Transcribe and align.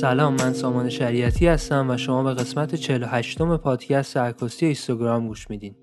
سلام 0.00 0.34
من 0.34 0.52
سامان 0.52 0.88
شریعتی 0.88 1.46
هستم 1.46 1.90
و 1.90 1.96
شما 1.96 2.22
به 2.22 2.34
قسمت 2.34 2.74
48 2.74 3.40
م 3.40 3.56
پادکست 3.56 4.16
عکاسی 4.16 4.66
اینستاگرام 4.66 5.28
گوش 5.28 5.50
میدین. 5.50 5.74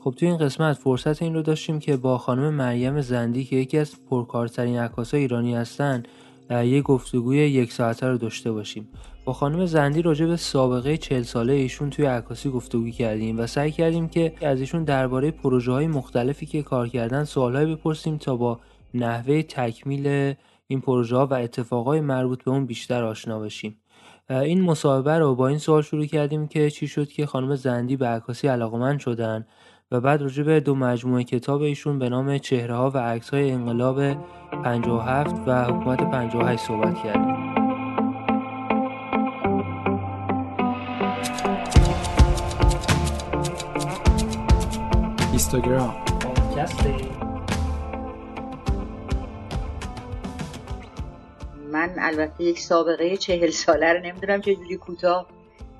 خب 0.00 0.14
توی 0.16 0.28
این 0.28 0.36
قسمت 0.36 0.76
فرصت 0.76 1.22
این 1.22 1.34
رو 1.34 1.42
داشتیم 1.42 1.78
که 1.78 1.96
با 1.96 2.18
خانم 2.18 2.54
مریم 2.54 3.00
زندی 3.00 3.44
که 3.44 3.56
یکی 3.56 3.78
از 3.78 3.94
پرکارترین 4.10 4.78
عکاسای 4.78 5.20
ایرانی 5.20 5.54
هستن 5.54 6.02
یه 6.50 6.82
گفتگوی 6.82 7.36
یک 7.36 7.72
ساعته 7.72 8.06
رو 8.06 8.18
داشته 8.18 8.52
باشیم 8.52 8.88
با 9.24 9.32
خانم 9.32 9.66
زندی 9.66 10.02
راجع 10.02 10.26
به 10.26 10.36
سابقه 10.36 10.96
40 10.96 11.22
ساله 11.22 11.52
ایشون 11.52 11.90
توی 11.90 12.04
عکاسی 12.04 12.50
گفتگو 12.50 12.90
کردیم 12.90 13.38
و 13.38 13.46
سعی 13.46 13.70
کردیم 13.70 14.08
که 14.08 14.32
از 14.42 14.60
ایشون 14.60 14.84
درباره 14.84 15.30
پروژه 15.30 15.72
های 15.72 15.86
مختلفی 15.86 16.46
که 16.46 16.62
کار 16.62 16.88
کردن 16.88 17.24
سوالهایی 17.24 17.74
بپرسیم 17.74 18.16
تا 18.16 18.36
با 18.36 18.60
نحوه 18.94 19.42
تکمیل 19.42 20.34
این 20.72 20.80
پروژه 20.80 21.16
ها 21.16 21.26
و 21.26 21.34
اتفاقای 21.34 22.00
مربوط 22.00 22.44
به 22.44 22.50
اون 22.50 22.66
بیشتر 22.66 23.04
آشنا 23.04 23.38
بشیم. 23.38 23.76
این 24.30 24.60
مصاحبه 24.60 25.18
رو 25.18 25.34
با 25.34 25.48
این 25.48 25.58
سوال 25.58 25.82
شروع 25.82 26.06
کردیم 26.06 26.48
که 26.48 26.70
چی 26.70 26.88
شد 26.88 27.08
که 27.08 27.26
خانم 27.26 27.54
زندی 27.54 27.96
به 27.96 28.06
عکاسی 28.06 28.48
علاقمند 28.48 29.00
شدن 29.00 29.46
و 29.90 30.00
بعد 30.00 30.22
راجع 30.22 30.42
به 30.42 30.60
دو 30.60 30.74
مجموعه 30.74 31.24
کتاب 31.24 31.62
ایشون 31.62 31.98
به 31.98 32.08
نام 32.08 32.38
چهره 32.38 32.74
ها 32.74 32.90
و 32.90 32.98
عکس 32.98 33.30
های 33.30 33.50
انقلاب 33.50 34.14
57 34.64 35.34
و 35.46 35.64
حکومت 35.64 36.10
58 36.10 36.62
صحبت 36.62 37.02
کردیم. 37.02 37.52
اینستاگرام. 45.30 45.94
من 51.82 51.94
البته 51.98 52.44
یک 52.44 52.58
سابقه 52.58 53.16
چهل 53.16 53.50
ساله 53.50 53.92
رو 53.92 53.98
نمی‌دونم 54.00 54.40
چجوری 54.40 54.76
کوتاه 54.76 55.28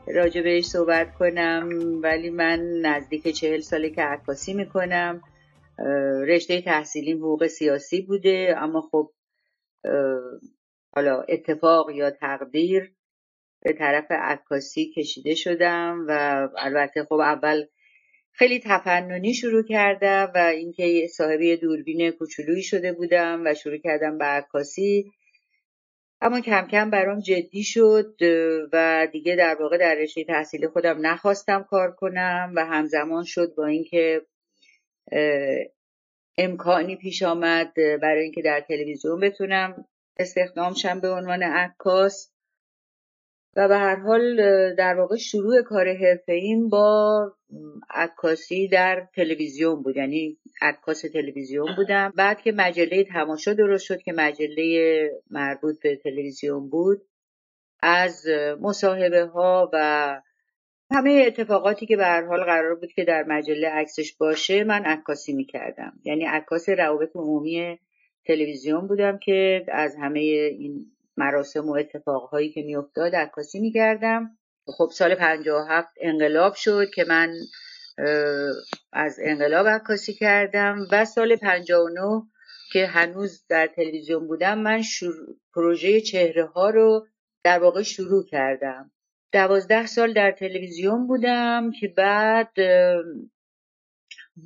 راجع 0.07 0.43
بهش 0.43 0.65
صحبت 0.65 1.15
کنم 1.15 1.69
ولی 2.03 2.31
من 2.31 2.81
نزدیک 2.81 3.29
چهل 3.29 3.61
ساله 3.61 3.91
که 3.91 4.03
عکاسی 4.03 4.55
می‌کنم. 4.55 5.23
رشته 6.29 6.61
تحصیلی 6.61 7.13
حقوق 7.13 7.47
سیاسی 7.47 8.01
بوده 8.01 8.55
اما 8.59 8.81
خب 8.81 9.13
حالا 10.95 11.21
اتفاق 11.29 11.91
یا 11.91 12.11
تقدیر 12.11 12.93
به 13.63 13.73
طرف 13.73 14.07
عکاسی 14.11 14.93
کشیده 14.97 15.35
شدم 15.35 16.05
و 16.09 16.13
البته 16.59 17.05
خب 17.05 17.13
اول 17.13 17.65
خیلی 18.33 18.61
تفننی 18.65 19.35
شروع 19.35 19.63
کردم 19.63 20.33
و 20.35 20.39
اینکه 20.39 21.07
صاحبی 21.17 21.57
دوربین 21.57 22.11
کوچولویی 22.11 22.63
شده 22.63 22.93
بودم 22.93 23.43
و 23.47 23.55
شروع 23.55 23.79
کردم 23.79 24.19
به 24.19 24.25
عکاسی. 24.25 25.13
اما 26.25 26.41
کم 26.41 26.67
کم 26.67 26.91
برام 26.91 27.21
جدی 27.21 27.65
شد 27.65 28.15
و 28.73 29.09
دیگه 29.13 29.37
در 29.37 29.57
واقع 29.61 29.79
در 29.79 29.95
رشته 29.95 30.25
تحصیلی 30.25 30.69
خودم 30.69 31.07
نخواستم 31.07 31.63
کار 31.63 31.93
کنم 31.93 32.53
و 32.57 32.67
همزمان 32.67 33.25
شد 33.25 33.55
با 33.55 33.67
اینکه 33.67 34.23
امکانی 36.39 36.97
پیش 36.97 37.23
آمد 37.23 37.73
برای 37.75 38.23
اینکه 38.23 38.43
در 38.43 38.61
تلویزیون 38.61 39.21
بتونم 39.21 39.85
استخدام 40.19 40.75
شم 40.75 41.01
به 41.01 41.11
عنوان 41.11 41.43
عکاس. 41.43 42.32
و 43.57 43.69
به 43.69 43.77
هر 43.77 43.97
حال 43.97 44.37
در 44.75 44.95
واقع 44.95 45.17
شروع 45.17 45.63
کار 45.63 45.89
حرفه 45.95 46.41
با 46.71 47.33
عکاسی 47.91 48.69
در 48.69 49.09
تلویزیون 49.15 49.83
بود. 49.83 49.97
یعنی 49.97 50.39
عکاس 50.63 51.01
تلویزیون 51.01 51.75
بودم. 51.77 52.13
بعد 52.17 52.41
که 52.41 52.53
مجله 52.53 53.05
تماشا 53.05 53.53
درست 53.53 53.85
شد 53.85 54.03
که 54.03 54.13
مجله 54.13 55.11
مربوط 55.31 55.83
به 55.83 55.97
تلویزیون 55.97 56.71
بود 56.71 57.03
از 57.83 58.27
مصاحبه 58.61 59.25
ها 59.25 59.71
و 59.73 60.21
همه 60.91 61.25
اتفاقاتی 61.27 61.87
که 61.87 61.97
به 61.97 62.05
هر 62.05 62.27
حال 62.27 62.45
قرار 62.45 62.75
بود 62.75 62.93
که 62.93 63.05
در 63.05 63.23
مجله 63.23 63.69
عکسش 63.69 64.17
باشه 64.17 64.65
من 64.65 64.85
عکاسی 64.85 65.33
می‌کردم. 65.33 65.93
یعنی 66.05 66.25
عکاس 66.25 66.69
روابط 66.69 67.17
عمومی 67.17 67.79
تلویزیون 68.27 68.87
بودم 68.87 69.19
که 69.19 69.65
از 69.69 69.97
همه 69.97 70.21
این 70.21 70.87
مراسم 71.17 71.69
و 71.69 71.73
اتفاقهایی 71.73 72.53
که 72.53 72.63
میافتاد 72.63 73.15
عکاسی 73.15 73.61
می‌کردم. 73.61 74.39
خب 74.67 74.91
سال 74.93 75.15
57 75.15 75.89
انقلاب 76.01 76.55
شد 76.55 76.91
که 76.95 77.05
من 77.09 77.33
از 78.93 79.19
انقلاب 79.23 79.69
عکاسی 79.69 80.15
کردم 80.15 80.87
و 80.93 81.05
سال 81.05 81.37
59 81.37 82.23
که 82.73 82.87
هنوز 82.87 83.45
در 83.49 83.67
تلویزیون 83.67 84.27
بودم 84.27 84.59
من 84.59 84.83
پروژه 85.55 86.01
چهره 86.01 86.47
ها 86.47 86.71
رو 86.71 87.07
در 87.45 87.59
واقع 87.59 87.83
شروع 87.83 88.27
کردم. 88.27 88.91
دوازده 89.33 89.87
سال 89.87 90.13
در 90.13 90.33
تلویزیون 90.33 91.07
بودم 91.07 91.71
که 91.81 91.89
بعد 91.89 92.53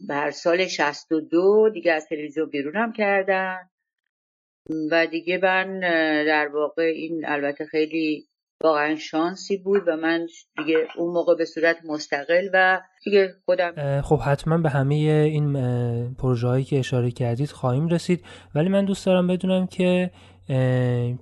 بر 0.09 0.31
سال 0.31 0.67
62 0.67 1.71
دیگه 1.73 1.93
از 1.93 2.07
تلویزیون 2.09 2.51
بیرونم 2.51 2.93
کردم 2.93 3.71
و 4.91 5.07
دیگه 5.07 5.39
من 5.43 5.81
در 6.27 6.49
واقع 6.55 6.83
این 6.83 7.25
البته 7.27 7.65
خیلی 7.65 8.25
واقعا 8.65 8.97
شانسی 8.97 9.57
بود 9.57 9.83
و 9.89 9.97
من 9.97 10.27
دیگه 10.57 10.77
اون 10.97 11.13
موقع 11.13 11.35
به 11.35 11.45
صورت 11.45 11.77
مستقل 11.85 12.49
و 12.53 12.81
دیگه 13.05 13.35
خودم 13.45 14.01
خب 14.01 14.19
حتما 14.19 14.59
به 14.59 14.69
همه 14.69 14.95
این 14.95 15.53
پروژه 16.15 16.49
هایی 16.49 16.65
که 16.65 16.79
اشاره 16.79 17.11
کردید 17.11 17.51
خواهیم 17.51 17.89
رسید. 17.89 18.25
ولی 18.55 18.69
من 18.69 18.85
دوست 18.85 19.07
دارم 19.07 19.27
بدونم 19.27 19.67
که 19.67 20.11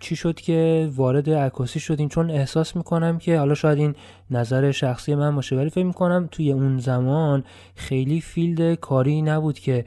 چی 0.01 0.17
شد 0.17 0.35
که 0.35 0.89
وارد 0.95 1.31
عکاسی 1.31 1.81
شدین؟ 1.81 2.09
چون 2.09 2.31
احساس 2.31 2.77
می‌کنم 2.77 3.19
که 3.19 3.39
حالا 3.39 3.55
شاید 3.55 3.79
این 3.79 3.95
نظر 4.31 4.71
شخصی 4.71 5.15
من 5.15 5.35
باشه. 5.35 5.57
ولی 5.57 5.71
فکر 5.71 5.85
می‌کنم 5.85 6.29
توی 6.33 6.53
اون 6.53 6.79
زمان 6.79 7.45
خیلی 7.75 8.21
فیلد 8.21 8.75
کاری 8.75 9.23
نبود 9.23 9.59
که 9.59 9.85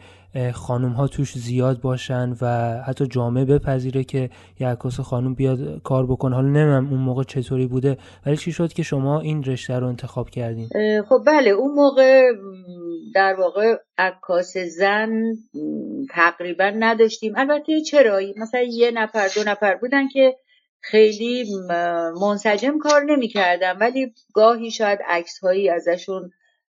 خانوم 0.53 0.91
ها 0.91 1.07
توش 1.07 1.37
زیاد 1.37 1.81
باشن 1.81 2.35
و 2.41 2.47
حتی 2.87 3.07
جامعه 3.07 3.45
بپذیره 3.45 4.03
که 4.03 4.29
یه 4.59 4.67
عکاس 4.67 4.99
خانوم 4.99 5.33
بیاد 5.33 5.81
کار 5.81 6.05
بکنه. 6.05 6.35
حالا 6.35 6.47
نمیم 6.47 6.89
اون 6.89 6.99
موقع 6.99 7.23
چطوری 7.23 7.67
بوده 7.67 7.97
ولی 8.25 8.37
چی 8.37 8.51
شد 8.51 8.73
که 8.73 8.83
شما 8.83 9.19
این 9.19 9.43
رشته 9.43 9.79
رو 9.79 9.87
انتخاب 9.87 10.29
کردین؟ 10.29 10.69
خب 11.09 11.23
بله 11.25 11.49
اون 11.49 11.73
موقع 11.73 12.31
در 13.15 13.35
واقع 13.39 13.75
عکاس 13.97 14.57
زن 14.57 15.09
تقریبا 16.09 16.71
نداشتیم. 16.79 17.33
البته 17.37 17.81
چرایی 17.81 18.33
مثلا 18.37 18.61
یه 18.61 18.91
نفر 18.91 19.27
دو 19.35 19.43
نفر 19.49 19.75
بودن 19.75 20.07
که 20.07 20.35
خیلی 20.81 21.45
منسجم 22.21 22.77
کار 22.79 23.03
نمی‌کردم 23.03 23.77
ولی 23.79 24.13
گاهی 24.33 24.71
شاید 24.71 24.99
عکس 25.07 25.39
هایی 25.39 25.69
ازشون 25.69 26.31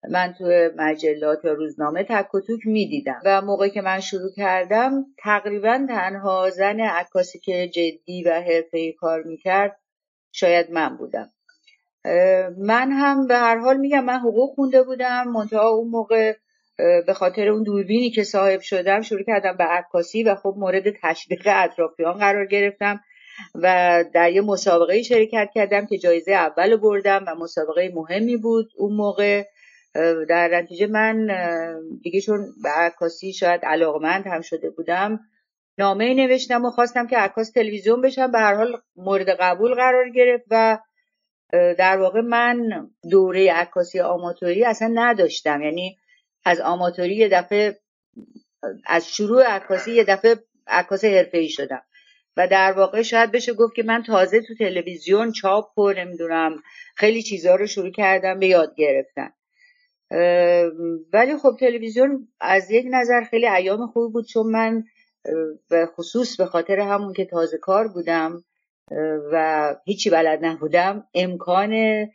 من 0.09 0.33
تو 0.37 0.69
مجلات 0.77 1.45
یا 1.45 1.53
روزنامه 1.53 2.03
تک 2.03 2.35
و 2.35 2.39
توک 2.39 2.59
می‌دیدم 2.65 3.21
و 3.25 3.41
موقعی 3.41 3.69
که 3.69 3.81
من 3.81 3.99
شروع 3.99 4.31
کردم 4.35 5.05
تقریبا 5.17 5.85
تنها 5.89 6.49
زن 6.49 6.79
عکاسی 6.79 7.39
که 7.39 7.67
جدی 7.67 8.23
و 8.23 8.41
حرفه‌ای 8.41 8.93
کار 8.93 9.23
می‌کرد 9.23 9.79
شاید 10.31 10.71
من 10.71 10.97
بودم. 10.97 11.29
من 12.57 12.91
هم 12.91 13.27
به 13.27 13.35
هر 13.35 13.57
حال 13.57 13.77
میگم 13.77 14.03
من 14.03 14.19
حقوق 14.19 14.55
خونده 14.55 14.83
بودم 14.83 15.27
منتها 15.27 15.69
اون 15.69 15.87
موقع 15.87 16.33
به 16.77 17.13
خاطر 17.13 17.47
اون 17.47 17.63
دوربینی 17.63 18.09
که 18.11 18.23
صاحب 18.23 18.61
شدم 18.61 19.01
شروع 19.01 19.23
کردم 19.23 19.57
به 19.57 19.63
عکاسی 19.63 20.23
و 20.23 20.35
خب 20.35 20.53
مورد 20.57 20.83
تشویق 21.01 21.41
اطرافیان 21.45 22.13
قرار 22.13 22.45
گرفتم 22.45 22.99
و 23.55 24.03
در 24.13 24.31
یه 24.31 24.41
مسابقه 24.41 25.01
شرکت 25.01 25.49
کردم 25.55 25.85
که 25.85 25.97
جایزه 25.97 26.31
اول 26.31 26.75
بردم 26.75 27.23
و 27.27 27.35
مسابقه 27.35 27.91
مهمی 27.95 28.37
بود 28.37 28.71
اون 28.77 28.93
موقع. 28.93 29.43
در 30.29 30.47
نتیجه 30.61 30.87
من 30.87 31.27
دیگه 32.03 32.21
چون 32.21 32.45
به 32.63 32.69
عکاسی 32.69 33.33
شاید 33.33 33.65
علاقمند 33.65 34.27
هم 34.27 34.41
شده 34.41 34.69
بودم 34.69 35.19
نامه 35.77 36.13
نوشتم 36.13 36.65
و 36.65 36.69
خواستم 36.69 37.07
که 37.07 37.17
عکاس 37.17 37.51
تلویزیون 37.51 38.01
بشم 38.01 38.31
به 38.31 38.39
هر 38.39 38.55
حال 38.55 38.81
مورد 38.95 39.29
قبول 39.29 39.75
قرار 39.75 40.09
گرفت 40.09 40.45
و 40.49 40.79
در 41.51 41.97
واقع 41.97 42.21
من 42.21 42.89
دوره 43.11 43.51
عکاسی 43.53 43.99
آماتوری 43.99 44.65
اصلا 44.65 44.91
نداشتم. 44.93 45.61
یعنی 45.61 45.97
از 46.45 46.59
آماتوری 46.59 47.15
یه 47.15 47.29
دفعه 47.29 47.79
از 48.85 49.07
شروع 49.07 49.43
عکاسی 49.43 49.91
یه 49.91 50.03
دفعه 50.03 50.35
عکاس 50.67 51.05
حرفه‌ای 51.05 51.49
شدم. 51.49 51.81
و 52.37 52.47
در 52.47 52.71
واقع 52.71 53.01
شاید 53.01 53.31
بشه 53.31 53.53
گفت 53.53 53.75
که 53.75 53.83
من 53.83 54.03
تازه 54.03 54.41
تو 54.41 54.55
تلویزیون 54.55 55.31
چاپ 55.31 55.79
و 55.79 55.93
نمی‌دونم 55.93 56.63
خیلی 56.95 57.23
چیزها 57.23 57.55
رو 57.55 57.67
شروع 57.67 57.91
کردم 57.91 58.39
به 58.39 58.47
یاد 58.47 58.75
گرفتن. 58.75 59.29
ولی 61.13 61.37
خب 61.41 61.55
تلویزیون 61.59 62.27
از 62.39 62.71
یک 62.71 62.85
نظر 62.91 63.23
خیلی 63.23 63.47
ایام 63.47 63.87
خوب 63.87 64.13
بود 64.13 64.25
چون 64.25 64.51
من 64.51 64.83
به 65.69 65.85
خصوص 65.85 66.37
به 66.37 66.45
خاطر 66.45 66.79
همون 66.79 67.13
که 67.13 67.25
تازه 67.25 67.57
کار 67.57 67.87
بودم 67.87 68.43
و 69.31 69.75
هیچی 69.85 70.09
بلد 70.09 70.45
نبودم 70.45 71.07
امکان 71.13 72.05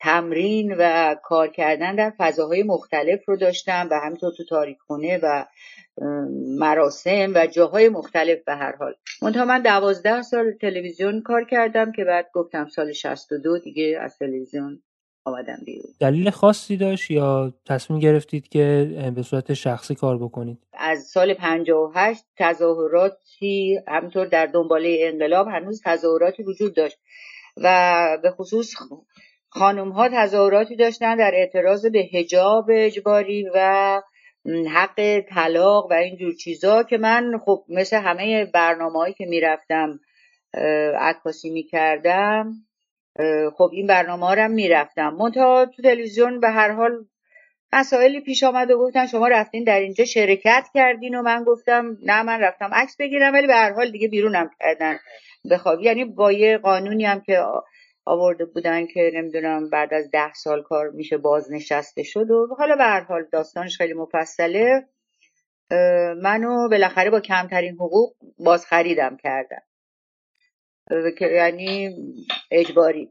تمرین 0.00 0.74
و 0.78 1.14
کار 1.22 1.48
کردن 1.48 1.94
در 1.94 2.12
فضاهای 2.18 2.62
مختلف 2.62 3.28
رو 3.28 3.36
داشتم 3.36 3.88
و 3.90 3.98
همینطور 3.98 4.32
تو 4.36 4.44
تاریخ 4.44 4.76
خونه 4.86 5.20
و 5.22 5.44
مراسم 6.58 7.32
و 7.34 7.46
جاهای 7.46 7.88
مختلف 7.88 8.44
به 8.44 8.54
هر 8.54 8.76
حال. 8.76 8.94
منتها 9.22 9.44
من 9.44 9.62
دوازده 9.62 10.22
سال 10.22 10.52
تلویزیون 10.52 11.22
کار 11.22 11.44
کردم 11.44 11.92
که 11.92 12.04
بعد 12.04 12.30
گفتم 12.34 12.68
سال 12.68 12.92
62 12.92 13.58
دیگه 13.58 13.98
از 14.00 14.18
تلویزیون 14.18 14.82
آمدم 15.24 15.58
بیرون. 15.66 15.92
دلیل 16.00 16.30
خاصی 16.30 16.76
داشت 16.76 17.10
یا 17.10 17.54
تصمیم 17.66 18.00
گرفتید 18.00 18.48
که 18.48 18.88
به 19.14 19.22
صورت 19.22 19.54
شخصی 19.54 19.94
کار 19.94 20.18
بکنید؟ 20.18 20.58
از 20.72 21.02
سال 21.02 21.34
58 21.34 22.24
تظاهراتی 22.36 23.80
همطور 23.88 24.26
در 24.26 24.46
دنباله 24.46 24.98
انقلاب 25.00 25.48
هنوز 25.48 25.82
تظاهراتی 25.84 26.42
وجود 26.42 26.74
داشت. 26.74 26.98
و 27.56 28.18
به 28.22 28.30
خصوص 28.30 28.74
خانم 29.48 29.90
ها 29.90 30.08
تظاهراتی 30.08 30.76
داشتن 30.76 31.16
در 31.16 31.30
اعتراض 31.34 31.86
به 31.86 31.98
هجاب 31.98 32.66
اجباری 32.70 33.50
و 33.54 34.02
حق 34.74 35.20
طلاق 35.28 35.90
و 35.90 35.94
اینجور 35.94 36.32
چیزا 36.32 36.82
که 36.82 36.98
من 36.98 37.40
خب 37.44 37.64
مثل 37.68 37.96
همه 37.96 38.44
برنامه 38.44 38.98
هایی 38.98 39.14
که 39.14 39.26
می‌رفتم 39.26 40.00
عکاسی 41.00 41.50
می‌کردم. 41.50 42.52
خب 43.56 43.70
این 43.72 43.86
برنامه 43.86 44.26
ها 44.26 44.34
رو 44.34 44.48
می‌رفتم. 44.48 45.14
منتها 45.14 45.66
تو 45.66 45.82
تلویزیون 45.82 46.40
به 46.40 46.48
هر 46.50 46.70
حال 46.70 47.04
مسائلی 47.72 48.20
پیش 48.20 48.42
آمد 48.42 48.70
و 48.70 48.78
گفتن 48.78 49.06
شما 49.06 49.28
رفتین 49.28 49.64
در 49.64 49.80
اینجا 49.80 50.04
شرکت 50.04 50.66
کردین 50.74 51.14
و 51.14 51.22
من 51.22 51.44
گفتم 51.44 51.98
نه 52.02 52.22
من 52.22 52.40
رفتم 52.40 52.70
عکس 52.74 52.96
بگیرم 52.96 53.32
ولی 53.32 53.46
به 53.46 53.54
هر 53.54 53.72
حال 53.72 53.90
دیگه 53.90 54.08
بیرونم 54.08 54.50
کردن 54.60 54.98
بخواب 55.50 55.80
یعنی 55.80 56.04
با 56.04 56.32
یه 56.32 56.58
قانونی 56.58 57.04
هم 57.04 57.20
که 57.20 57.42
آورده 58.04 58.44
بودن 58.44 58.86
که 58.86 59.10
نمی‌دونم 59.14 59.70
بعد 59.70 59.94
از 59.94 60.10
ده 60.10 60.32
سال 60.32 60.62
کار 60.62 60.90
میشه 60.90 61.18
بازنشسته 61.18 62.02
شد 62.02 62.30
و 62.30 62.54
حالا 62.58 62.76
به 62.76 62.84
هر 62.84 63.00
حال 63.00 63.24
داستانش 63.32 63.76
خیلی 63.76 63.94
مفصله. 63.94 64.88
منو 66.22 66.68
بالاخره 66.68 67.10
با 67.10 67.20
کمترین 67.20 67.74
حقوق 67.74 68.14
باز 68.38 68.66
خریدم 68.66 69.16
کردن 71.18 71.34
یعنی 71.34 71.96
اجباری. 72.50 73.08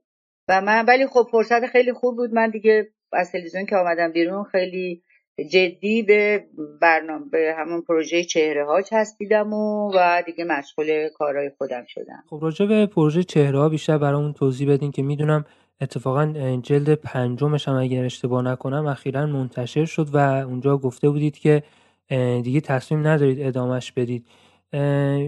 و 0.48 0.62
من 0.62 0.86
ولی 0.86 1.08
خب 1.08 1.28
فرصت 1.32 1.66
خیلی 1.66 1.94
خوب 1.94 2.16
بود. 2.16 2.34
من 2.34 2.50
دیگه 2.50 2.90
از 3.14 3.32
تلویزیون 3.32 3.66
که 3.66 3.76
آمدم 3.76 4.12
بیرون 4.12 4.44
خیلی 4.44 5.04
جدی 5.52 6.04
به 6.04 6.46
برنامه 6.82 7.26
به 7.32 7.56
همون 7.58 7.82
پروژه 7.82 8.24
چهره 8.24 8.66
ها 8.66 8.82
چسبیدم 8.82 9.54
و, 9.54 9.92
و 9.96 10.24
دیگه 10.26 10.44
مشغول 10.44 11.10
کارهای 11.10 11.52
خودم 11.58 11.84
شدم. 11.88 12.24
خب 12.30 12.40
راجع 12.42 12.66
به 12.66 12.86
پروژه 12.86 13.24
چهره 13.24 13.60
ها 13.60 13.70
بیشتر 13.70 13.98
برامون 13.98 14.34
توضیح 14.34 14.74
بدین 14.74 14.92
که 14.92 15.02
می‌دونم 15.02 15.46
اتفاقا 15.82 16.58
جلد 16.64 16.94
پنجمش 16.94 17.68
هم 17.68 17.76
اگر 17.76 18.06
اشتباه 18.06 18.44
نکنم 18.44 18.88
اخیرا 18.88 19.26
منتشر 19.26 19.86
شد 19.86 20.08
و 20.14 20.18
اونجا 20.18 20.78
گفته 20.78 21.10
بودید 21.10 21.38
که 21.38 21.64
دیگه 22.44 22.62
تصمیم 22.62 23.08
ندارید 23.08 23.42
ادامش 23.42 23.92
بدید. 23.92 24.26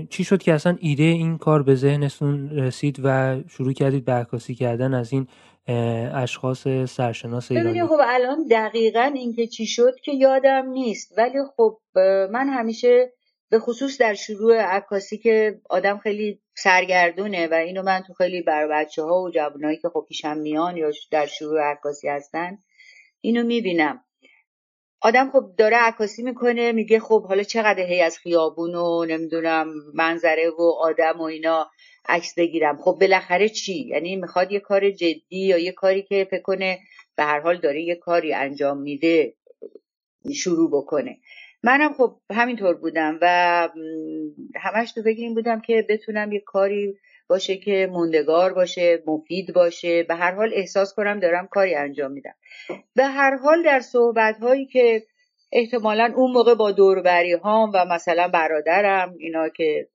چی 0.10 0.24
شد 0.24 0.42
که 0.42 0.54
اصلا 0.54 0.78
ایده 0.80 1.04
این 1.04 1.38
کار 1.38 1.64
به 1.64 1.76
ذهنتون 1.76 2.50
رسید 2.50 3.00
و 3.04 3.38
شروع 3.50 3.74
کردید 3.74 4.06
برکاسی 4.06 4.56
کردن 4.56 4.94
از 4.94 5.14
این 5.14 5.28
اشخاص 6.14 6.68
سرشناس 6.88 7.52
ایرانی؟ 7.52 7.84
خب 7.84 8.00
الان 8.02 8.48
دقیقا 8.52 9.12
اینکه 9.16 9.48
چی 9.48 9.66
شد 9.66 9.96
که 10.04 10.12
یادم 10.12 10.70
نیست 10.70 11.18
ولی 11.18 11.38
خب 11.58 11.80
من 12.32 12.50
همیشه 12.50 13.14
به 13.50 13.60
خصوص 13.60 14.02
در 14.02 14.14
شروع 14.14 14.62
عکاسی 14.62 15.18
که 15.18 15.62
آدم 15.70 15.98
خیلی 15.98 16.42
سرگردونه 16.56 17.48
و 17.48 17.54
اینو 17.54 17.84
من 17.84 18.04
تو 18.08 18.14
خیلی 18.14 18.42
بر 18.42 18.68
بچه 18.68 19.04
ها 19.04 19.22
و 19.22 19.32
جوانایی 19.32 19.78
که 19.78 19.90
خب 19.90 20.06
پیشم 20.08 20.38
میان 20.38 20.78
یا 20.78 20.92
در 21.12 21.26
شروع 21.26 21.62
عکاسی 21.62 22.08
هستن 22.08 22.58
اینو 23.22 23.44
می‌بینم. 23.44 24.04
آدم 25.04 25.30
خب 25.32 25.46
داره 25.58 25.78
عکاسی 25.78 26.24
می‌کنه 26.24 26.72
میگه 26.72 27.00
خب 27.00 27.26
حالا 27.28 27.44
چقدر 27.44 27.80
هی 27.80 28.02
از 28.02 28.18
خیابون 28.18 28.76
و 28.76 29.06
نمی‌دونم 29.06 29.68
منظره 29.94 30.50
و 30.50 30.62
آدم 30.80 31.20
و 31.20 31.24
اینا 31.24 31.72
عکس 32.06 32.36
بگیرم. 32.38 32.78
خب 32.78 32.98
بالاخره 33.02 33.50
چی؟ 33.50 33.88
یعنی 33.88 34.16
می‌خواد 34.16 34.52
یه 34.52 34.60
کار 34.60 34.92
جدی 34.92 35.22
یا 35.30 35.58
یه 35.58 35.72
کاری 35.72 36.02
که 36.02 36.28
فکر 36.32 36.42
کنه 36.42 36.80
به 37.16 37.24
هر 37.24 37.40
حال 37.40 37.58
داره 37.58 37.82
یه 37.82 37.96
کاری 37.96 38.34
انجام 38.34 38.78
میده 38.78 39.34
شروع 40.36 40.70
بکنه. 40.72 41.18
منم 41.64 41.94
خب 41.94 42.18
همینطور 42.32 42.74
بودم 42.74 43.18
و 43.22 43.70
همش 44.56 44.92
تو 44.92 45.04
فکر 45.04 45.34
بودم 45.34 45.62
که 45.62 45.86
بتونم 45.90 46.32
یه 46.32 46.40
کاری 46.40 46.98
باشه 47.28 47.58
که 47.58 47.90
موندگار 47.92 48.54
باشه 48.54 49.04
مفید 49.08 49.54
باشه. 49.54 50.04
به 50.04 50.16
هر 50.16 50.32
حال 50.32 50.52
احساس 50.54 50.94
کنم 50.94 51.20
دارم 51.20 51.48
کاری 51.48 51.76
انجام 51.76 52.12
میدم. 52.12 52.36
به 52.96 53.06
هر 53.06 53.36
حال 53.36 53.64
در 53.64 53.80
صحبت 53.80 54.38
هایی 54.38 54.66
که 54.66 55.04
احتمالا 55.52 56.14
اون 56.16 56.32
موقع 56.32 56.56
با 56.56 56.72
دوربری 56.72 57.34
هام 57.34 57.72
و 57.74 57.86
مثلا 57.86 58.28
برادرم 58.28 59.16
اینا 59.20 59.50
که 59.50 59.88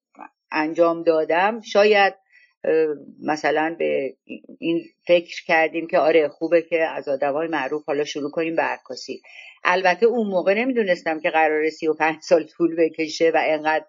انجام 0.52 1.02
دادم 1.02 1.60
شاید 1.60 2.14
مثلا 3.22 3.76
به 3.78 4.16
این 4.58 4.80
فکر 5.06 5.44
کردیم 5.46 5.86
که 5.86 5.98
آره 5.98 6.28
خوبه 6.28 6.62
که 6.62 6.80
از 6.80 7.08
آدمای 7.08 7.48
معروف 7.48 7.84
حالا 7.86 8.04
شروع 8.04 8.30
کنیم 8.30 8.56
به 8.56 8.62
عکاسی. 8.62 9.22
البته 9.64 10.06
اون 10.06 10.26
موقع 10.26 10.54
نمی‌دونستم 10.54 11.20
که 11.20 11.30
قرار 11.30 11.70
سی 11.70 11.86
و 11.86 11.94
پنج 11.94 12.16
سال 12.20 12.44
طول 12.44 12.76
بکشه 12.78 13.30
و 13.34 13.42
انقدر 13.46 13.84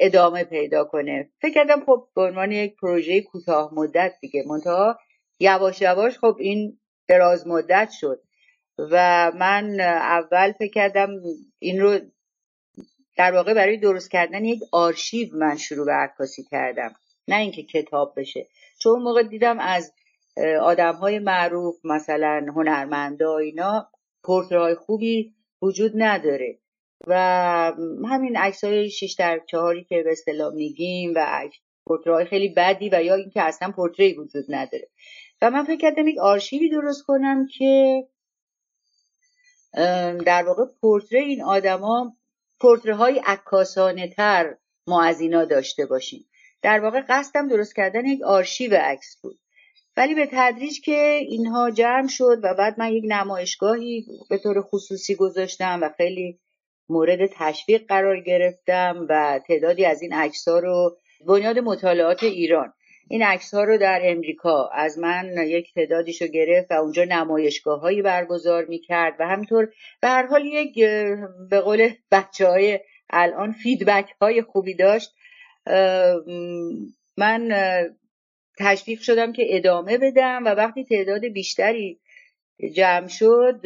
ادامه 0.00 0.44
پیدا 0.44 0.84
کنه. 0.84 1.30
فکر 1.40 1.54
کردم 1.54 1.84
خب 1.86 2.08
به 2.14 2.22
عنوان 2.22 2.52
یک 2.52 2.76
پروژه 2.76 3.20
کوتاه 3.20 3.74
مدت 3.74 4.14
دیگه 4.20 4.44
منتها 4.46 4.98
یواش 5.40 5.82
یواش 5.82 6.18
خب 6.18 6.36
این 6.40 6.78
دراز 7.08 7.46
مدت 7.46 7.90
شد 7.90 8.22
و 8.78 9.32
من 9.38 9.80
اول 9.80 10.52
فکر 10.52 10.72
کردم 10.72 11.08
این 11.58 11.80
رو 11.80 11.98
در 13.16 13.32
واقع 13.32 13.54
برای 13.54 13.76
درست 13.76 14.10
کردن 14.10 14.44
یک 14.44 14.60
آرشیو 14.72 15.36
من 15.36 15.56
شروع 15.56 15.86
به 15.86 15.92
عکاسی 15.92 16.44
کردم. 16.50 16.94
نه 17.28 17.36
اینکه 17.36 17.62
کتاب 17.62 18.14
بشه. 18.16 18.48
چون 18.78 19.02
موقع 19.02 19.22
دیدم 19.22 19.58
از 19.58 19.92
آدم 20.60 20.94
های 20.94 21.18
معروف 21.18 21.76
مثلا 21.84 22.46
هنرمندا 22.56 23.38
اینا 23.38 23.88
پورترهای 24.22 24.74
خوبی 24.74 25.34
وجود 25.62 25.92
نداره. 25.94 26.58
و 27.06 27.14
همین 28.08 28.36
عکس 28.36 28.64
های 28.64 28.90
6 28.90 29.14
در 29.18 29.40
چهاری 29.50 29.84
که 29.84 30.02
به 30.02 30.12
اصطلاح 30.12 30.54
میگیم 30.54 31.12
و 31.16 31.48
پورترهای 31.86 32.24
خیلی 32.24 32.48
بدی 32.48 32.90
و 32.92 33.02
یا 33.02 33.14
اینکه 33.14 33.42
اصلا 33.42 33.70
پورتری 33.70 34.14
وجود 34.14 34.44
نداره. 34.48 34.88
و 35.42 35.50
من 35.50 35.64
فکر 35.64 35.76
کردم 35.76 36.08
یک 36.08 36.18
آرشیوی 36.18 36.70
درست 36.70 37.02
کنم 37.02 37.46
که 37.58 38.04
در 40.26 40.44
واقع 40.46 40.64
پورتری 40.80 41.24
این 41.24 41.42
آدما 41.42 42.16
پورتره 42.60 42.94
های 42.94 43.22
عکاسانه 43.26 44.08
تر 44.08 44.56
ما 44.86 45.02
از 45.04 45.20
اینا 45.20 45.44
داشته 45.44 45.86
باشیم. 45.86 46.26
در 46.62 46.80
واقع 46.80 47.00
قصدم 47.08 47.48
درست 47.48 47.76
کردن 47.76 48.06
یک 48.06 48.22
آرشیو 48.22 48.74
عکس 48.74 49.20
بود. 49.22 49.38
ولی 49.96 50.14
به 50.14 50.28
تدریج 50.32 50.80
که 50.80 51.20
اینها 51.28 51.70
جمع 51.70 52.08
شد 52.08 52.40
و 52.42 52.54
بعد 52.54 52.78
من 52.78 52.92
یک 52.92 53.04
نمایشگاهی 53.06 54.06
به 54.30 54.38
طور 54.38 54.62
خصوصی 54.62 55.14
گذاشتم 55.14 55.78
و 55.82 55.90
خیلی 55.96 56.40
مورد 56.88 57.26
تشویق 57.26 57.86
قرار 57.88 58.20
گرفتم 58.20 59.06
و 59.08 59.40
تعدادی 59.48 59.84
از 59.84 60.02
این 60.02 60.12
عکس 60.12 60.48
ها 60.48 60.58
رو 60.58 60.96
بنیاد 61.26 61.58
مطالعات 61.58 62.22
ایران. 62.22 62.72
این 63.10 63.22
عکس 63.22 63.54
ها 63.54 63.64
رو 63.64 63.78
در 63.78 64.00
امریکا 64.04 64.68
از 64.68 64.98
من 64.98 65.46
یک 65.46 65.74
تعدادیش 65.74 66.22
رو 66.22 66.28
گرفت 66.28 66.70
و 66.70 66.74
اونجا 66.74 67.04
نمایشگاه 67.04 67.80
هایی 67.80 68.02
برگزار 68.02 68.64
می‌کرد 68.64 69.16
و 69.20 69.26
همینطور 69.28 69.68
به 70.00 70.08
هر 70.08 70.26
حال 70.26 70.46
یک 70.46 70.84
به 71.50 71.60
قول 71.60 71.90
بچه 72.10 72.46
های 72.46 72.80
الان 73.10 73.52
فیدبک 73.52 74.14
های 74.20 74.42
خوبی 74.42 74.74
داشت. 74.74 75.14
من 77.16 77.50
تشویق 78.58 79.00
شدم 79.00 79.32
که 79.32 79.46
ادامه 79.48 79.98
بدم 79.98 80.44
و 80.44 80.48
وقتی 80.48 80.84
تعداد 80.84 81.24
بیشتری 81.24 82.00
جمع 82.74 83.08
شد 83.08 83.60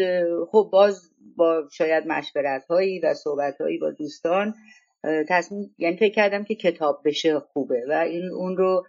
خب 0.52 0.68
باز 0.72 1.10
با 1.36 1.68
شاید 1.72 2.06
مشورت 2.06 2.64
هایی 2.64 3.00
و 3.00 3.14
صحبت 3.14 3.60
هایی 3.60 3.78
با 3.78 3.90
دوستان 3.90 4.54
تصمیم 5.28 5.74
یعنی 5.78 5.96
فکر 5.96 6.14
کردم 6.14 6.44
که 6.44 6.54
کتاب 6.54 7.02
بشه 7.04 7.40
خوبه 7.40 7.82
و 7.88 7.92
این 7.92 8.30
اون 8.32 8.56
رو 8.56 8.86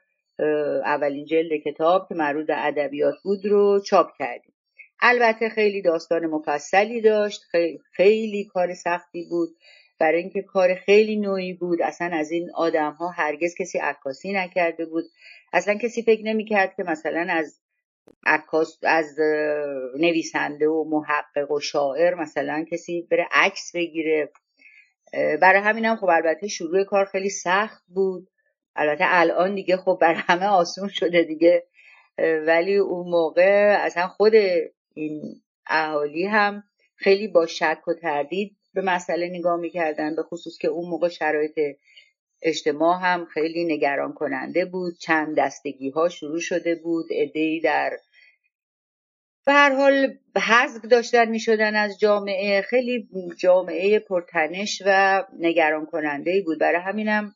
اولین 0.86 1.26
جلد 1.26 1.62
کتاب 1.66 2.06
که 2.10 2.16
مربوط 2.16 2.48
به 2.48 2.66
ادبیات 2.68 3.16
بود 3.24 3.46
رو 3.46 3.80
چاپ 3.80 4.08
کردیم. 4.20 4.54
البته 5.02 5.50
خیلی 5.50 5.82
داستان 5.82 6.26
مفصلی 6.26 7.02
داشت 7.02 7.42
خیلی, 7.52 7.80
خیلی 7.92 8.46
کار 8.46 8.74
سختی 8.74 9.26
بود. 9.30 9.50
برای 10.00 10.22
اینکه 10.22 10.42
کار 10.42 10.76
خیلی 10.76 11.16
نوعی 11.16 11.54
بود 11.54 11.82
اصلا 11.82 12.10
از 12.14 12.32
این 12.32 12.50
آدم 12.56 12.92
ها 12.92 13.10
هرگز 13.10 13.56
کسی 13.60 13.80
عکاسی 13.80 14.34
نکرده 14.34 14.86
بود. 14.86 15.04
اصلا 15.54 15.74
کسی 15.74 16.04
فکر 16.04 16.24
نمی‌کرد 16.24 16.74
که 16.76 16.84
مثلا 16.84 17.28
از 17.30 17.60
عکاس 18.26 18.80
از 18.84 19.20
نویسنده 20.00 20.68
و 20.68 20.84
محقق 20.90 21.52
و 21.52 21.60
شاعر 21.60 22.16
مثلا 22.16 22.66
کسی 22.72 23.08
بره 23.12 23.28
عکس 23.32 23.72
بگیره. 23.76 24.32
برای 25.14 25.62
همینم 25.62 25.96
خب 25.96 26.10
البته 26.10 26.48
شروع 26.48 26.84
کار 26.84 27.06
خیلی 27.06 27.30
سخت 27.30 27.84
بود. 27.88 28.28
البته 28.76 29.04
الان 29.08 29.56
دیگه 29.56 29.78
خب 29.78 29.98
بر 30.02 30.14
همه 30.14 30.46
آسون 30.46 30.88
شده 30.88 31.24
دیگه. 31.24 31.64
ولی 32.48 32.76
اون 32.76 33.10
موقع 33.10 33.78
اصلا 33.80 34.08
خود 34.08 34.34
این 34.94 35.42
اهالی 35.68 36.26
هم 36.26 36.64
خیلی 36.96 37.28
با 37.28 37.46
شک 37.46 37.88
و 37.88 37.94
تردید 37.94 38.58
به 38.74 38.82
مسئله 38.82 39.30
نگاه 39.30 39.60
می‌کردن 39.60 40.16
به 40.16 40.24
خصوص 40.24 40.58
که 40.58 40.68
اون 40.68 40.90
موقع 40.90 41.10
شرایط 41.10 41.60
اجتماع 42.42 43.00
هم 43.02 43.26
خیلی 43.26 43.66
نگران 43.66 44.14
کننده 44.14 44.66
بود. 44.66 44.98
چند 44.98 45.38
دستگی 45.38 45.90
ها 45.90 46.10
شروع 46.10 46.40
شده 46.40 46.76
بود. 46.76 47.06
ادهی 47.12 47.60
در 47.62 47.98
به 49.46 49.54
هر 49.54 49.76
حال 49.76 50.18
حذف 50.38 50.86
داشتن 50.86 51.30
می 51.30 51.40
شدن 51.40 51.76
از 51.76 52.00
جامعه. 52.00 52.62
خیلی 52.62 53.10
جامعه 53.38 54.00
پرتنش 54.00 54.82
و 54.86 55.24
نگران 55.40 55.86
کننده 55.86 56.42
بود. 56.46 56.60
برای 56.60 56.82
همینم 56.82 57.36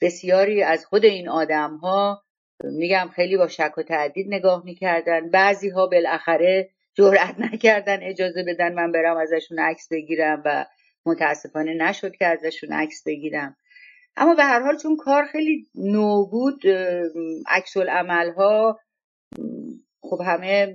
بسیاری 0.00 0.62
از 0.62 0.86
خود 0.86 1.04
این 1.04 1.28
آدم 1.28 1.76
ها 1.76 2.22
میگم 2.64 3.10
خیلی 3.16 3.36
با 3.36 3.48
شک 3.48 3.78
و 3.78 3.82
تعدید 3.82 4.26
نگاه 4.28 4.64
می‌کردن. 4.64 5.30
بعضی 5.30 5.68
ها 5.68 5.86
بالاخره 5.86 6.70
جرأت 6.94 7.34
نکردن 7.38 8.02
اجازه 8.02 8.42
بدن 8.42 8.74
من 8.74 8.92
برم 8.92 9.16
ازشون 9.16 9.58
عکس 9.58 9.88
بگیرم 9.90 10.42
و 10.44 10.66
متاسفانه 11.06 11.74
نشد 11.74 12.16
که 12.16 12.26
ازشون 12.26 12.72
عکس 12.72 13.02
بگیرم. 13.06 13.56
اما 14.16 14.34
به 14.34 14.44
هر 14.44 14.60
حال 14.60 14.76
چون 14.76 14.96
کار 14.96 15.24
خیلی 15.24 15.68
نو 15.74 16.26
بود 16.26 16.62
عکس 17.46 17.76
ها 18.36 18.80
خب 20.00 20.20
همه 20.26 20.74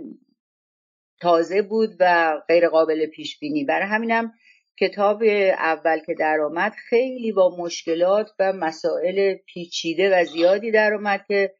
تازه 1.22 1.62
بود 1.62 1.96
و 2.00 2.34
غیر 2.48 2.70
قابل 2.70 3.06
پیش 3.06 3.40
بینی 3.40 3.64
برای 3.64 3.88
همینم 3.88 4.34
کتاب 4.80 5.24
اول 5.58 6.00
که 6.06 6.14
درآمد 6.14 6.74
خیلی 6.90 7.32
با 7.32 7.56
مشکلات 7.60 8.32
و 8.40 8.54
مسائل 8.54 9.36
پیچیده 9.36 10.22
و 10.22 10.26
زیادی 10.26 10.72
درآمد 10.72 11.26
که 11.28 11.54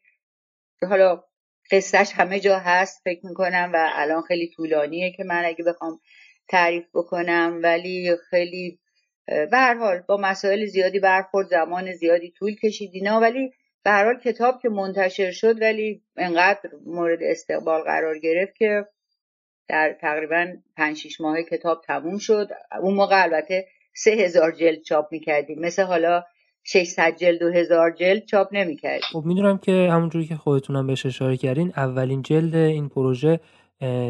حالا 0.90 1.24
قصهش 1.72 2.12
همه 2.14 2.40
جا 2.40 2.60
هست 2.60 3.02
فکر 3.04 3.26
می‌کنم 3.26 3.72
و 3.74 3.90
الان 3.94 4.22
خیلی 4.22 4.52
طولانیه 4.56 5.12
که 5.12 5.24
من 5.24 5.46
اگه 5.46 5.64
بخوام 5.64 6.00
تعریف 6.50 6.86
بکنم 6.94 7.60
ولی 7.64 8.16
خیلی 8.30 8.80
به 9.28 9.76
حال 9.80 10.00
با 10.08 10.18
مسائل 10.18 10.66
زیادی 10.66 11.00
برخورد 11.00 11.48
زمان 11.48 11.94
زیادی 11.94 12.32
طول 12.32 12.56
کشید 12.56 12.90
اینا 12.94 13.20
ولی 13.20 13.52
به 13.84 13.92
حال 13.92 14.20
کتاب 14.20 14.62
که 14.62 14.70
منتشر 14.70 15.32
شد 15.32 15.62
ولی 15.62 16.02
انقدر 16.18 16.60
مورد 16.86 17.20
استقبال 17.22 17.82
قرار 17.82 18.20
گرفت 18.20 18.56
که 18.56 18.86
در 19.68 19.98
تقریبا 20.02 20.48
5 20.78 20.98
6 20.98 21.22
ماه 21.22 21.42
کتاب 21.42 21.82
تموم 21.88 22.18
شد. 22.18 22.50
اون 22.82 22.94
موقع 22.94 23.24
البته 23.24 23.68
سه 23.94 24.12
هزار 24.12 24.52
جلد 24.52 24.82
چاپ 24.82 25.08
می‌کردیم. 25.12 25.60
مثل 25.60 25.84
حالا 25.84 26.24
600 26.64 27.16
جلد 27.16 27.42
و 27.42 27.52
هزار 27.52 27.92
جلد 27.92 28.26
چاپ 28.26 28.48
نمی‌کرد 28.52 29.02
خب 29.02 29.24
می‌دونم 29.26 29.58
که 29.58 29.72
همونجوری 29.72 30.26
که 30.26 30.36
خودتونم 30.36 30.88
بهش 30.88 31.06
اشاره 31.06 31.38
کردین 31.38 31.74
اولین 31.78 32.22
جلد 32.22 32.56
این 32.56 32.90
پروژه 32.90 33.40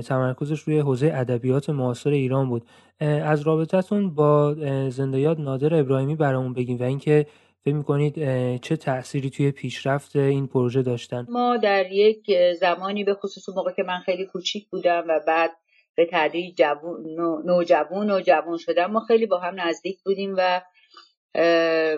تمرکزش 0.07 0.59
روی 0.59 0.79
حوزه 0.79 1.11
ادبیات 1.13 1.69
معاصر 1.69 2.09
ایران 2.09 2.49
بود. 2.49 2.65
از 2.99 3.41
رابطتون 3.41 4.15
با 4.15 4.55
زندیات 4.89 5.39
نادر 5.39 5.75
ابراهیمی 5.75 6.15
برامون 6.15 6.53
بگیم 6.53 6.77
و 6.77 6.83
اینکه 6.83 7.25
فکر 7.65 7.75
می‌کنید 7.75 8.15
چه 8.61 8.75
تأثیری 8.75 9.29
توی 9.29 9.51
پیشرفت 9.51 10.15
این 10.15 10.47
پروژه 10.47 10.81
داشتن. 10.81 11.25
ما 11.29 11.57
در 11.57 11.91
یک 11.91 12.31
زمانی 12.59 13.03
به 13.03 13.13
خصوص 13.13 13.49
موقع 13.49 13.71
که 13.71 13.83
من 13.83 13.99
خیلی 13.99 14.25
کوچیک 14.25 14.67
بودم 14.69 15.05
و 15.09 15.19
بعد 15.27 15.51
به 15.95 16.07
تدریج 16.11 16.57
جوون 16.57 17.05
نوجوان 17.45 18.11
و 18.11 18.21
جوان 18.21 18.57
شدم 18.57 18.91
ما 18.91 18.99
خیلی 18.99 19.25
با 19.25 19.39
هم 19.39 19.61
نزدیک 19.61 20.03
بودیم 20.03 20.35
و 20.37 20.61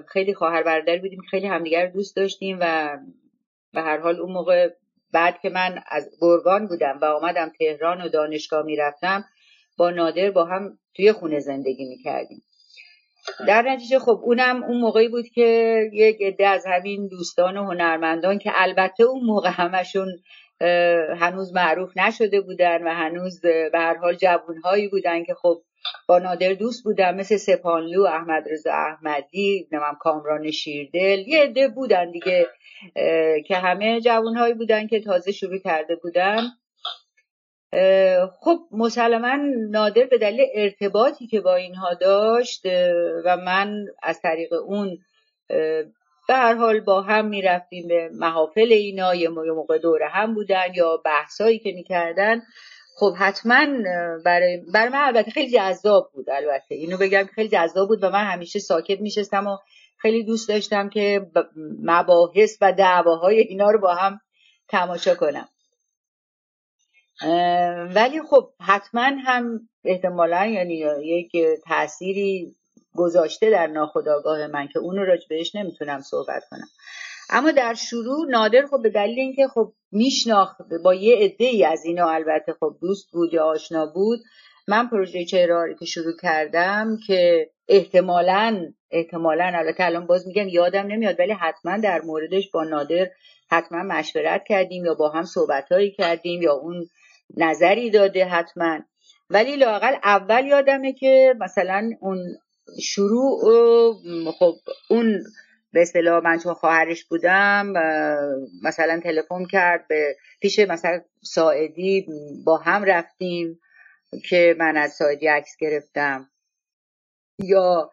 خیلی 0.08 0.34
خواهر 0.34 0.64
برادر 0.64 0.98
بودیم 0.98 1.22
خیلی 1.32 1.48
همدیگر 1.48 1.88
دوست 1.88 2.16
داشتیم 2.16 2.58
و 2.62 2.98
به 3.74 3.82
هر 3.82 3.98
حال 3.98 4.20
اون 4.20 4.32
موقع 4.32 4.70
بعد 5.14 5.40
که 5.42 5.50
من 5.50 5.84
از 5.88 6.10
گرگان 6.22 6.68
بودم 6.68 7.00
و 7.02 7.06
آمدم 7.06 7.52
تهران 7.60 8.02
و 8.02 8.10
دانشگاه 8.10 8.66
می‌رفتم 8.66 9.26
با 9.78 9.90
نادر 9.90 10.32
با 10.32 10.46
هم 10.46 10.80
توی 10.96 11.12
خونه 11.12 11.40
زندگی 11.40 11.86
می‌کردیم. 11.86 12.44
در 13.48 13.62
نتیجه 13.62 14.00
خب 14.00 14.22
اونم 14.24 14.64
اون 14.64 14.78
موقعی 14.78 15.08
بود 15.08 15.28
که 15.28 15.80
یک 15.94 16.22
عده 16.22 16.48
از 16.48 16.66
همین 16.68 17.08
دوستان 17.08 17.58
و 17.58 17.64
هنرمندان 17.64 18.40
که 18.40 18.52
البته 18.56 19.04
اون 19.04 19.26
موقع 19.26 19.50
همشون 19.50 20.08
هنوز 21.20 21.54
معروف 21.54 21.98
نشده 21.98 22.42
بودن 22.42 22.84
و 22.84 22.90
هنوز 22.90 23.42
به 23.42 23.72
هر 23.74 23.98
حال 23.98 24.16
جوونهایی 24.16 24.88
بودن 24.88 25.24
که 25.24 25.34
خب 25.34 25.62
با 26.08 26.20
نادر 26.20 26.54
دوست 26.54 26.84
بودن 26.84 27.16
مثل 27.16 27.38
سپانلو 27.38 28.04
احمد 28.04 28.44
رضا 28.52 28.72
احمدی 28.72 29.68
نمیم 29.72 29.96
کامران 30.00 30.52
شیردل 30.52 31.28
یه 31.28 31.44
عده 31.44 31.68
بودن 31.68 32.12
دیگه 32.12 32.48
که 33.48 33.56
همه 33.56 34.02
جوانهایی 34.02 34.54
بودن 34.54 34.88
که 34.88 35.00
تازه 35.00 35.32
شروع 35.32 35.58
کرده 35.58 35.96
بودن. 35.96 36.42
خب 38.40 38.60
مسلما 38.72 39.38
نادر 39.70 40.04
به 40.04 40.18
دلیل 40.18 40.46
ارتباطی 40.54 41.28
که 41.28 41.42
با 41.42 41.56
اینها 41.56 41.94
داشت 41.94 42.66
و 43.26 43.38
من 43.38 43.86
از 44.04 44.22
طریق 44.22 44.54
اون 44.54 44.98
به 46.28 46.36
هر 46.36 46.54
حال 46.54 46.80
با 46.80 47.02
هم 47.02 47.26
می‌رفتیم 47.26 47.88
به 47.88 48.10
محافل 48.14 48.72
اینا 48.72 49.16
یه 49.16 49.30
موقع 49.30 49.78
دوره 49.78 50.08
هم 50.08 50.34
بودن 50.34 50.74
یا 50.76 50.98
بحثایی 51.06 51.60
که 51.60 51.72
می‌کردن. 51.72 52.42
خب 53.00 53.14
حتما 53.18 53.66
برای, 54.26 54.58
برای 54.74 54.90
من 54.90 55.04
البته 55.04 55.32
خیلی 55.32 55.52
جذاب 55.52 56.12
بود 56.14 56.30
البته. 56.30 56.76
اینو 56.76 56.98
بگم 56.98 57.26
خیلی 57.36 57.50
جذاب 57.50 57.88
بود 57.88 58.04
و 58.04 58.10
من 58.10 58.24
همیشه 58.24 58.60
ساکت 58.60 59.00
میشستم 59.00 59.48
و 59.48 59.58
خیلی 59.98 60.24
دوست 60.24 60.50
داشتم 60.50 60.90
که 60.90 61.32
مباحث 61.84 62.58
و 62.62 62.74
دعواهای 62.74 63.40
اینا 63.40 63.72
رو 63.72 63.80
با 63.80 63.96
هم 63.96 64.22
تماشا 64.68 65.16
کنم. 65.16 65.50
ولی 67.96 68.22
خب 68.30 68.50
حتما 68.62 69.02
هم 69.02 69.70
احتمالا 69.84 70.46
یعنی 70.46 70.74
یک 71.04 71.32
تأثیری 71.66 72.56
گذاشته 72.96 73.50
در 73.50 73.68
ناخودآگاه 73.68 74.48
من 74.48 74.68
که 74.68 74.80
اونو 74.80 75.04
راج 75.04 75.28
بهش 75.30 75.56
نمی‌تونم 75.56 76.02
صحبت 76.02 76.44
کنم. 76.52 76.68
اما 77.30 77.52
در 77.52 77.74
شروع 77.74 78.30
نادر 78.30 78.66
خب 78.66 78.82
به 78.84 78.90
دلیل 78.90 79.20
اینکه 79.20 79.48
خب 79.48 79.74
میشناخت 79.92 80.62
با 80.84 80.94
یه 80.94 81.16
عده 81.16 81.46
ای 81.46 81.66
از 81.66 81.86
اینا 81.86 82.10
البته 82.10 82.54
خب 82.60 82.78
دوست 82.82 83.12
بود 83.12 83.34
یا 83.34 83.46
آشنا 83.46 83.86
بود 83.86 84.20
من 84.68 84.88
پروژه 84.88 85.26
چهراری 85.26 85.76
که 85.76 85.86
شروع 85.86 86.14
کردم 86.22 86.98
که 87.08 87.50
احتمالا 87.68 88.74
احتمالا 88.92 89.52
البته 89.56 89.84
الان 89.86 90.08
باز 90.08 90.28
میگم 90.28 90.48
یادم 90.48 90.88
نمیاد 90.88 91.20
ولی 91.20 91.34
حتما 91.34 91.78
در 91.78 92.02
موردش 92.02 92.52
با 92.52 92.64
نادر 92.64 93.10
حتما 93.52 93.84
مشورت 93.84 94.44
کردیم 94.48 94.86
یا 94.86 94.94
با 94.94 95.10
هم 95.10 95.24
صحبت 95.24 95.66
کردیم 95.98 96.42
یا 96.42 96.54
اون 96.54 96.90
نظری 97.38 97.90
داده 97.90 98.26
حتما. 98.26 98.80
ولی 99.30 99.56
لاقل 99.56 99.96
اول 100.04 100.46
یادمه 100.46 100.94
که 100.94 101.36
مثلا 101.40 101.92
اون 102.02 102.20
شروع 102.82 103.42
خب 104.40 104.56
اون 104.90 105.24
به 105.74 105.82
اصطلاح 105.82 106.24
من 106.24 106.40
چون 106.40 106.54
خواهرش 106.54 107.06
بودم 107.06 107.74
مثلا 108.64 109.00
تلفن 109.04 109.46
کرد 109.46 109.88
به 109.88 110.16
پیش 110.40 110.60
مثلا 110.60 111.02
ساعدی 111.24 112.08
با 112.46 112.58
هم 112.58 112.84
رفتیم 112.84 113.60
که 114.30 114.56
من 114.60 114.78
از 114.78 114.92
ساعدی 114.92 115.28
عکس 115.28 115.58
گرفتم. 115.60 116.30
یا 117.40 117.92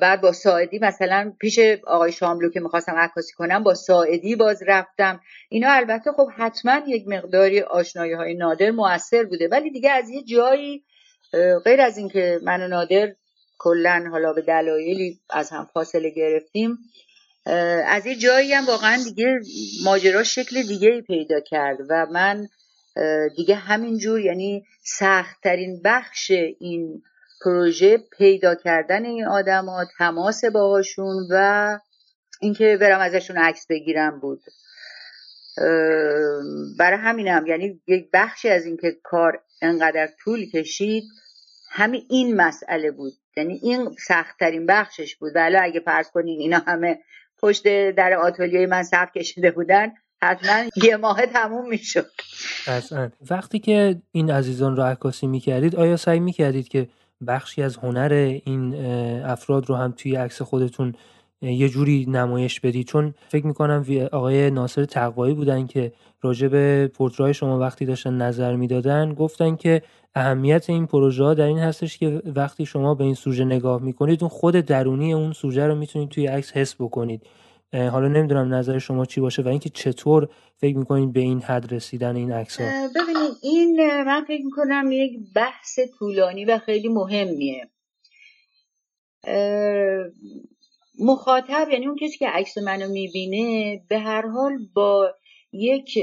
بعد 0.00 0.20
با 0.20 0.32
ساعدی 0.32 0.78
مثلا 0.78 1.32
پیش 1.40 1.58
آقای 1.86 2.12
شاملو 2.12 2.50
که 2.50 2.60
می‌خواستم 2.60 2.94
عکاسی 2.94 3.32
کنم 3.32 3.62
با 3.62 3.74
ساعدی 3.74 4.36
باز 4.36 4.62
رفتم. 4.66 5.20
اینا 5.48 5.72
البته 5.72 6.12
خب 6.12 6.28
حتما 6.36 6.80
یک 6.86 7.08
مقداری 7.08 7.60
آشنایی 7.60 8.12
های 8.12 8.34
نادر 8.34 8.70
موثر 8.70 9.24
بوده 9.24 9.48
ولی 9.48 9.70
دیگه 9.70 9.90
از 9.90 10.10
یه 10.10 10.22
جایی 10.22 10.84
غیر 11.64 11.80
از 11.80 11.98
اینکه 11.98 12.40
من 12.42 12.62
و 12.62 12.68
نادر 12.68 13.14
کلا 13.58 14.08
حالا 14.10 14.32
به 14.32 14.42
دلایلی 14.42 15.20
از 15.30 15.50
هم 15.50 15.68
فاصله 15.74 16.10
گرفتیم. 16.10 16.78
از 17.86 18.06
یه 18.06 18.16
جایی 18.16 18.52
هم 18.52 18.66
واقعا 18.66 19.02
دیگه 19.04 19.40
ماجرا 19.84 20.22
شکل 20.22 20.62
دیگه 20.62 20.88
ای 20.88 21.02
پیدا 21.02 21.40
کرد 21.40 21.78
و 21.90 22.06
من 22.12 22.48
دیگه 23.36 23.54
همینجور 23.54 24.20
یعنی 24.20 24.64
سختترین 24.82 25.80
بخش 25.84 26.30
این 26.60 27.02
پروژه 27.44 27.98
پیدا 28.18 28.54
کردن 28.54 29.04
این 29.04 29.26
آدما 29.26 29.84
تماس 29.98 30.44
باهاشون 30.44 31.26
و 31.30 31.78
اینکه 32.40 32.76
برم 32.80 33.00
ازشون 33.00 33.38
عکس 33.38 33.66
بگیرم 33.66 34.20
بود. 34.20 34.40
برای 36.78 36.98
همینم 36.98 37.46
یعنی 37.46 37.80
یک 37.86 38.08
بخشی 38.12 38.48
از 38.48 38.66
اینکه 38.66 38.96
کار 39.02 39.42
انقدر 39.62 40.08
طول 40.24 40.50
کشید 40.50 41.04
همین 41.70 42.02
این 42.10 42.36
مسئله 42.36 42.90
بود. 42.90 43.12
یعنی 43.38 43.60
این 43.62 43.88
سختترین 44.06 44.66
بخشش 44.66 45.16
بود. 45.16 45.32
ولی 45.34 45.56
اگه 45.56 45.80
فرض 45.80 46.10
کنین 46.10 46.40
اینا 46.40 46.58
همه 46.66 46.98
پشت 47.38 47.90
در 47.90 48.12
آتولیه 48.12 48.66
من 48.66 48.82
صف 48.82 49.12
کشیده 49.16 49.50
بودن 49.50 49.92
حتما 50.22 50.70
یه 50.76 50.96
ماه 50.96 51.26
تموم 51.26 51.68
می‌شد. 51.68 52.10
وقتی 53.30 53.58
که 53.58 53.96
این 54.12 54.30
عزیزان 54.30 54.76
رو 54.76 54.82
عکاسی 54.82 55.26
می‌کردید 55.26 55.76
آیا 55.76 55.96
سعی 55.96 56.20
می‌کردید 56.20 56.68
که 56.68 56.88
بخشی 57.26 57.62
از 57.62 57.76
هنر 57.76 58.38
این 58.44 58.74
افراد 59.24 59.68
رو 59.68 59.74
هم 59.74 59.92
توی 59.96 60.16
عکس 60.16 60.42
خودتون 60.42 60.94
یه 61.42 61.68
جوری 61.68 62.06
نمایش 62.08 62.60
بدی 62.60 62.84
چون 62.84 63.14
فکر 63.28 63.46
می‌کنم 63.46 63.84
آقای 64.12 64.50
ناصر 64.50 64.84
تقوایی 64.84 65.34
بودن 65.34 65.66
که 65.66 65.92
راجع 66.22 66.48
به 66.48 66.90
پورترای 66.94 67.34
شما 67.34 67.58
وقتی 67.58 67.84
داشتن 67.84 68.14
نظر 68.14 68.56
می‌دادن 68.56 69.14
گفتن 69.14 69.56
که 69.56 69.82
اهمیت 70.14 70.70
این 70.70 70.86
پروژه 70.86 71.24
ها 71.24 71.34
در 71.34 71.46
این 71.46 71.58
هستش 71.58 71.98
که 71.98 72.22
وقتی 72.36 72.66
شما 72.66 72.94
به 72.94 73.04
این 73.04 73.14
سوژه 73.14 73.44
نگاه 73.44 73.82
می‌کنید 73.82 74.22
اون 74.22 74.28
خود 74.28 74.54
درونی 74.54 75.12
اون 75.12 75.32
سوژه 75.32 75.66
رو 75.66 75.74
می‌تونید 75.74 76.08
توی 76.08 76.26
عکس 76.26 76.52
حس 76.52 76.74
بکنید. 76.74 77.22
حالا 77.72 78.08
نمی‌دونم 78.08 78.54
نظر 78.54 78.78
شما 78.78 79.04
چی 79.04 79.20
باشه 79.20 79.42
و 79.42 79.48
اینکه 79.48 79.70
چطور 79.70 80.28
فکر 80.56 80.76
می‌کنید 80.76 81.12
به 81.12 81.20
این 81.20 81.40
حد 81.40 81.74
رسیدن 81.74 82.16
این 82.16 82.32
عکس 82.32 82.60
ها 82.60 82.66
ببینید 82.94 83.32
این 83.42 84.02
من 84.02 84.24
فکر 84.28 84.44
می‌کنم 84.44 84.92
یک 84.92 85.12
بحث 85.34 85.78
طولانی 85.98 86.44
و 86.44 86.58
خیلی 86.58 86.88
مهمیه. 86.88 87.68
مخاطب 91.00 91.68
یعنی 91.72 91.86
اون 91.86 91.96
کسی 91.96 92.18
که 92.18 92.28
عکس 92.28 92.58
منو 92.58 92.88
می‌بینه 92.88 93.80
به 93.88 93.98
هر 93.98 94.26
حال 94.28 94.52
با 94.74 95.14
یک 95.52 95.98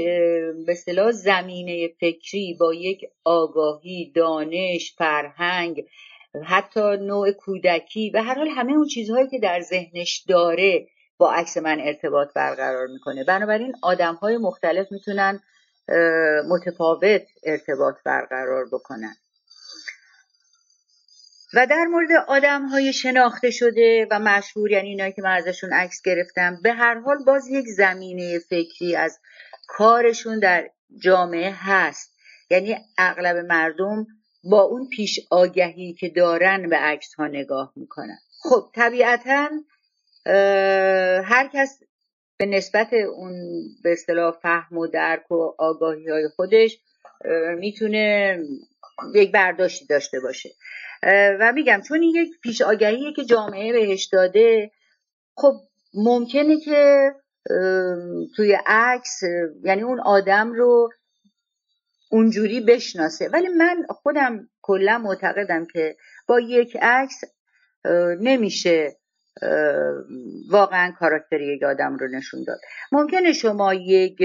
به 0.66 0.72
اصطلاح 0.72 1.10
زمینه 1.10 1.88
فکری 2.00 2.56
با 2.60 2.74
یک 2.74 3.00
آگاهی 3.24 4.12
دانش 4.14 4.94
فرهنگ 4.98 5.84
حتی 6.44 6.96
نوع 6.96 7.32
کودکی 7.32 8.10
و 8.10 8.22
هر 8.22 8.34
حال 8.34 8.48
همه 8.48 8.72
اون 8.72 8.86
چیزهایی 8.86 9.28
که 9.28 9.38
در 9.38 9.60
ذهنش 9.60 10.24
داره 10.28 10.86
با 11.18 11.32
عکس 11.32 11.56
من 11.56 11.80
ارتباط 11.80 12.28
برقرار 12.34 12.86
می‌کنه. 12.86 13.24
بنابراین 13.24 13.72
آدم 13.82 14.14
های 14.14 14.36
مختلف 14.36 14.92
می‌تونن 14.92 15.40
متفاوت 16.48 17.22
ارتباط 17.44 17.94
برقرار 18.04 18.64
بکنن. 18.72 19.14
و 21.54 21.66
در 21.66 21.84
مورد 21.84 22.08
آدم 22.28 22.66
های 22.66 22.92
شناخته 22.92 23.50
شده 23.50 24.06
و 24.10 24.18
مشهور 24.18 24.70
یعنی 24.70 24.88
اینایی 24.88 25.12
که 25.12 25.22
من 25.22 25.30
ازشون 25.30 25.72
عکس 25.72 26.02
گرفتم 26.02 26.58
به 26.62 26.72
هر 26.72 27.00
حال 27.00 27.24
باز 27.24 27.48
یک 27.48 27.66
زمینه 27.66 28.38
فکری 28.38 28.96
از 28.96 29.18
کارشون 29.66 30.38
در 30.38 30.70
جامعه 31.02 31.52
هست. 31.56 32.16
یعنی 32.50 32.76
اغلب 32.98 33.36
مردم 33.36 34.06
با 34.44 34.62
اون 34.62 34.88
پیش 34.88 35.20
آگهی 35.30 35.94
که 35.94 36.08
دارن 36.08 36.68
به 36.68 36.76
عکس 36.76 37.14
ها 37.14 37.26
نگاه 37.26 37.72
می‌کنن. 37.76 38.18
خب 38.42 38.70
طبیعتا 38.74 39.48
هر 41.22 41.50
کس 41.54 41.80
به 42.38 42.46
نسبت 42.46 42.92
اون 42.92 43.34
به 43.82 43.92
اصطلاح 43.92 44.30
فهم 44.42 44.78
و 44.78 44.86
درک 44.86 45.30
و 45.30 45.54
آگاهی 45.58 46.08
های 46.08 46.28
خودش 46.28 46.78
می‌تونه 47.58 48.38
یک 49.14 49.32
برداشتی 49.32 49.86
داشته 49.86 50.20
باشه. 50.20 50.50
و 51.40 51.52
میگم 51.52 51.82
چون 51.88 52.02
این 52.02 52.16
یک 52.16 52.40
پیش 52.42 52.62
آگهیه 52.62 53.12
که 53.12 53.24
جامعه 53.24 53.72
بهش 53.72 54.04
داده 54.04 54.70
خب 55.36 55.54
ممکنه 55.94 56.60
که 56.60 57.10
توی 58.36 58.58
عکس 58.66 59.20
یعنی 59.64 59.82
اون 59.82 60.00
آدم 60.00 60.52
رو 60.52 60.90
اونجوری 62.10 62.60
بشناسه. 62.60 63.28
ولی 63.32 63.48
من 63.48 63.86
خودم 63.88 64.48
کلا 64.62 64.98
معتقدم 64.98 65.66
که 65.72 65.96
با 66.28 66.40
یک 66.40 66.76
عکس 66.82 67.20
نمیشه 68.20 68.96
واقعا 70.50 70.92
کاراکتر 70.98 71.40
یک 71.40 71.62
آدم 71.62 71.96
رو 71.96 72.08
نشون 72.08 72.44
داد. 72.46 72.58
ممکنه 72.92 73.32
شما 73.32 73.74
یک 73.74 74.20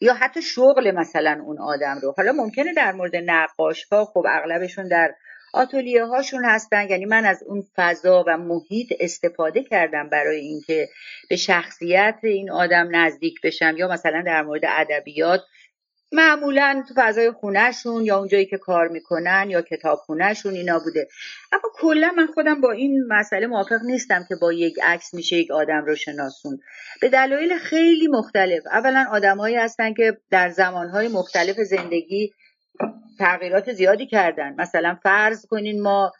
یا 0.00 0.14
حتی 0.14 0.42
شغل 0.42 0.90
مثلا 0.90 1.42
اون 1.46 1.58
آدم 1.58 1.98
رو. 2.02 2.14
حالا 2.16 2.32
ممکنه 2.32 2.74
در 2.74 2.92
مورد 2.92 3.16
نقاش 3.16 3.84
ها 3.84 4.04
خب 4.04 4.24
اغلبشون 4.28 4.88
در 4.88 5.14
آتولیه 5.52 6.04
هاشون 6.04 6.44
هستن. 6.44 6.88
یعنی 6.90 7.04
من 7.04 7.24
از 7.24 7.42
اون 7.46 7.64
فضا 7.76 8.24
و 8.26 8.36
محیط 8.36 8.92
استفاده 9.00 9.62
کردم 9.62 10.08
برای 10.08 10.40
اینکه 10.40 10.88
به 11.30 11.36
شخصیت 11.36 12.18
این 12.22 12.50
آدم 12.50 12.88
نزدیک 12.96 13.40
بشم 13.40 13.74
یا 13.76 13.88
مثلا 13.88 14.22
در 14.26 14.42
مورد 14.42 14.62
ادبیات. 14.64 15.40
معمولا 16.12 16.84
تو 16.88 16.94
فضای 16.96 17.30
خونهشون 17.30 18.04
یا 18.04 18.18
اونجایی 18.18 18.46
که 18.46 18.58
کار 18.58 18.88
می‌کنن 18.88 19.46
یا 19.48 19.62
کتاب 19.62 19.98
خونهشون 19.98 20.54
اینا 20.54 20.78
بوده. 20.78 21.08
اما 21.52 21.62
کلا 21.74 22.12
من 22.16 22.26
خودم 22.26 22.60
با 22.60 22.72
این 22.72 23.06
مسئله 23.08 23.46
موافق 23.46 23.80
نیستم 23.84 24.26
که 24.28 24.34
با 24.40 24.52
یک 24.52 24.74
عکس 24.82 25.14
میشه 25.14 25.36
یک 25.36 25.50
آدم 25.50 25.84
رو 25.84 25.96
شناسون. 25.96 26.58
به 27.00 27.08
دلایل 27.08 27.58
خیلی 27.58 28.08
مختلف. 28.08 28.66
اولا 28.66 29.06
آدمهایی 29.10 29.56
هستن 29.56 29.94
که 29.94 30.18
در 30.30 30.50
زمانهای 30.50 31.08
مختلف 31.08 31.56
زندگی 31.56 32.32
تغییرات 33.18 33.72
زیادی 33.72 34.06
کردن. 34.06 34.54
مثلا 34.58 34.96
فرض 35.02 35.46
کنین 35.46 35.82
ما 35.82 36.12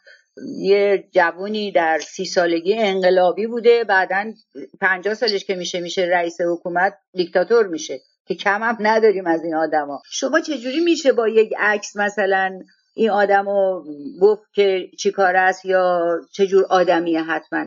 یه 0.57 1.09
جوونی 1.13 1.71
در 1.71 1.99
سی 1.99 2.25
سالگی 2.25 2.73
انقلابی 2.73 3.47
بوده 3.47 3.83
بعدا 3.83 4.33
پنجاه 4.81 5.13
سالش 5.13 5.45
که 5.45 5.55
میشه 5.55 5.79
میشه 5.79 6.01
رئیس 6.01 6.41
حکومت 6.41 6.97
دیکتاتور 7.13 7.67
میشه 7.67 7.99
که 8.27 8.35
کم 8.35 8.63
هم 8.63 8.77
نداریم 8.79 9.27
از 9.27 9.43
این 9.43 9.55
آدما. 9.55 10.01
شما 10.11 10.39
چجوری 10.39 10.79
میشه 10.79 11.11
با 11.11 11.27
یک 11.27 11.53
عکس 11.59 11.95
مثلا 11.95 12.59
این 12.95 13.09
آدم 13.09 13.49
رو 13.49 13.85
گفت 14.21 14.43
که 14.53 14.89
چی 14.99 15.11
کار 15.11 15.35
است 15.35 15.65
یا 15.65 15.99
چجور 16.31 16.65
آدمیه 16.69 17.23
حتما؟ 17.23 17.65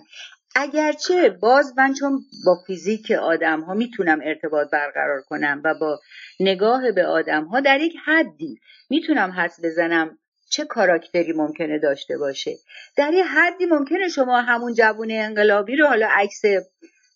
اگرچه 0.54 1.30
باز 1.30 1.72
من 1.76 1.94
چون 1.94 2.20
با 2.46 2.56
فیزیک 2.66 3.10
آدم 3.10 3.60
ها 3.60 3.74
می‌تونم 3.74 4.20
ارتباط 4.24 4.70
برقرار 4.70 5.20
کنم 5.22 5.60
و 5.64 5.74
با 5.80 6.00
نگاه 6.40 6.92
به 6.92 7.06
آدم 7.06 7.44
ها 7.44 7.60
در 7.60 7.80
یک 7.80 7.94
حدی 8.04 8.60
می‌تونم 8.90 9.30
حس 9.30 9.64
بزنم 9.64 10.18
چه 10.50 10.64
کاراکتری 10.64 11.32
ممکنه 11.32 11.78
داشته 11.78 12.18
باشه. 12.18 12.56
در 12.96 13.12
یه 13.12 13.24
حدی 13.24 13.66
ممکنه 13.66 14.08
شما 14.08 14.40
همون 14.40 14.74
جوون 14.74 15.10
انقلابی 15.10 15.76
رو 15.76 15.86
حالا 15.86 16.08
عکس 16.10 16.42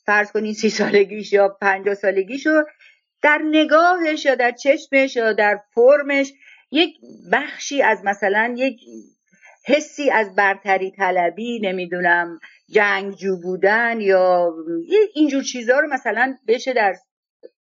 فرض 0.06 0.32
کنین 0.32 0.54
سی 0.54 0.70
سالگیش 0.70 1.32
یا 1.32 1.48
پنجاه 1.48 1.94
سالگیش 1.94 2.46
رو 2.46 2.66
در 3.22 3.40
نگاهش 3.44 4.24
یا 4.24 4.34
در 4.34 4.50
چشمش 4.50 5.16
یا 5.16 5.32
در 5.32 5.60
فرمش 5.74 6.32
یک 6.70 6.96
بخشی 7.32 7.82
از 7.82 8.04
مثلا 8.04 8.54
یک 8.56 8.80
حسی 9.66 10.10
از 10.10 10.34
برتری 10.34 10.90
طلبی 10.90 11.60
نمی‌دونم 11.60 12.40
جنگجو 12.70 13.36
بودن 13.36 14.00
یا 14.00 14.54
اینجور 15.14 15.42
چیزها 15.42 15.80
رو 15.80 15.88
مثلا 15.92 16.36
بشه 16.48 16.72
در 16.72 16.94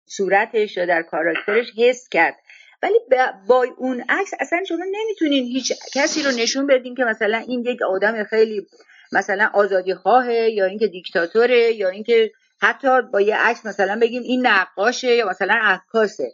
صورتش 0.06 0.78
یا 0.78 0.86
در 0.86 1.02
کاراکترش 1.02 1.68
حس 1.78 2.10
کرد. 2.10 2.36
ولی 2.84 3.00
با 3.48 3.66
اون 3.78 4.04
عکس 4.10 4.32
اصلا 4.39 4.63
شما 4.68 4.86
نمی‌تونین 4.92 5.44
هیچ 5.44 5.74
کسی 5.94 6.24
رو 6.24 6.32
نشون 6.32 6.68
بدین 6.68 6.96
که 6.96 7.04
مثلا 7.04 7.38
این 7.38 7.66
یک 7.66 7.82
آدم 7.82 8.24
خیلی 8.24 8.68
مثلا 9.12 9.50
آزادی 9.54 9.94
خواهه 9.94 10.50
یا 10.50 10.66
اینکه 10.66 10.88
دیکتاتوره 10.88 11.74
یا 11.74 11.89
اینکه 11.89 12.32
حتی 12.62 13.02
با 13.02 13.22
یه 13.22 13.36
عکس 13.38 13.66
مثلا 13.66 14.00
بگیم 14.02 14.24
این 14.24 14.48
نقاشه 14.48 15.16
یا 15.16 15.30
مثلا 15.30 15.54
عکاسه. 15.62 16.32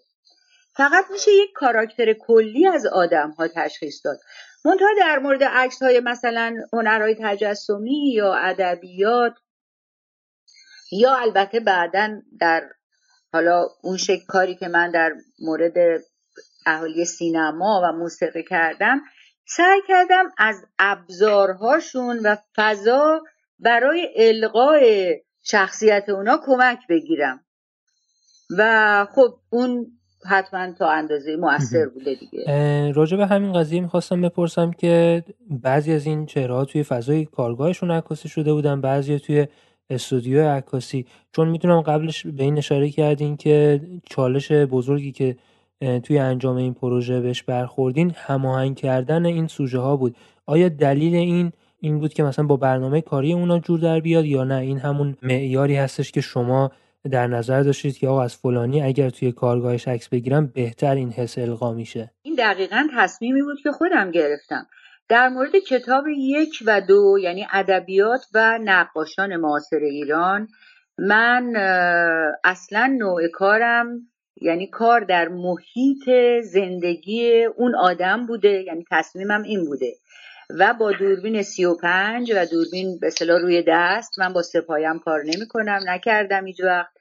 فقط 0.76 1.06
میشه 1.12 1.32
یک 1.32 1.50
کاراکتر 1.56 2.14
کلی 2.14 2.68
از 2.68 2.86
آدم 2.86 3.30
ها 3.32 3.48
تشخیص 3.48 4.06
داد. 4.06 4.20
منتها 4.66 4.88
در 5.00 5.20
مورد 5.20 5.44
عکس 5.44 5.82
های 5.82 6.00
مثلا 6.00 6.56
هنرهای 6.74 7.16
تجسمی 7.22 8.14
یا 8.14 8.34
ادبیات 8.34 9.34
یا 10.92 11.16
البته 11.16 11.60
بعدا 11.60 12.22
در 12.40 12.70
حالا 13.34 13.68
اون 13.82 13.98
شکل 13.98 14.26
کاری 14.28 14.56
که 14.56 14.68
من 14.68 14.92
در 14.92 15.16
مورد 15.40 16.04
اهالی 16.66 17.06
سینما 17.06 17.82
و 17.84 17.92
موسیقی 17.98 18.44
کردم 18.44 19.02
سعی 19.46 19.82
کردم 19.88 20.32
از 20.38 20.56
ابزارهاشون 20.80 22.20
و 22.20 22.36
فضا 22.56 23.24
برای 23.60 24.10
القای 24.16 25.22
شخصیت 25.44 26.10
اونا 26.10 26.42
کمک 26.46 26.80
بگیرم. 26.90 27.46
و 28.58 29.08
خب 29.16 29.40
اون 29.50 29.99
حتما 30.26 30.72
تا 30.72 30.90
اندازه 30.90 31.36
موثر 31.36 31.86
بوده 31.88 32.16
دیگه. 32.16 32.92
راجع 32.92 33.18
به 33.18 33.28
همین 33.28 33.54
قضیه 33.54 33.82
می‌خواستم 33.82 34.22
بپرسم 34.22 34.72
که 34.72 35.24
بعضی 35.50 35.94
از 35.94 36.06
این 36.06 36.26
چهره 36.26 36.66
توی 36.66 36.84
فضای 36.84 37.26
کارگاهشون 37.26 37.92
عکاسی 37.92 38.30
شده 38.30 38.54
بودن 38.54 38.82
بعضی 38.82 39.20
توی 39.20 39.48
استودیو 39.90 40.50
عکاسی. 40.50 41.06
چون 41.32 41.50
می‌تونم 41.50 41.82
قبلش 41.82 42.26
به 42.26 42.44
این 42.44 42.58
اشاره 42.58 42.90
کردین 42.90 43.38
که 43.38 43.82
چالش 44.10 44.52
بزرگی 44.52 45.12
که 45.12 45.36
توی 46.04 46.18
انجام 46.18 46.56
این 46.56 46.74
پروژه 46.74 47.22
بهش 47.22 47.44
برخوردین 47.44 48.14
هماهنگ 48.16 48.76
کردن 48.76 49.26
این 49.26 49.48
سوژه 49.48 49.80
ها 49.80 49.98
بود. 49.98 50.16
آیا 50.46 50.70
دلیل 50.70 51.16
این 51.16 51.52
این 51.80 52.00
بود 52.00 52.14
که 52.14 52.24
مثلا 52.24 52.46
با 52.46 52.58
برنامه 52.58 53.02
کاری 53.02 53.34
اونا 53.34 53.60
جور 53.60 53.80
در 53.80 54.00
بیاد 54.00 54.26
یا 54.26 54.44
نه؟ 54.44 54.56
این 54.56 54.80
همون 54.80 55.18
معیاری 55.22 55.76
هستش 55.76 56.12
که 56.12 56.22
شما 56.22 56.72
در 57.12 57.28
نظر 57.28 57.64
داشتید 57.64 57.98
که 57.98 58.08
آقا 58.08 58.24
از 58.24 58.36
فلانی 58.36 58.82
اگر 58.82 59.10
توی 59.10 59.32
کارگاهش 59.32 59.88
عکس 59.88 60.10
بگیرم 60.10 60.48
بهتر 60.48 60.96
این 60.96 61.12
حس 61.12 61.38
القا 61.38 61.74
میشه؟ 61.74 62.12
این 62.22 62.36
دقیقا 62.36 62.88
تصمیمی 62.98 63.42
بود 63.42 63.58
که 63.64 63.72
خودم 63.72 64.12
گرفتم. 64.12 64.68
در 65.10 65.30
مورد 65.30 65.52
کتاب 65.68 66.04
یک 66.08 66.64
و 66.66 66.82
دو 66.82 67.18
یعنی 67.22 67.48
ادبیات 67.52 68.22
و 68.34 68.60
نقاشان 68.64 69.36
معاصر 69.36 69.80
ایران 69.80 70.48
من 70.98 71.54
اصلا 72.44 72.96
نوع 73.00 73.28
کارم 73.28 73.88
یعنی 74.42 74.68
کار 74.68 75.02
در 75.02 75.28
محیط 75.28 76.10
زندگی 76.44 77.44
اون 77.44 77.76
آدم 77.76 78.26
بوده 78.26 78.64
یعنی 78.68 78.86
تصمیمم 78.92 79.44
این 79.44 79.66
بوده. 79.66 79.94
و 80.50 80.74
با 80.74 80.92
دوربین 80.92 81.44
سی 81.44 81.66
و 81.66 81.76
پنج 81.76 82.32
و 82.36 82.46
دوربین 82.46 83.00
به 83.00 83.12
روی 83.20 83.64
دست 83.68 84.20
من 84.20 84.34
با 84.34 84.42
سپایم 84.42 85.00
کار 85.00 85.24
نمی 85.24 85.48
کنم 85.48 85.80
نکردم 85.86 86.46
هیچ 86.46 86.60
وقت. 86.60 86.92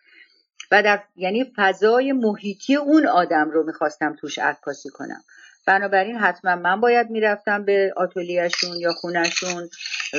و 0.70 0.82
در 0.82 1.02
یعنی 1.16 1.52
فضای 1.56 2.12
محیطی 2.12 2.76
اون 2.76 3.06
آدم 3.06 3.50
رو 3.50 3.66
می‌خواستم 3.66 4.16
توش 4.20 4.38
عکاسی 4.38 4.88
کنم. 4.88 5.22
بنابراین 5.66 6.16
حتما 6.16 6.56
من 6.56 6.80
باید 6.80 7.10
می‌رفتم 7.10 7.64
به 7.64 7.92
آتولیهشون 7.96 8.76
یا 8.76 8.92
خونشون 8.92 9.68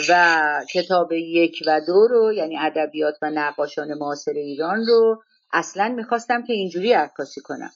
و 0.10 0.63
کتاب 0.74 1.12
یک 1.12 1.63
و 1.68 1.82
دو 1.88 2.08
رو 2.08 2.34
یعنی 2.34 2.58
ادبیات 2.60 3.15
و 3.22 3.30
نقاشان 3.30 3.94
معاصر 3.94 4.32
ایران 4.32 4.86
رو 4.86 5.24
اصلا 5.54 5.89
می‌خواستم 5.89 6.44
که 6.44 6.54
اینجوری 6.54 6.94
عکاسی 6.94 7.42
کنم. 7.42 7.72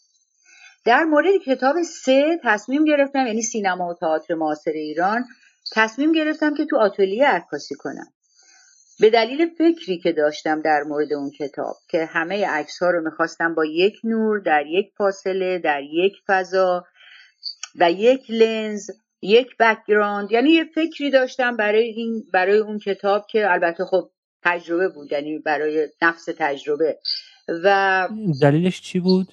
در 0.85 1.03
مورد 1.03 1.37
کتاب 1.45 1.81
سه 1.81 2.39
تصمیم 2.43 2.85
گرفتم 2.85 3.27
یعنی 3.27 3.41
سینما 3.41 3.89
و 3.89 3.93
تئاتر 3.93 4.33
معاصر 4.33 4.71
ایران 4.71 5.25
تصمیم 5.71 6.11
گرفتم 6.11 6.53
که 6.53 6.65
تو 6.65 6.77
آتلیه 6.77 7.27
عکاسی 7.27 7.75
کنم 7.75 8.13
به 8.99 9.09
دلیل 9.09 9.49
فکری 9.57 9.99
که 9.99 10.11
داشتم 10.11 10.61
در 10.61 10.83
مورد 10.83 11.13
اون 11.13 11.31
کتاب 11.39 11.75
که 11.89 12.05
همه 12.05 12.47
عکس 12.47 12.83
ها 12.83 12.91
رو 12.91 13.03
می‌خواستم 13.03 13.55
با 13.55 13.65
یک 13.65 13.95
نور 14.03 14.39
در 14.39 14.63
یک 14.67 14.91
فاصله 14.97 15.59
در 15.59 15.81
یک 15.83 16.13
فضا 16.27 16.83
و 17.75 17.91
یک 17.91 18.31
لنز 18.31 18.89
یک 19.21 19.47
background 19.59 20.31
یعنی 20.31 20.49
یه 20.49 20.63
فکری 20.63 21.09
داشتم 21.09 21.57
برای 21.57 21.83
این 21.83 22.23
برای 22.33 22.57
اون 22.57 22.79
کتاب 22.79 23.25
که 23.29 23.51
البته 23.51 23.85
خب 23.85 24.09
تجربه 24.43 24.89
بود 24.89 25.11
یعنی 25.11 25.39
برای 25.39 25.89
نفس 26.01 26.25
تجربه 26.37 26.99
و 27.63 28.07
دلیلش 28.41 28.81
چی 28.81 28.99
بود؟ 28.99 29.27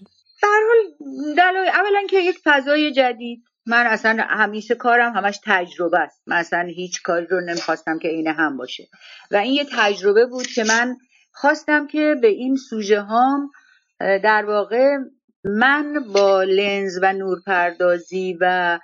در 1.36 1.52
حال 1.56 1.68
اولا 1.68 2.06
که 2.10 2.18
یک 2.18 2.36
فضای 2.44 2.92
جدید 2.92 3.42
من 3.66 3.86
اصلا 3.86 4.16
همیشه 4.28 4.74
کارم 4.74 5.12
همش 5.12 5.40
تجربه 5.44 5.98
است. 5.98 6.22
من 6.26 6.36
اصلا 6.36 6.60
هیچ 6.60 7.02
کاری 7.02 7.26
رو 7.26 7.40
نمی‌خواستم 7.40 7.98
که 7.98 8.08
عین 8.08 8.26
هم 8.26 8.56
باشه. 8.56 8.88
و 9.30 9.36
این 9.36 9.52
یه 9.52 9.66
تجربه 9.72 10.26
بود 10.26 10.46
که 10.46 10.64
من 10.64 10.96
خواستم 11.32 11.86
که 11.86 12.16
به 12.22 12.28
این 12.28 12.56
سوژه 12.56 13.00
هام 13.00 13.50
در 14.00 14.44
واقع 14.44 14.96
من 15.44 16.04
با 16.12 16.42
لنز 16.42 16.98
و 17.02 17.12
نورپردازی 17.12 18.38
و 18.40 18.78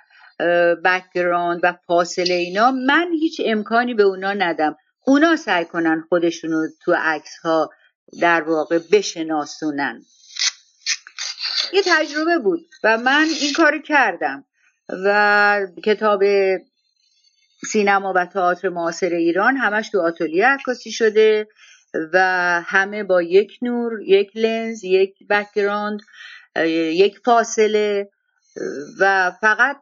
background 0.85 1.59
و 1.63 1.73
فاصله 1.87 2.33
اینا 2.33 2.71
من 2.71 3.07
هیچ 3.11 3.41
امکانی 3.45 3.93
به 3.93 4.03
اونا 4.03 4.33
ندم. 4.33 4.75
اونا 5.05 5.35
سعی 5.35 5.65
کنن 5.65 6.03
خودشونو 6.09 6.67
تو 6.83 6.95
عکس 6.97 7.37
ها 7.43 7.69
در 8.21 8.41
واقع 8.41 8.79
بشناسونن. 8.91 10.01
یه 11.73 11.81
تجربه 11.85 12.37
بود 12.37 12.59
و 12.83 12.97
من 12.97 13.27
این 13.41 13.53
کار 13.53 13.77
کردم. 13.77 14.45
و 14.89 15.67
کتاب 15.83 16.23
سینما 17.71 18.13
و 18.15 18.25
تئاتر 18.25 18.69
معاصر 18.69 19.09
ایران 19.09 19.57
همش 19.57 19.89
تو 19.89 20.01
آتلیه 20.01 20.47
عکاسی 20.47 20.91
شده 20.91 21.47
و 22.13 22.21
همه 22.65 23.03
با 23.03 23.21
یک 23.21 23.59
نور 23.61 24.01
یک 24.01 24.31
لنز 24.35 24.83
یک 24.83 25.27
background 25.29 25.99
یک 26.65 27.19
فاصله 27.25 28.09
و 28.99 29.31
فقط 29.41 29.77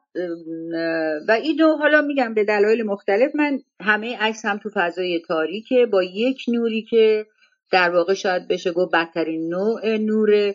و 1.28 1.32
اینو 1.32 1.78
حالا 1.78 2.02
میگم 2.02 2.34
به 2.34 2.44
دلایل 2.44 2.84
مختلف 2.84 3.36
من 3.36 3.60
همه 3.82 4.18
عکس 4.18 4.46
هم 4.46 4.58
تو 4.58 4.70
فضای 4.74 5.22
تاریکه 5.28 5.86
با 5.86 6.04
یک 6.04 6.44
نوری 6.48 6.82
که 6.90 7.26
در 7.72 7.90
واقع 7.90 8.14
شاید 8.14 8.48
بشه 8.48 8.72
گفت 8.72 8.96
بدترین 8.96 9.50
نوع 9.50 9.98
نور 9.98 10.54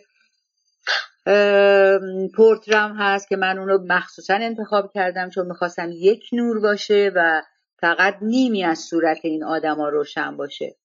پورترام 2.35 2.95
هست 2.97 3.27
که 3.29 3.35
من 3.35 3.59
اونو 3.59 3.77
مخصوصا 3.87 4.33
انتخاب 4.33 4.91
کردم 4.93 5.29
چون 5.29 5.47
می‌خواستم 5.47 5.89
یک 5.93 6.29
نور 6.33 6.59
باشه 6.59 7.11
و 7.15 7.41
فقط 7.79 8.17
نیمی 8.21 8.63
از 8.63 8.79
صورت 8.79 9.17
این 9.23 9.43
آدما 9.43 9.89
روشن 9.89 10.37
باشه. 10.37 10.75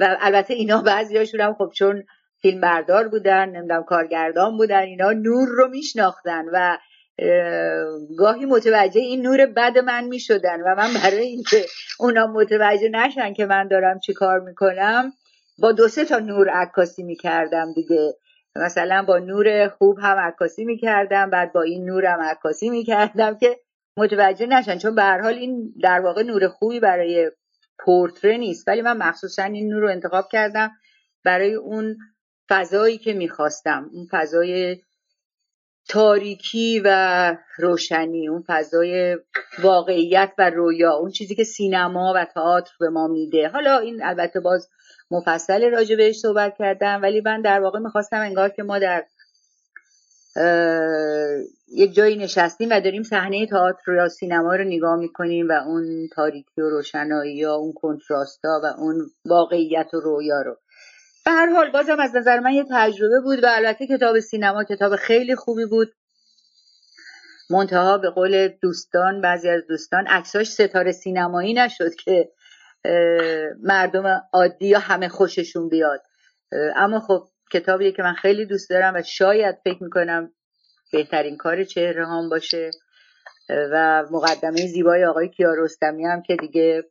و 0.00 0.16
البته 0.20 0.54
اینا 0.54 0.82
بعضی 0.82 1.36
هم 1.40 1.54
خب 1.54 1.70
چون 1.74 2.04
فیلم 2.42 2.60
بردار 2.60 3.08
بودن 3.08 3.48
نمی‌دونم 3.48 3.82
کارگردان 3.82 4.56
بودن 4.56 4.82
اینا 4.82 5.10
نور 5.12 5.48
رو 5.48 5.68
میشناختن 5.68 6.44
و 6.52 6.78
گاهی 8.18 8.44
متوجه 8.44 9.00
این 9.00 9.22
نور 9.22 9.46
بد 9.46 9.78
من 9.78 10.04
می‌شدن 10.04 10.60
و 10.60 10.74
من 10.74 10.90
برای 11.04 11.26
اینکه 11.26 11.66
اونا 11.98 12.26
متوجه 12.26 12.88
نشن 12.88 13.32
که 13.32 13.46
من 13.46 13.68
دارم 13.68 14.00
چی 14.00 14.12
کار 14.12 14.40
می‌کنم 14.40 15.12
با 15.58 15.72
دو 15.72 15.88
سه 15.88 16.04
تا 16.04 16.18
نور 16.18 16.48
عکاسی 16.48 17.02
می‌کردم 17.02 17.72
دیگه. 17.72 18.14
مثلا 18.56 19.04
با 19.08 19.18
نور 19.18 19.68
خوب 19.68 19.98
هم 19.98 20.16
عکاسی 20.16 20.64
می‌کردم 20.64 21.30
بعد 21.30 21.52
با 21.52 21.62
این 21.62 21.84
نورم 21.84 22.20
عکاسی 22.20 22.70
می‌کردم 22.70 23.38
که 23.38 23.60
متوجه 23.96 24.46
نشن. 24.46 24.78
چون 24.78 24.94
به 24.94 25.02
حال 25.02 25.34
این 25.34 25.74
در 25.82 26.00
واقع 26.00 26.22
نور 26.22 26.48
خوبی 26.48 26.80
برای 26.80 27.30
پورتره 27.78 28.36
نیست. 28.36 28.68
ولی 28.68 28.82
من 28.82 28.96
مخصوصا 28.96 29.42
این 29.42 29.68
نور 29.68 29.82
رو 29.82 29.90
انتخاب 29.90 30.28
کردم 30.32 30.70
برای 31.24 31.54
اون 31.54 31.96
فضایی 32.50 32.98
که 32.98 33.12
می‌خواستم. 33.12 33.90
اون 33.92 34.06
فضای 34.10 34.76
تاریکی 35.88 36.82
و 36.84 37.36
روشنی 37.56 38.28
اون 38.28 38.44
فضای 38.46 39.18
واقعیت 39.62 40.32
و 40.38 40.50
رویا 40.50 40.92
اون 40.92 41.10
چیزی 41.10 41.34
که 41.34 41.44
سینما 41.44 42.12
و 42.16 42.24
تئاتر 42.24 42.72
به 42.80 42.88
ما 42.88 43.06
میده. 43.06 43.48
حالا 43.48 43.78
این 43.78 44.02
البته 44.02 44.40
باز 44.40 44.68
مفصل 45.12 45.70
راجع 45.70 45.96
بهش 45.96 46.18
صحبت 46.18 46.54
کردم 46.58 47.02
ولی 47.02 47.20
من 47.20 47.40
در 47.42 47.60
واقع 47.60 47.78
می‌خواستم 47.78 48.20
انگار 48.20 48.48
که 48.48 48.62
ما 48.62 48.78
در 48.78 49.04
یک 51.68 51.94
جایی 51.94 52.16
نشستیم 52.16 52.68
و 52.70 52.80
داریم 52.80 53.02
صحنه 53.02 53.46
تئاتر 53.46 53.92
یا 53.92 54.08
سینما 54.08 54.56
رو 54.56 54.64
نگاه 54.64 54.96
می‌کنیم 54.96 55.48
و 55.48 55.52
اون 55.52 56.08
تاریکی 56.14 56.60
و 56.60 56.68
روشنایی 56.68 57.36
یا 57.36 57.54
اون 57.54 57.72
کنتراستا 57.72 58.60
و 58.64 58.66
اون 58.80 59.10
واقعیت 59.24 59.94
و 59.94 60.00
رویا 60.00 60.42
رو. 60.42 60.56
به 61.24 61.30
هر 61.30 61.46
حال 61.46 61.70
بازم 61.70 62.00
از 62.00 62.16
نظر 62.16 62.40
من 62.40 62.52
یه 62.52 62.64
تجربه 62.70 63.20
بود 63.20 63.44
و 63.44 63.46
البته 63.50 63.86
کتاب 63.86 64.20
سینما 64.20 64.64
کتاب 64.64 64.96
خیلی 64.96 65.36
خوبی 65.36 65.66
بود. 65.66 65.92
منتها 67.50 67.98
به 67.98 68.10
قول 68.10 68.48
دوستان 68.48 69.20
بعضی 69.20 69.48
از 69.48 69.62
دوستان 69.68 70.06
عکساش 70.06 70.50
ستاره 70.50 70.92
سینمایی 70.92 71.54
نشد 71.54 71.94
که 71.94 72.28
مردم 73.62 74.22
عادی 74.32 74.66
یا 74.66 74.78
همه 74.78 75.08
خوششون 75.08 75.68
بیاد. 75.68 76.00
اما 76.76 77.00
خب 77.00 77.24
کتابیه 77.52 77.92
که 77.92 78.02
من 78.02 78.14
خیلی 78.14 78.46
دوست 78.46 78.70
دارم 78.70 78.94
و 78.94 79.02
شاید 79.02 79.58
فکر 79.64 79.82
می‌کنم 79.82 80.32
بهترین 80.92 81.36
کار 81.36 81.64
چهره 81.64 82.06
هم 82.06 82.28
باشه. 82.28 82.70
و 83.72 84.04
مقدمه 84.10 84.66
زیبای 84.66 85.04
آقای 85.04 85.28
کیارستمی 85.28 86.04
هم 86.04 86.22
که 86.22 86.36
دیگه 86.36 86.84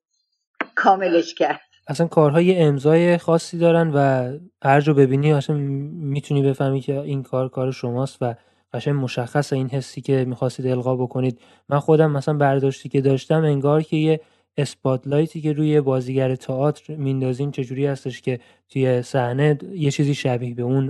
کاملش 0.76 1.34
کرد. 1.34 1.62
اصلا 1.88 2.08
کارهای 2.08 2.60
امضای 2.60 3.18
خاصی 3.18 3.58
دارن 3.58 3.92
و 3.96 4.32
هر 4.64 4.82
جا 4.82 4.94
ببینی 4.94 5.34
اصلا 5.34 5.56
می‌تونی 5.56 6.50
بفهمی 6.50 6.82
که 6.82 7.00
این 7.00 7.24
کار 7.24 7.50
کار 7.50 7.72
شماست 7.72 8.18
و 8.22 8.36
قشنگ 8.74 8.96
مشخص 8.96 9.54
این 9.54 9.70
حسی 9.70 10.02
که 10.02 10.26
می‌خواستید 10.26 10.68
القا 10.68 10.96
بکنید. 10.96 11.40
من 11.70 11.80
خودم 11.80 12.12
مثلا 12.12 12.34
برداشتی 12.34 12.90
که 12.90 13.02
داشتم 13.02 13.44
انگار 13.44 13.82
که 13.82 13.98
یه 13.98 14.22
اسپاتلایتی 14.58 15.42
که 15.42 15.54
روی 15.54 15.82
بازیگر 15.82 16.36
تئاتر 16.36 16.96
میندازین 16.96 17.52
چجوری 17.52 17.86
هستش 17.86 18.22
که 18.22 18.40
توی 18.70 19.02
صحنه 19.02 19.58
یه 19.72 19.92
چیزی 19.92 20.16
شبیه 20.16 20.56
به 20.56 20.64
اون 20.64 20.90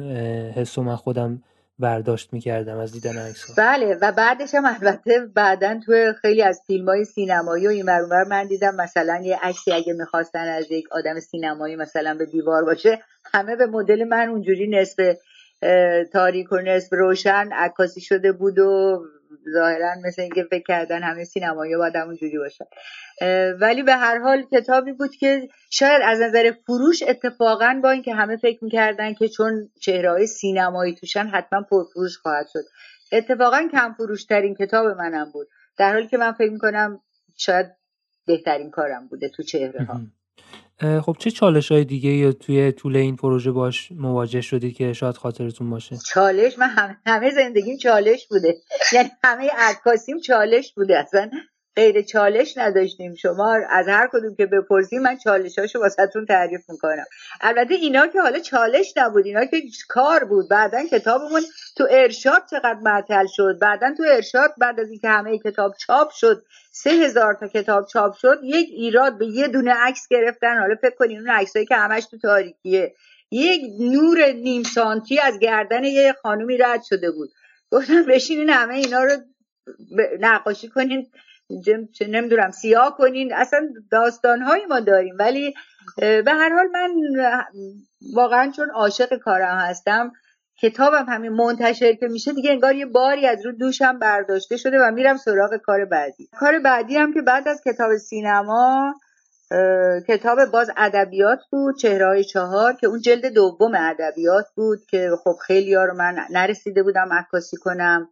حس 0.52 0.80
من 0.80 0.96
خودم 0.96 1.44
برداشت 1.82 2.34
می‌کردم 2.34 2.78
از 2.78 2.92
دیدن 2.92 3.18
عکس 3.18 3.60
بله 3.60 3.98
و 4.02 4.12
بعدش 4.12 4.56
هم 4.56 4.66
البته 4.66 5.20
بعدا 5.36 5.80
توی 5.86 6.14
خیلی 6.22 6.42
از 6.42 6.62
فیلم 6.68 6.90
های 6.90 7.06
سینمایی 7.06 7.68
و 7.68 7.70
این 7.70 7.86
من 8.30 8.48
دیدم 8.48 8.76
مثلا 8.76 9.22
یه 9.24 9.40
عکسی 9.42 9.72
اگه 9.72 9.94
می‌خواستن 9.94 10.48
از 10.48 10.72
یک 10.72 10.86
آدم 10.92 11.20
سینمایی 11.20 11.76
مثلا 11.76 12.14
به 12.14 12.26
دیوار 12.26 12.66
باشه 12.66 13.00
همه 13.34 13.56
به 13.56 13.66
مدل 13.66 14.04
من 14.04 14.30
اونجوری 14.30 14.68
نصف 14.68 15.16
تاریک 16.14 16.52
و 16.52 16.58
نصف 16.58 16.94
روشن 16.94 17.50
عکاسی 17.54 18.02
شده 18.02 18.32
بود 18.32 18.60
و 18.60 19.00
ظاهرا 19.54 19.96
مثل 20.06 20.22
اینکه 20.22 20.44
فکر 20.44 20.64
کردن 20.68 21.04
همه 21.04 21.24
سینمایی 21.24 21.76
باید 21.76 21.98
اونجوری 21.98 22.38
باشن 22.38 22.66
ولی 23.60 23.84
به 23.84 23.94
هر 23.94 24.20
حال 24.20 24.44
کتابی 24.52 24.92
بود 24.92 25.16
که 25.16 25.48
شاید 25.70 26.02
از 26.06 26.22
نظر 26.22 26.52
فروش 26.66 27.04
اتفاقا 27.08 27.80
با 27.84 27.92
اینکه 27.92 28.14
همه 28.14 28.38
فکر 28.38 28.64
می‌کردن 28.64 29.14
که 29.14 29.28
چون 29.28 29.70
چهره 29.82 30.26
سینمایی 30.26 30.96
توشن 30.96 31.28
حتما 31.28 31.62
پرفروش 31.62 32.18
خواهد 32.18 32.48
شد. 32.54 32.64
اتفاقا 33.12 33.68
کم 33.72 33.94
فروش 33.94 34.26
ترین 34.26 34.56
کتاب 34.56 34.88
منم 34.88 35.32
بود. 35.32 35.48
در 35.78 35.94
حالی 35.94 36.08
که 36.08 36.18
من 36.18 36.32
فکر 36.32 36.52
می‌کنم 36.52 37.02
شاید 37.38 37.66
بهترین 38.28 38.72
کارم 38.72 39.08
بوده 39.08 39.30
تو 39.30 39.44
چهره 39.44 39.84
ها 39.84 40.00
خب 40.82 41.16
چه 41.20 41.32
چالش 41.32 41.72
های 41.72 41.86
دیگه 41.86 42.10
یا 42.10 42.32
توی 42.32 42.72
طول 42.72 42.96
این 42.96 43.16
پروژه 43.16 43.52
باش 43.52 43.92
مواجه 43.92 44.42
شدید 44.42 44.76
که 44.76 44.94
شاید 44.94 45.18
خاطرتون 45.18 45.70
باشه؟ 45.70 45.98
چالش؟ 46.08 46.60
من 46.60 46.70
همه, 46.70 46.98
همه 47.06 47.30
زندگیم 47.30 47.78
چالش 47.78 48.28
بوده. 48.28 48.58
یعنی 48.94 49.10
همه 49.24 49.50
عکاسیم 49.58 50.20
چالش 50.20 50.74
بوده 50.74 50.98
اصلا. 50.98 51.32
غیر 51.76 52.02
چالش 52.02 52.58
نداشتیم. 52.58 53.16
شما 53.16 53.60
از 53.70 53.88
هر 53.88 54.10
کدوم 54.14 54.36
که 54.36 54.46
بپرسیم 54.46 55.02
من 55.02 55.18
چالشاشو 55.18 55.80
واسهتون 55.80 56.26
تعریف 56.26 56.70
می‌کنم. 56.70 57.06
البته 57.42 57.74
اینا 57.74 58.08
که 58.08 58.22
حالا 58.22 58.40
چالش 58.40 58.94
نبود 58.98 59.26
اینا 59.26 59.46
که 59.46 59.62
کار 59.90 60.24
بود. 60.24 60.50
بعدا 60.50 60.86
کتابمون 60.92 61.42
تو 61.78 61.88
ارشاد 61.92 62.44
چقدر 62.52 62.80
معطل 62.82 63.26
شد؟ 63.36 63.60
بعدا 63.62 63.94
تو 63.98 64.04
ارشاد 64.08 64.54
بعد 64.58 64.80
از 64.80 64.90
اینکه 64.90 65.10
همه 65.10 65.40
کتاب 65.40 65.74
چاپ 65.80 66.12
شد 66.12 66.46
سه 66.72 66.90
هزار 66.90 67.34
تا 67.34 67.48
کتاب 67.48 67.88
چاپ 67.88 68.16
شد 68.16 68.40
یک 68.44 68.68
ایراد 68.70 69.18
به 69.18 69.26
یه 69.26 69.48
دونه 69.48 69.74
عکس 69.74 70.08
گرفتن. 70.10 70.60
حالا 70.60 70.76
فکر 70.82 70.96
کنین 70.96 71.20
اون 71.20 71.30
عکسایی 71.30 71.66
که 71.66 71.76
همش 71.76 72.06
تو 72.06 72.18
تاریکیه. 72.18 72.94
یک 73.32 73.62
نور 73.80 74.32
نیم 74.32 74.64
سانتی 74.64 75.20
از 75.20 75.40
گردن 75.40 75.84
یه 75.84 76.16
خانومی 76.22 76.58
رد 76.58 76.84
شده 76.84 77.12
بود. 77.12 77.30
گفتم 77.72 78.06
بشینین 78.06 78.50
همه 78.50 78.74
اینا 78.74 79.04
رو 79.04 79.12
نقاشی 80.20 80.70
کنین. 80.70 81.12
چه 81.94 82.08
نمی‌دونم 82.08 82.52
سیاه 82.52 82.98
کنین. 82.98 83.34
اصلا 83.34 83.70
داستانهایی 83.92 84.66
ما 84.66 84.80
داریم. 84.80 85.16
ولی 85.20 85.54
به 85.98 86.32
هر 86.32 86.50
حال 86.50 86.68
من 86.74 86.90
واقعا 88.16 88.52
چون 88.56 88.70
عاشق 88.70 89.18
کارم 89.18 89.58
هستم 89.58 90.12
کتابم 90.62 91.06
همین 91.10 91.32
منتشر 91.32 91.94
که 91.94 92.08
میشه 92.08 92.34
دیگه 92.34 92.52
انگار 92.52 92.76
یه 92.76 92.86
باری 92.86 93.28
از 93.28 93.46
رو 93.46 93.52
دوشم 93.52 94.00
برداشته 94.00 94.58
شده 94.58 94.80
و 94.80 94.92
میرم 94.92 95.18
سراغ 95.18 95.58
کار 95.58 95.86
بعدی. 95.86 96.30
کار 96.40 96.60
بعدی 96.60 96.98
هم 96.98 97.14
که 97.14 97.22
بعد 97.22 97.48
از 97.48 97.62
کتاب 97.66 97.98
سینما 97.98 98.94
کتاب 100.08 100.46
باز 100.46 100.72
ادبیات 100.78 101.40
بود 101.52 101.78
چهره 101.78 102.24
چهار 102.24 102.74
که 102.74 102.88
اون 102.88 103.02
جلد 103.02 103.26
دوم 103.26 103.72
ادبیات 103.76 104.46
بود 104.56 104.80
که 104.90 105.10
خب 105.24 105.36
خیلی 105.48 105.74
ها 105.74 105.86
رو 105.86 105.94
من 105.94 106.16
نرسیده 106.30 106.84
بودم 106.84 107.10
عکاسی 107.14 107.58
کنم. 107.58 108.10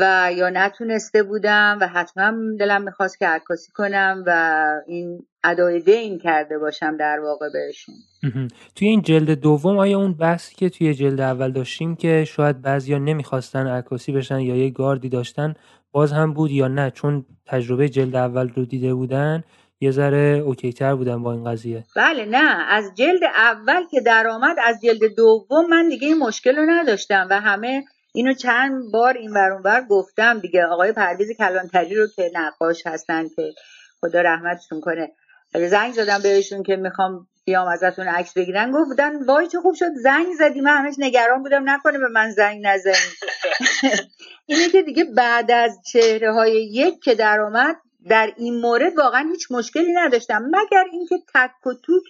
و 0.00 0.30
یا 0.36 0.50
نتونسته 0.50 1.22
بودم 1.22 1.78
و 1.80 1.88
حتما 1.88 2.32
دلم 2.58 2.82
می‌خواست 2.82 3.18
که 3.18 3.26
عکاسی 3.26 3.72
کنم 3.72 4.24
و 4.26 4.64
این 4.86 5.26
ادای 5.44 5.80
دین 5.80 6.18
کرده 6.18 6.58
باشم 6.58 6.96
در 6.96 7.20
واقع 7.20 7.46
بهشون. 7.52 7.94
توی 8.76 8.88
این 8.88 9.02
جلد 9.02 9.30
دوم 9.30 9.78
آیا 9.78 9.98
اون 9.98 10.12
بحثی 10.12 10.54
که 10.54 10.68
توی 10.68 10.94
جلد 10.94 11.20
اول 11.20 11.52
داشتیم 11.52 11.96
که 11.96 12.24
شاید 12.24 12.62
بعضیا 12.62 12.98
نمی‌خواستن 12.98 13.66
عکاسی 13.66 14.12
بشن 14.12 14.40
یا 14.40 14.56
یه 14.56 14.70
گاردی 14.70 15.08
داشتن 15.08 15.54
باز 15.92 16.12
هم 16.12 16.32
بود 16.32 16.50
یا 16.50 16.68
نه؟ 16.68 16.90
چون 16.90 17.26
تجربه 17.46 17.88
جلد 17.88 18.16
اول 18.16 18.48
رو 18.48 18.64
دیده 18.64 18.94
بودن 18.94 19.44
یه 19.80 19.90
ذره 19.90 20.42
اوکی 20.46 20.72
تر 20.72 20.94
بودن 20.94 21.22
با 21.22 21.32
این 21.32 21.44
قضیه. 21.44 21.84
بله 21.96 22.24
نه. 22.24 22.64
از 22.68 22.84
جلد 22.94 23.24
اول 23.24 23.82
که 23.90 24.00
درآمد 24.00 24.56
از 24.64 24.80
جلد 24.82 25.14
دوم 25.16 25.66
من 25.70 25.88
دیگه 25.88 26.08
این 26.08 26.18
مشکل 26.18 26.56
رو 26.56 26.62
نداشتم 26.68 27.26
و 27.30 27.40
همه 27.40 27.84
اینو 28.16 28.34
چند 28.34 28.92
بار 28.92 29.16
این 29.16 29.30
ور 29.32 29.86
گفتم 29.90 30.38
دیگه. 30.38 30.64
آقای 30.64 30.92
پرویز 30.92 31.30
کلانتری 31.38 31.94
رو 31.94 32.06
که 32.16 32.30
نقاش 32.34 32.86
هستن 32.86 33.28
که 33.28 33.52
خدا 34.00 34.20
رحمتشون 34.20 34.80
کنه. 34.80 35.12
زنگ 35.54 35.92
زدم 35.92 36.22
بهشون 36.22 36.62
که 36.62 36.76
می‌خوام 36.76 37.26
بیام 37.44 37.68
ازتون 37.68 38.08
عکس 38.08 38.34
بگیرن 38.34 38.72
گفتن 38.72 39.24
وای 39.24 39.46
چه 39.46 39.58
خوب 39.60 39.74
شد 39.74 39.92
زنگ 40.02 40.26
زدی. 40.38 40.60
من 40.60 40.76
همش 40.76 40.94
نگران 40.98 41.42
بودم 41.42 41.70
نکنه 41.70 41.98
به 41.98 42.08
من 42.08 42.30
زنگ 42.30 42.66
نزنی. 42.66 42.94
اینه 44.46 44.68
که 44.68 44.82
دیگه 44.82 45.04
بعد 45.04 45.50
از 45.50 45.78
چهره 45.92 46.32
های 46.32 46.64
یک 46.72 47.02
که 47.02 47.14
درآمد 47.14 47.76
در 48.08 48.32
این 48.36 48.60
مورد 48.60 48.98
واقعا 48.98 49.28
هیچ 49.30 49.46
مشکلی 49.50 49.92
نداشتم. 49.92 50.42
مگر 50.42 50.84
اینکه 50.92 51.16
تک 51.34 51.66
و 51.66 51.74
توک 51.74 52.02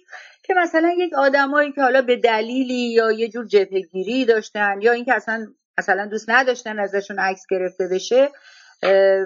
که 0.43 0.55
مثلا 0.55 0.95
یک 0.99 1.15
آدمایی 1.15 1.73
که 1.73 1.83
حالا 1.83 2.03
به 2.03 2.17
دلیلی 2.17 2.93
یا 2.93 3.13
یه 3.13 3.29
جور 3.29 3.47
جبهگیری 3.47 4.25
داشتن 4.25 4.81
یا 4.81 4.93
اینکه 4.93 5.15
اصلا 5.15 5.47
مثلا 5.79 6.07
دوست 6.07 6.31
نداشتن 6.31 6.79
ازشون 6.79 7.19
عکس 7.19 7.43
گرفته 7.51 7.89
بشه 7.93 8.29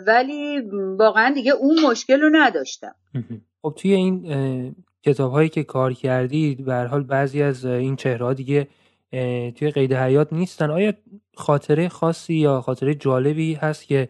ولی 0.06 0.60
واقعا 0.98 1.34
دیگه 1.34 1.52
اون 1.52 1.80
مشکل 1.80 2.20
رو 2.20 2.30
نداشتم. 2.32 2.94
خب 3.62 3.74
توی 3.78 3.92
این 3.92 4.74
کتاب 5.06 5.32
هایی 5.32 5.48
که 5.48 5.64
کار 5.64 5.92
کردید 5.92 6.64
به 6.64 6.74
حال 6.74 7.02
بعضی 7.02 7.42
از 7.42 7.64
این 7.64 7.96
چهره 7.96 8.34
دیگه 8.34 8.68
توی 9.50 9.70
قید 9.70 9.92
حیات 9.92 10.32
نیستن. 10.32 10.70
آیا 10.70 10.92
خاطره 11.36 11.88
خاصی 11.88 12.34
یا 12.34 12.60
خاطره 12.60 12.94
جالبی 12.94 13.54
هست 13.54 13.86
که 13.86 14.08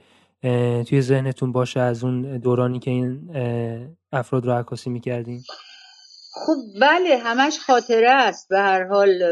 توی 0.88 1.00
ذهنتون 1.00 1.52
باشه 1.52 1.80
از 1.80 2.04
اون 2.04 2.38
دورانی 2.38 2.78
که 2.78 2.90
این 2.90 3.30
افراد 4.12 4.46
رو 4.46 4.52
عکاسی 4.52 4.90
می‌کردین؟ 4.90 5.42
خب 6.46 6.56
بله 6.80 7.16
همش 7.16 7.58
خاطره 7.66 8.10
است 8.10 8.48
به 8.48 8.58
هر 8.58 8.84
حال 8.84 9.22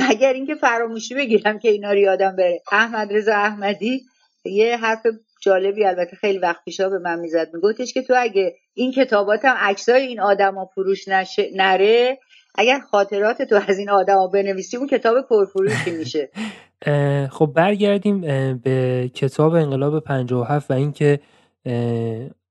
مگر 0.00 0.32
اینکه 0.32 0.54
فراموشی 0.54 1.14
بگیرم 1.14 1.58
که 1.58 1.68
اینا 1.68 1.92
رو 1.92 1.98
یادم 1.98 2.36
بره. 2.36 2.62
احمد 2.72 3.12
رضا 3.12 3.32
احمدی 3.32 4.02
یه 4.44 4.76
حرف 4.76 5.02
جالبی 5.42 5.84
البته 5.84 6.16
خیلی 6.16 6.38
وقت 6.38 6.64
پیشا 6.64 6.88
به 6.88 6.98
من 6.98 7.20
می‌زد. 7.20 7.48
میگفتش 7.54 7.92
که 7.92 8.02
تو 8.02 8.14
اگه 8.16 8.54
این 8.74 8.92
کتاباتم 8.92 9.54
عکسای 9.58 10.02
این 10.02 10.20
آدما 10.20 10.64
فروش 10.64 11.08
نشه 11.08 11.50
نره 11.56 12.18
اگر 12.54 12.80
خاطرات 12.80 13.42
تو 13.42 13.60
از 13.68 13.78
این 13.78 13.90
آدما 13.90 14.26
بنویسی 14.26 14.76
اون 14.76 14.86
کتاب 14.86 15.16
پرفروشی 15.28 15.90
میشه. 15.90 16.30
خب 17.36 17.52
برگردیم 17.56 18.20
به 18.64 19.10
کتاب 19.14 19.54
انقلاب 19.54 20.04
57 20.04 20.70
و 20.70 20.74
اینکه 20.74 21.20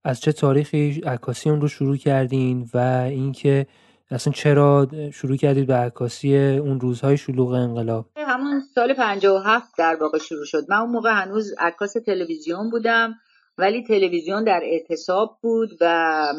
از 0.04 0.22
چه 0.22 0.32
تاریخی 0.32 1.02
عکاسی 1.06 1.50
اون 1.50 1.62
رو 1.62 1.68
شروع 1.68 1.98
کردین 1.98 2.70
و 2.74 2.78
اینکه 3.10 3.68
اصلا 4.12 4.34
چرا 4.34 4.88
شروع 5.14 5.38
کردید 5.38 5.68
به 5.68 5.74
عکاسی 5.74 6.38
اون 6.38 6.80
روزهای 6.80 7.18
شلوغ 7.18 7.52
انقلاب؟ 7.52 8.06
همون 8.16 8.62
سال 8.76 8.94
57 8.94 9.78
در 9.78 9.96
واقع 9.96 10.18
شروع 10.18 10.46
شد. 10.46 10.66
من 10.70 10.78
اون 10.78 10.90
موقع 10.90 11.10
هنوز 11.10 11.54
عکاس 11.60 11.94
تلویزیون 11.94 12.70
بودم 12.70 13.16
ولی 13.58 13.84
تلویزیون 13.84 14.44
در 14.44 14.62
اعتصاب 14.64 15.38
بود 15.42 15.78
و 15.82 15.86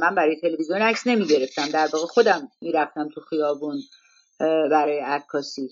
من 0.00 0.14
برای 0.14 0.36
تلویزیون 0.40 0.82
عکس 0.82 1.06
نمی 1.06 1.26
گرفتم 1.26 1.68
در 1.72 1.88
واقع 1.92 2.06
خودم 2.06 2.48
می‌رفتم 2.62 3.08
تو 3.14 3.20
خیابون 3.20 3.76
برای 4.70 4.98
عکاسی. 4.98 5.70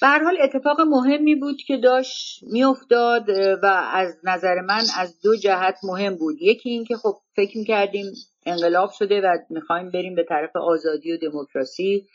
به 0.00 0.08
حال 0.08 0.38
اتفاق 0.42 0.80
مهمی 0.80 1.34
بود 1.34 1.56
که 1.66 1.76
داشت 1.76 2.44
میافتاد 2.52 3.28
و 3.62 3.66
از 3.92 4.16
نظر 4.24 4.60
من 4.60 4.82
از 4.98 5.20
دو 5.22 5.36
جهت 5.36 5.78
مهم 5.82 6.16
بود. 6.16 6.36
یکی 6.40 6.70
این 6.70 6.84
که 6.84 6.96
خب 6.96 7.14
فکر 7.36 7.58
می‌کردیم 7.58 8.06
انقلاب 8.46 8.90
شده 8.90 9.20
و 9.20 9.38
می‌خوایم 9.50 9.90
بریم 9.90 10.14
به 10.14 10.24
طرف 10.28 10.56
آزادی 10.56 11.12
و 11.12 11.16
دموکراسی 11.16 12.06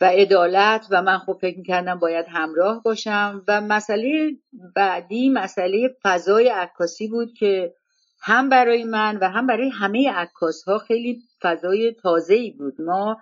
و 0.00 0.04
عدالت 0.04 0.86
و 0.90 1.02
من 1.02 1.18
خب 1.18 1.38
فکر 1.40 1.58
می‌کردم 1.58 1.98
باید 1.98 2.26
همراه 2.28 2.82
باشم. 2.82 3.44
و 3.48 3.60
مسئله 3.60 4.30
بعدی 4.76 5.28
مسئله 5.28 5.96
فضای 6.02 6.48
عکاسی 6.48 7.08
بود 7.08 7.32
که 7.38 7.74
هم 8.22 8.48
برای 8.48 8.84
من 8.84 9.16
و 9.16 9.28
هم 9.28 9.46
برای 9.46 9.68
همه 9.68 10.10
عکاس 10.10 10.64
ها 10.64 10.78
خیلی 10.78 11.22
فضای 11.42 11.94
تازه 12.02 12.34
ای 12.34 12.50
بود. 12.50 12.80
ما 12.80 13.16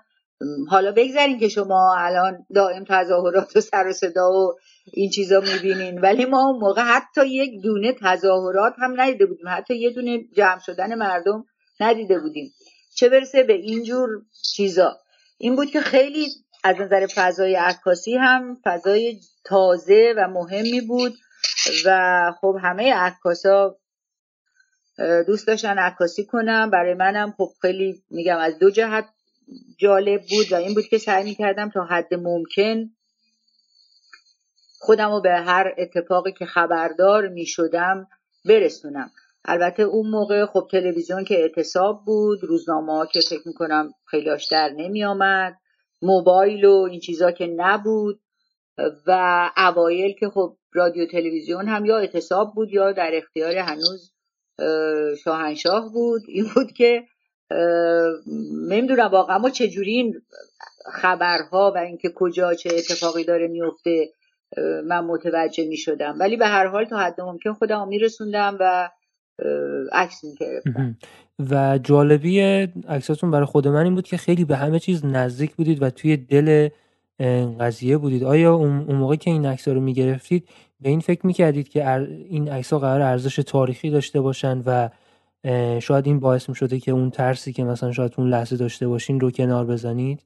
حالا 0.69 0.93
بگذاریم 0.93 1.39
که 1.39 1.49
شما 1.49 1.97
الان 1.99 2.47
دائم 2.55 2.85
تظاهرات 2.89 3.57
و 3.57 3.61
سر 3.61 3.87
و 3.87 3.93
صدا 3.93 4.31
و 4.31 4.55
این 4.93 5.11
چیزا 5.11 5.41
می‌بینین. 5.41 6.01
ولی 6.01 6.25
ما 6.25 6.47
اون 6.47 6.61
موقع 6.61 6.83
حتی 6.83 7.27
یک 7.27 7.63
دونه 7.63 7.95
تظاهرات 8.01 8.75
هم 8.79 9.01
ندیده 9.01 9.27
بودیم. 9.27 9.49
حتی 9.49 9.75
یه 9.75 9.91
دونه 9.91 10.19
جمع 10.37 10.59
شدن 10.59 10.95
مردم 10.95 11.45
ندیده 11.81 12.19
بودیم. 12.19 12.53
چه 12.95 13.09
برسه 13.09 13.43
به 13.43 13.53
اینجور 13.53 14.09
چیزا. 14.55 14.97
این 15.39 15.57
بود 15.57 15.71
که 15.71 15.81
خیلی 15.81 16.29
از 16.65 16.77
نظر 16.81 17.07
فضای 17.15 17.55
عکاسی 17.55 18.17
هم 18.17 18.57
فضای 18.65 19.21
تازه 19.45 20.15
و 20.17 20.29
مهمی 20.29 20.81
بود 20.81 21.15
و 21.85 22.33
خب 22.41 22.57
همه 22.63 22.95
عکاسا 22.95 23.77
دوست 25.27 25.47
داشتن 25.47 25.79
عکاسی 25.79 26.25
کنم 26.25 26.71
برای 26.71 26.95
منم 26.95 27.35
خب 27.37 27.49
خیلی 27.63 28.03
میگم 28.11 28.37
از 28.39 28.59
دو 28.59 28.71
جهت 28.71 29.05
جالب 29.79 30.21
بود 30.21 30.53
و 30.53 30.55
این 30.55 30.75
بود 30.75 30.85
که 30.85 30.99
سعی 30.99 31.25
می‌کردم 31.25 31.71
تا 31.71 31.85
حد 31.85 32.15
ممکن 32.15 32.91
خودم 34.81 35.11
رو 35.11 35.21
به 35.21 35.31
هر 35.31 35.75
اتفاقی 35.79 36.33
که 36.33 36.47
خبردار 36.47 37.29
می‌شدم 37.29 38.09
برسونم. 38.45 39.11
البته 39.45 39.83
اون 39.83 40.11
موقع 40.11 40.47
خب 40.47 40.69
تلویزیون 40.71 41.25
که 41.25 41.35
اعتصاب 41.35 42.05
بود 42.07 42.45
روزنامه 42.45 42.93
ها 42.93 43.07
که 43.07 43.21
فکر 43.21 43.43
می‌کنم 43.49 43.93
خیلیاش 44.07 44.49
در 44.51 44.69
نمی 44.69 45.05
آمد 45.05 45.57
موبایل 46.03 46.65
و 46.65 46.89
این 46.91 47.01
چیزا 47.01 47.31
که 47.31 47.47
نبود 47.47 48.21
و 49.07 49.51
اوایل 49.57 50.13
که 50.13 50.29
خب 50.29 50.57
رادیو 50.73 51.07
تلویزیون 51.07 51.69
هم 51.69 51.85
یا 51.85 51.99
اعتصاب 51.99 52.53
بود 52.55 52.73
یا 52.73 52.93
در 52.93 53.11
اختیار 53.15 53.57
هنوز 53.57 54.13
شاهنشاه 55.25 55.93
بود. 55.93 56.23
این 56.29 56.47
بود 56.55 56.73
که 56.73 57.03
نمی‌دونم 58.69 59.09
واقعا 59.13 59.37
اما 59.37 59.51
چجوری 59.51 59.91
این 59.91 60.15
خبرها 60.93 61.73
و 61.75 61.79
اینکه 61.79 62.11
کجا 62.15 62.55
چه 62.55 62.71
اتفاقی 62.75 63.25
داره 63.25 63.49
میفته 63.49 64.09
من 64.87 65.05
متوجه 65.05 65.69
می 65.69 65.77
شدم 65.77 66.17
ولی 66.21 66.37
به 66.37 66.47
هر 66.47 66.67
حال 66.67 66.85
تا 66.85 66.99
حد 66.99 67.21
ممکن 67.21 67.53
خودم 67.53 67.89
میرسوندم 67.89 68.57
و 68.61 68.91
عکس 69.93 70.25
می‌گرفتم. 70.25 70.97
و 71.51 71.79
جالبی 71.83 72.41
عکساتون 72.89 73.31
برای 73.31 73.47
خود 73.47 73.69
من 73.69 73.85
این 73.85 73.95
بود 73.95 74.07
که 74.07 74.17
خیلی 74.17 74.45
به 74.45 74.57
همه 74.57 74.79
چیز 74.79 75.05
نزدیک 75.05 75.55
بودید 75.55 75.83
و 75.83 75.91
توی 75.91 76.17
دل 76.17 76.69
قضیه 77.61 77.99
بودید. 77.99 78.25
آیا 78.25 78.55
اون 78.55 78.95
موقع 78.95 79.17
که 79.17 79.31
این 79.31 79.47
عکس 79.47 79.69
رو 79.69 79.81
می‌گرفتید 79.81 80.49
به 80.81 80.89
این 80.89 81.01
فکر 81.01 81.27
می‌کردید 81.27 81.69
که 81.69 81.89
این 82.29 82.49
عکس 82.49 82.73
ها 82.73 82.79
قرار 82.79 83.01
ارزش 83.01 83.37
تاریخی 83.37 83.91
داشته 83.91 84.21
باشن 84.21 84.63
و 84.67 84.89
شاید 85.83 86.07
این 86.07 86.21
باعث 86.21 86.49
می‌شده 86.49 86.81
که 86.81 86.91
اون 86.91 87.11
ترسی 87.11 87.53
که 87.53 87.65
مثلا 87.65 87.93
شاید 87.93 88.13
اون 88.19 88.31
لحظه 88.31 88.57
داشته 88.57 88.89
باشین 88.89 89.21
رو 89.21 89.31
کنار 89.31 89.67
بزنید؟ 89.67 90.23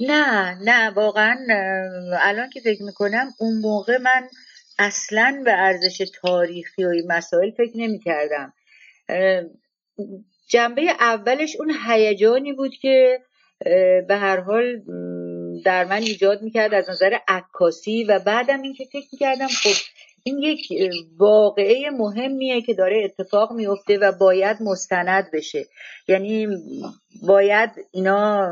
نه 0.00 0.58
نه 0.64 0.90
واقعا 0.90 1.36
الان 2.20 2.50
که 2.50 2.60
فکر 2.60 2.82
می‌کنم 2.82 3.28
اون 3.38 3.60
موقع 3.60 3.98
من 3.98 4.28
اصلا 4.78 5.42
به 5.44 5.52
ارزش 5.52 6.10
تاریخی 6.22 6.84
و 6.84 6.92
مسائل 7.08 7.50
فکر 7.50 7.72
نمی 7.74 8.00
کردم 8.00 8.52
جنبه 10.48 10.82
اولش 11.00 11.56
اون 11.56 11.72
هیجانی 11.86 12.52
بود 12.52 12.74
که 12.74 13.20
به 14.08 14.16
هر 14.16 14.40
حال 14.40 14.82
در 15.64 15.84
من 15.84 16.02
ایجاد 16.02 16.42
می‌کرد 16.42 16.74
از 16.74 16.90
نظر 16.90 17.18
عکاسی 17.28 18.04
و 18.04 18.18
بعدم 18.18 18.62
اینکه 18.62 18.84
فکر 18.84 19.06
می‌کردم 19.12 19.48
خب 19.48 19.76
این 20.24 20.38
یک 20.38 20.68
واقعه 21.16 21.90
مهمیه 21.90 22.62
که 22.62 22.74
داره 22.74 23.04
اتفاق 23.04 23.52
میفته 23.52 23.98
و 23.98 24.12
باید 24.12 24.62
مستند 24.62 25.30
بشه. 25.32 25.66
یعنی 26.08 26.48
باید 27.22 27.70
اینا 27.92 28.50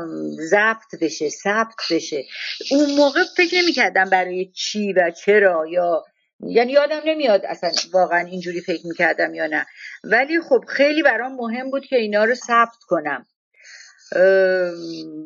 ضبط 0.49 1.01
بشه 1.01 1.29
ثبت 1.29 1.75
بشه. 1.91 2.23
اون 2.71 2.95
موقع 2.95 3.23
فکر 3.37 3.55
نمی‌کردم 3.61 4.09
برای 4.09 4.51
چی 4.55 4.93
و 4.93 5.11
چرا 5.11 5.65
یا 5.69 6.03
یعنی 6.39 6.71
یادم 6.71 7.01
نمیاد 7.05 7.45
اصلا 7.45 7.71
واقعا 7.93 8.19
اینجوری 8.19 8.61
فکر 8.61 8.87
می‌کردم 8.87 9.33
یا 9.33 9.47
نه. 9.47 9.65
ولی 10.03 10.41
خب 10.41 10.63
خیلی 10.67 11.03
برام 11.03 11.35
مهم 11.35 11.71
بود 11.71 11.85
که 11.85 11.95
اینا 11.95 12.23
رو 12.23 12.35
ثبت 12.35 12.77
کنم. 12.87 13.25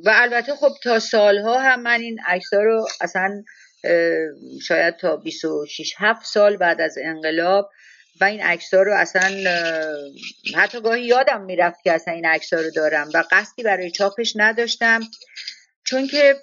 و 0.06 0.10
البته 0.14 0.56
خب 0.56 0.72
تا 0.84 1.00
سالها 1.00 1.60
هم 1.60 1.82
من 1.82 2.00
این 2.00 2.20
عکس 2.28 2.54
رو 2.54 2.88
اصلا 3.02 3.44
شاید 4.68 4.98
تا 4.98 5.16
26 5.16 5.94
7 5.98 6.26
سال 6.26 6.58
بعد 6.58 6.82
از 6.82 6.98
انقلاب 7.04 7.70
و 8.22 8.24
این 8.24 8.42
عکس 8.42 8.74
رو 8.74 8.94
اصلا 8.94 9.30
حتی 10.56 10.82
گاهی 10.82 11.06
یادم 11.06 11.42
می‌رفت 11.42 11.84
که 11.84 11.92
اصلا 11.92 12.14
این 12.14 12.26
عکس 12.26 12.54
رو 12.54 12.72
دارم 12.72 13.10
و 13.14 13.24
قصدی 13.32 13.64
برای 13.64 13.92
چاپش 13.92 14.34
نداشتم 14.36 15.02
چون 15.84 16.08
که 16.08 16.36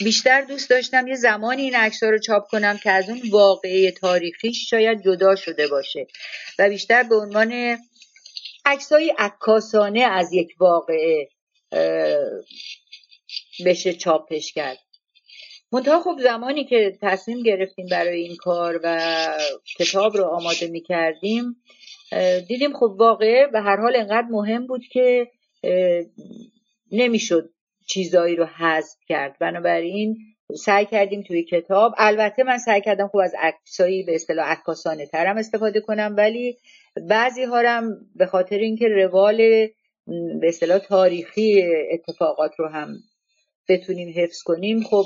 بیشتر 0.00 0.40
دوست 0.40 0.70
داشتم 0.70 1.06
یه 1.06 1.14
زمانی 1.14 1.62
این 1.62 1.74
عکس 1.74 2.02
رو 2.02 2.18
چاپ 2.18 2.48
کنم 2.48 2.78
که 2.78 2.90
از 2.90 3.08
اون 3.08 3.22
واقعه 3.30 3.90
تاریخیش 3.90 4.70
شاید 4.70 5.02
جدا 5.04 5.36
شده 5.36 5.68
باشه 5.68 6.06
و 6.58 6.68
بیشتر 6.68 7.02
به 7.02 7.16
عنوان 7.16 7.78
عکسای 8.64 9.14
عکاسانه 9.18 10.00
از 10.00 10.32
یک 10.32 10.48
واقعه 10.58 11.28
بشه 13.66 13.92
چاپش 13.92 14.52
کرد. 14.52 14.78
منتها 15.74 16.00
خب 16.00 16.16
زمانی 16.22 16.64
که 16.64 16.98
تصمیم 17.02 17.42
گرفتیم 17.42 17.86
برای 17.90 18.20
این 18.20 18.36
کار 18.36 18.80
و 18.84 18.98
کتاب 19.78 20.16
رو 20.16 20.24
آماده 20.24 20.66
می 20.66 20.80
کردیم 20.80 21.56
دیدیم 22.48 22.72
خب 22.72 22.96
واقعه 22.98 23.46
به 23.46 23.60
هر 23.60 23.76
حال 23.76 23.96
انقدر 23.96 24.26
مهم 24.30 24.66
بود 24.66 24.82
که 24.92 25.30
نمی‌شد 26.92 27.50
چیزایی 27.86 28.36
رو 28.36 28.44
حذف 28.44 28.96
کرد. 29.08 29.36
بنابراین 29.40 30.16
سعی 30.56 30.86
کردیم 30.86 31.22
توی 31.22 31.44
کتاب 31.44 31.94
البته 31.98 32.44
من 32.44 32.58
سعی 32.58 32.80
کردم 32.80 33.08
خوب 33.08 33.20
از 33.20 33.34
عکسایی 33.38 34.02
به 34.02 34.14
اصطلاح 34.14 34.52
عکاسانه 34.52 35.06
ترم 35.06 35.36
استفاده 35.36 35.80
کنم 35.80 36.14
ولی 36.18 36.56
بعضی 37.08 37.44
هارم 37.44 37.88
به 38.16 38.26
خاطر 38.26 38.58
اینکه 38.58 38.88
روال 38.88 39.36
به 40.40 40.48
اصطلاح 40.48 40.78
تاریخی 40.78 41.62
اتفاقات 41.92 42.52
رو 42.58 42.68
هم 42.68 42.88
بتونیم 43.68 44.14
حفظ 44.16 44.42
کنیم 44.42 44.82
خب 44.82 45.04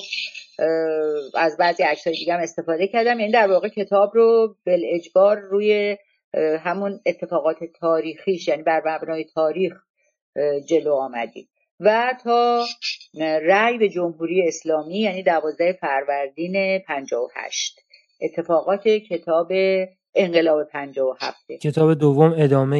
از 1.35 1.57
بعضی 1.59 1.83
عکسای 1.83 2.13
دیگه 2.13 2.35
هم 2.35 2.41
استفاده 2.41 2.89
کردم. 2.89 3.21
یعنی 3.21 3.33
در 3.33 3.47
واقع 3.51 3.69
کتاب 3.69 4.11
رو 4.15 4.57
بل 4.67 4.83
اجبار 4.85 5.37
روی 5.37 5.97
همون 6.35 7.01
اتفاقات 7.07 7.57
تاریخیش 7.81 8.49
یعنی 8.49 8.63
بر 8.63 8.83
مبنای 8.87 9.25
تاریخ 9.25 9.73
جلو 10.69 10.95
آمدیم. 10.95 11.49
و 11.81 12.15
تا 12.25 12.65
رأی 13.43 13.79
به 13.79 13.89
جمهوری 13.89 14.49
اسلامی 14.49 14.99
یعنی 14.99 15.23
دوازده 15.23 15.79
فروردین 15.81 16.79
58 16.79 17.81
اتفاقات 18.21 18.89
کتاب 18.89 19.53
انقلاب 20.15 20.65
57 20.65 21.37
کتاب 21.63 21.95
دوم 21.95 22.35
ادامه 22.39 22.79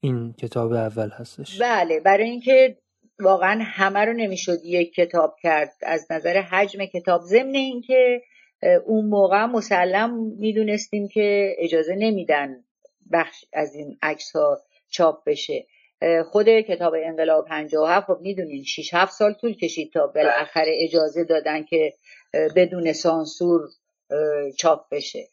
این 0.00 0.32
کتاب 0.32 0.72
اول 0.72 1.08
هستش. 1.08 1.62
بله 1.62 2.00
برای 2.00 2.30
اینکه 2.30 2.76
واقعا 3.20 3.60
همه 3.62 4.00
رو 4.00 4.12
نمی‌شد 4.12 4.58
یک 4.64 4.94
کتاب 4.94 5.36
کرد. 5.42 5.72
از 5.82 6.06
نظر 6.12 6.40
حجم 6.40 6.84
کتاب 6.84 7.20
ضمن 7.20 7.54
اینکه 7.54 8.22
اون 8.86 9.06
موقع 9.06 9.44
مسلم 9.44 10.34
می‌دونستیم 10.38 11.08
که 11.08 11.56
اجازه 11.58 11.94
نمیدن 11.94 12.64
بخش 13.12 13.44
از 13.52 13.74
این 13.74 13.98
عکس 14.02 14.36
ها 14.36 14.58
چاپ 14.90 15.24
بشه. 15.26 15.66
خود 16.30 16.48
کتاب 16.48 16.94
انقلاب 17.04 17.46
57 17.46 18.06
خب 18.06 18.18
می‌دونین 18.20 18.64
6 18.64 18.94
7 18.94 19.12
سال 19.12 19.32
طول 19.32 19.54
کشید 19.54 19.92
تا 19.92 20.06
بالاخره 20.06 20.72
اجازه 20.80 21.24
دادن 21.24 21.64
که 21.64 21.92
بدون 22.56 22.92
سانسور 22.92 23.60
چاپ 24.58 24.88
بشه. 24.90 25.28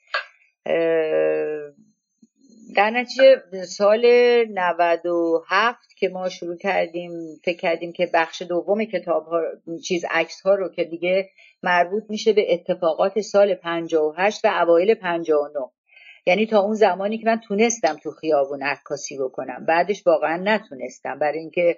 در 2.75 2.89
نتیجه 2.89 3.41
سال 3.67 4.05
97 4.53 5.95
که 5.97 6.09
ما 6.09 6.29
شروع 6.29 6.57
کردیم 6.57 7.11
فکر 7.43 7.57
کردیم 7.57 7.91
که 7.91 8.09
بخش 8.13 8.41
دوم 8.41 8.85
کتاب 8.85 9.25
ها 9.25 9.41
چیز 9.83 10.05
عکس 10.11 10.41
ها 10.41 10.55
رو 10.55 10.69
که 10.69 10.83
دیگه 10.83 11.29
مربوط 11.63 12.03
میشه 12.09 12.33
به 12.33 12.53
اتفاقات 12.53 13.19
سال 13.19 13.55
58 13.55 14.45
و 14.45 14.47
اوایل 14.47 14.95
59 14.95 15.69
یعنی 16.25 16.45
تا 16.45 16.59
اون 16.59 16.73
زمانی 16.73 17.17
که 17.17 17.25
من 17.25 17.39
تونستم 17.47 17.97
تو 18.03 18.11
خیابون 18.11 18.63
عکاسی 18.63 19.17
بکنم. 19.17 19.65
بعدش 19.65 20.07
واقعا 20.07 20.37
نتونستم. 20.43 21.19
برای 21.19 21.39
اینکه 21.39 21.77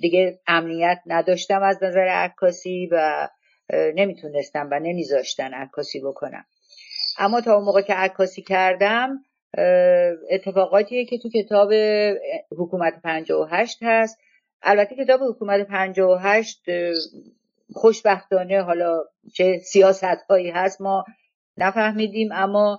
دیگه 0.00 0.40
امنیت 0.46 0.98
نداشتم 1.06 1.62
از 1.62 1.82
نظر 1.82 2.08
عکاسی 2.08 2.88
و 2.92 3.28
نمی‌تونستم 3.72 4.68
و 4.72 4.80
نمیذاشتن 4.80 5.54
عکاسی 5.54 6.00
بکنم. 6.00 6.44
اما 7.18 7.40
تا 7.40 7.54
اون 7.54 7.64
موقع 7.64 7.82
که 7.82 7.94
عکاسی 7.94 8.42
کردم 8.42 9.24
اتفاقاتیه 10.30 11.04
که 11.04 11.18
تو 11.18 11.28
کتاب 11.28 11.72
حکومت 12.58 13.02
58 13.02 13.78
هست. 13.82 14.18
البته 14.62 15.04
کتاب 15.04 15.20
حکومت 15.22 15.68
58 15.68 16.62
خوشبختانه 17.72 18.62
حالا 18.62 19.04
چه 19.34 19.58
سیاست 19.58 20.22
هایی 20.30 20.50
هست 20.50 20.80
ما 20.80 21.04
نفهمیدیم 21.56 22.28
اما 22.32 22.78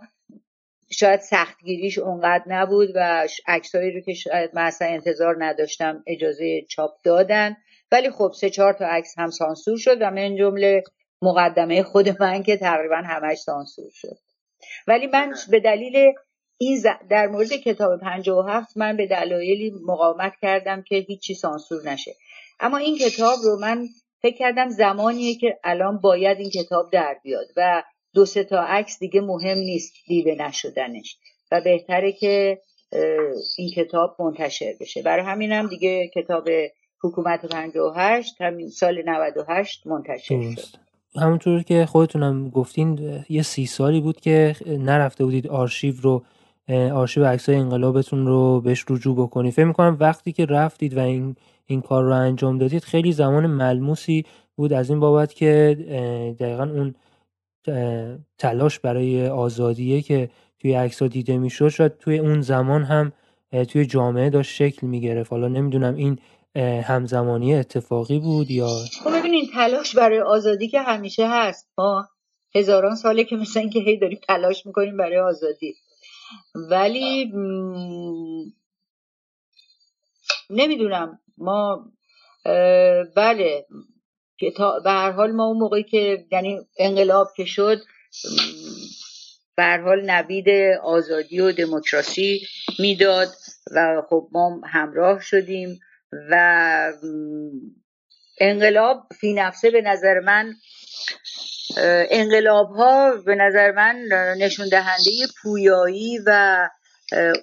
شاید 0.92 1.20
سختگیریش 1.20 1.98
اونقدر 1.98 2.44
نبود 2.48 2.90
و 2.96 3.28
عکسایی 3.48 3.92
رو 3.92 4.02
که 4.02 4.14
شاید 4.14 4.50
من 4.54 4.62
اصلا 4.62 4.88
انتظار 4.88 5.36
نداشتم 5.40 6.04
اجازه 6.08 6.62
چاپ 6.70 6.92
دادن. 7.04 7.56
ولی 7.92 8.10
خب 8.10 8.32
سه 8.36 8.50
چهار 8.50 8.74
تا 8.74 8.86
عکس 8.86 9.14
هم 9.18 9.30
سانسور 9.30 9.78
شد 9.78 9.98
و 10.02 10.12
من 10.12 10.36
جمله 10.36 10.84
مقدمه 11.24 11.84
خود 11.84 12.22
من 12.22 12.44
که 12.44 12.58
تقریبا 12.58 12.96
همش 12.96 13.38
سانسور 13.38 13.92
شد. 13.94 14.18
ولی 14.88 15.08
من 15.08 15.34
به 15.50 15.60
دلیل 15.60 16.14
این 16.58 16.84
در 17.10 17.28
مورد 17.28 17.48
کتاب 17.48 18.00
57 18.00 18.78
من 18.78 18.98
به 18.98 19.08
دلایلی 19.08 19.72
مقاومت 19.86 20.34
کردم 20.42 20.82
که 20.82 20.96
هیچی 20.96 21.34
سانسور 21.34 21.90
نشه. 21.90 22.16
اما 22.60 22.78
این 22.78 22.98
کتاب 22.98 23.40
رو 23.44 23.60
من 23.60 23.88
فکر 24.22 24.38
کردم 24.38 24.70
زمانیه 24.70 25.36
که 25.36 25.60
الان 25.64 25.98
باید 25.98 26.38
این 26.38 26.50
کتاب 26.50 26.92
در 26.92 27.18
بیاد 27.24 27.48
و 27.58 27.84
دو 28.14 28.26
سه 28.26 28.44
تا 28.44 28.62
عکس 28.62 29.00
دیگه 29.00 29.22
مهم 29.22 29.58
نیست 29.58 29.94
دیده 30.08 30.36
نشدنش 30.36 31.18
و 31.52 31.62
بهتره 31.62 32.12
که 32.12 32.62
این 33.58 33.70
کتاب 33.76 34.16
منتشر 34.20 34.74
بشه. 34.80 35.02
برای 35.02 35.26
همینم 35.26 35.68
دیگه 35.68 36.08
کتاب 36.16 36.50
حکومت 37.04 37.46
58 37.46 38.42
همین 38.42 38.70
سال 38.70 39.02
98 39.06 39.88
منتشر 39.88 40.56
شد. 40.56 40.93
همونطور 41.18 41.64
که 41.64 41.86
خودتونم 41.86 42.50
گفتین 42.50 43.24
یه 43.30 43.42
سی 43.42 43.66
سالی 43.66 44.02
بود 44.02 44.22
که 44.22 44.56
نرفته 44.68 45.26
بودید 45.26 45.48
آرشیو 45.48 45.96
رو 46.02 46.24
آرشیو 46.70 47.26
عکسای 47.26 47.56
انقلابتون 47.56 48.28
رو 48.28 48.62
بهش 48.62 48.86
رجوع 48.90 49.16
بکنید 49.16 49.54
فکر 49.54 49.66
می‌کنم 49.66 49.98
وقتی 50.00 50.32
که 50.32 50.46
رفتید 50.46 50.98
و 50.98 51.00
این 51.00 51.36
این 51.66 51.82
کار 51.82 52.04
رو 52.04 52.14
انجام 52.14 52.58
دادید 52.58 52.84
خیلی 52.84 53.12
زمان 53.12 53.48
ملموسی 53.48 54.26
بود 54.56 54.74
از 54.74 54.90
این 54.90 55.00
بابت 55.00 55.34
که 55.34 55.78
دقیقا 56.40 56.64
اون 56.64 56.96
تلاش 58.38 58.80
برای 58.80 59.28
آزادیه 59.28 60.02
که 60.02 60.30
توی 60.60 60.74
عکس 60.74 61.04
دیده 61.04 61.38
می‌شد 61.38 61.70
شاید 61.70 61.98
توی 61.98 62.18
اون 62.18 62.42
زمان 62.42 62.84
هم 62.84 63.12
توی 63.68 63.86
جامعه 63.86 64.30
داشت 64.30 64.52
شکل 64.56 64.88
می‌گرفت. 64.88 65.32
حالا 65.32 65.48
نمی‌دونم 65.48 65.96
این 65.96 66.20
همزمانی 66.62 67.56
اتفاقی 67.56 68.20
بود 68.20 68.52
یا؟ 68.52 68.68
خب 69.04 69.20
ببینین 69.20 69.50
تلاش 69.54 69.96
برای 69.96 70.22
آزادی 70.22 70.68
که 70.68 70.82
همیشه 70.82 71.28
هست. 71.30 71.70
ما 71.78 72.08
هزاران 72.56 72.96
ساله 72.96 73.24
که 73.24 73.36
مثل 73.36 73.60
اینکه 73.60 73.80
هی 73.80 73.98
داریم 73.98 74.20
تلاش 74.28 74.66
می‌کنیم 74.66 74.98
برای 74.98 75.20
آزادی. 75.20 75.76
ولی 76.56 77.32
نمی‌دونم. 80.50 81.20
ما 81.38 81.92
بله. 83.16 83.66
که 84.38 84.52
تا 84.52 84.80
به 84.80 84.90
هر 84.90 85.12
حال 85.12 85.32
ما 85.32 85.46
اون 85.46 85.58
موقعی 85.58 85.84
که 85.84 86.26
یعنی 86.32 86.60
انقلاب 86.80 87.28
که 87.38 87.46
شد 87.46 87.78
به 89.56 89.64
هر 89.64 89.82
حال 89.82 90.12
نوید 90.12 90.50
آزادی 90.84 91.40
و 91.40 91.52
دموکراسی 91.52 92.42
می‌داد 92.80 93.28
و 93.76 94.02
خب 94.10 94.28
ما 94.32 94.62
همراه 94.66 95.22
شدیم. 95.22 95.80
و 96.32 96.92
انقلاب 98.40 99.08
فی 99.20 99.34
نفسه 99.34 99.72
به 99.72 99.82
نظر 99.82 100.20
من 100.20 100.54
انقلاب 102.12 102.70
ها 102.70 103.16
به 103.26 103.36
نظر 103.36 103.72
من 103.72 104.00
نشون 104.38 104.70
دهنده 104.70 105.12
پویایی 105.42 106.20
و 106.26 106.70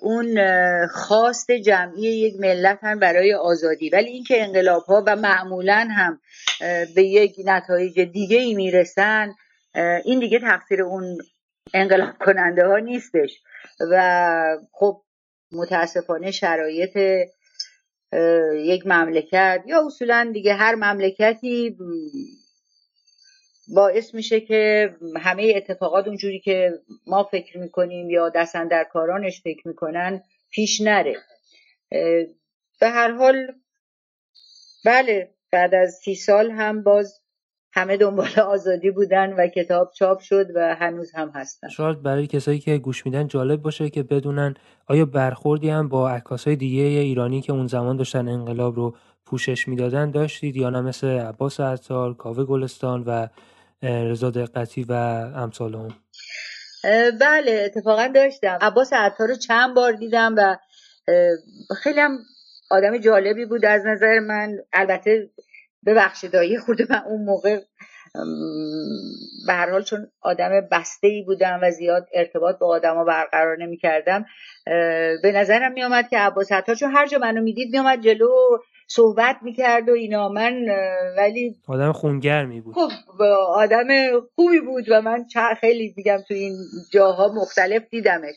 اون 0.01 0.39
خواست 0.87 1.51
جمعی 1.51 2.03
یک 2.03 2.35
ملت 2.41 2.79
هم 2.83 2.99
برای 2.99 3.35
آزادی. 3.35 3.91
ولی 3.91 4.09
اینکه 4.09 4.43
انقلاب 4.43 4.83
ها 4.83 5.05
و 5.07 5.17
معمولا 5.17 5.89
هم 5.91 6.21
به 6.95 7.03
یک 7.03 7.37
نتایج 7.45 8.01
دیگه 8.01 8.37
ای 8.37 8.55
می‌رسن 8.55 9.35
این 10.05 10.21
دیگه 10.21 10.39
تقصیر 10.39 10.83
اون 10.83 11.19
انقلاب 11.75 12.19
کننده 12.21 12.67
ها 12.67 12.79
نیستش. 12.79 13.31
و 13.93 14.59
خب 14.73 15.03
متاسفانه 15.53 16.31
شرایط 16.31 16.99
یک 18.57 18.87
مملکت. 18.87 19.63
یا 19.67 19.87
اصولا 19.87 20.31
دیگه 20.33 20.55
هر 20.55 20.75
مملکتی 20.75 21.77
باعث 23.69 24.15
میشه 24.15 24.41
که 24.41 24.91
همه 25.17 25.53
اتفاقات 25.57 26.07
اونجوری 26.07 26.41
که 26.41 26.79
ما 27.07 27.25
فکر 27.25 27.59
می‌کنیم 27.59 28.11
یا 28.11 28.29
دستن 28.29 28.69
در 28.69 28.85
کارانش 28.85 29.43
فکر 29.43 29.69
می‌کنن 29.69 30.23
پیش 30.51 30.81
نره. 30.81 31.17
به 32.81 32.89
هر 32.89 33.11
حال 33.11 33.55
بله 34.85 35.31
بعد 35.53 35.75
از 35.75 35.95
سی 36.05 36.15
سال 36.15 36.51
هم 36.51 36.83
باز 36.83 37.20
همه 37.73 37.97
دنبال 37.97 38.41
آزادی 38.47 38.91
بودن 38.91 39.33
و 39.33 39.47
کتاب 39.47 39.93
چاپ 39.95 40.21
شد 40.21 40.47
و 40.55 40.75
هنوز 40.75 41.13
هم 41.15 41.33
هستن. 41.35 41.69
شاید 41.69 42.03
برای 42.03 42.27
کسایی 42.27 42.59
که 42.59 42.79
گوش 42.79 43.07
میدن 43.07 43.27
جالب 43.27 43.63
باشه 43.63 43.91
که 43.91 44.03
بدونن 44.03 44.55
آیا 44.87 45.05
برخوردی 45.05 45.71
هم 45.71 45.89
با 45.89 46.11
عکاسای 46.11 46.57
دیگه 46.57 46.83
ایرانی 46.83 47.41
که 47.41 47.53
اون 47.53 47.67
زمان 47.67 47.97
داشتن 47.97 48.29
انقلاب 48.29 48.77
رو 48.77 48.97
پوشش 49.27 49.69
می‌دادن 49.69 50.11
داشتید 50.11 50.57
یا 50.57 50.71
نه؟ 50.71 50.81
مثل 50.81 51.07
عباس 51.07 51.61
عطار، 51.61 52.15
کاوه 52.15 52.45
گلستان 52.45 53.05
و 53.07 53.29
رضا 53.83 54.31
دقتی 54.31 54.87
و 54.89 54.93
امثال 55.37 55.75
هم 55.75 55.89
بله 57.21 57.63
اتفاقا 57.67 58.07
داشتم. 58.15 58.59
عباس 58.61 58.93
عطار 58.93 59.29
رو 59.29 59.35
چند 59.35 59.75
بار 59.75 59.93
دیدم 59.93 60.35
و 60.39 60.57
خیلی 61.83 62.01
هم 62.01 62.19
آدم 62.71 62.99
جالبی 62.99 63.47
بود 63.47 63.65
از 63.65 63.83
نظر 63.87 64.19
من. 64.19 64.57
البته 64.73 65.31
ببخشید 65.87 66.35
یه 66.35 66.61
خورده 66.61 66.87
من 66.91 67.03
اون 67.07 67.25
موقع 67.25 67.61
به 69.47 69.53
هر 69.53 69.71
حال 69.71 69.83
چون 69.83 70.11
آدم 70.21 70.69
بسته 70.73 71.09
ای 71.09 71.23
بودم 71.23 71.59
و 71.63 71.71
زیاد 71.71 72.09
ارتباط 72.15 72.59
با 72.59 72.67
آدما 72.67 73.05
برقرار 73.05 73.57
نمی 73.57 73.77
کردم 73.77 74.25
به 75.23 75.33
نظرم 75.35 75.73
می 75.73 75.83
آمد 75.83 76.09
که 76.09 76.19
عباس 76.19 76.53
عطار 76.53 76.75
چون 76.75 76.91
هر 76.91 77.07
جا 77.07 77.19
منو 77.19 77.43
می‌دید 77.43 77.73
می 77.73 77.79
آمد 77.79 78.01
جلو 78.01 78.29
صحبت 78.89 79.37
می‌کرد 79.43 79.89
و 79.89 79.93
اینا. 79.93 80.29
من 80.29 80.65
ولی 81.17 81.57
آدم 81.69 81.93
خونگرمی 81.93 82.61
بود. 82.61 82.75
خب 82.75 83.23
آدم 83.49 83.87
خوبی 84.35 84.61
بود 84.61 84.85
و 84.91 85.03
من 85.03 85.25
خیلی 85.61 85.93
دیگم 85.93 86.19
تو 86.29 86.35
این 86.35 86.57
جاها 86.93 87.29
مختلف 87.29 87.83
دیدمش. 87.91 88.35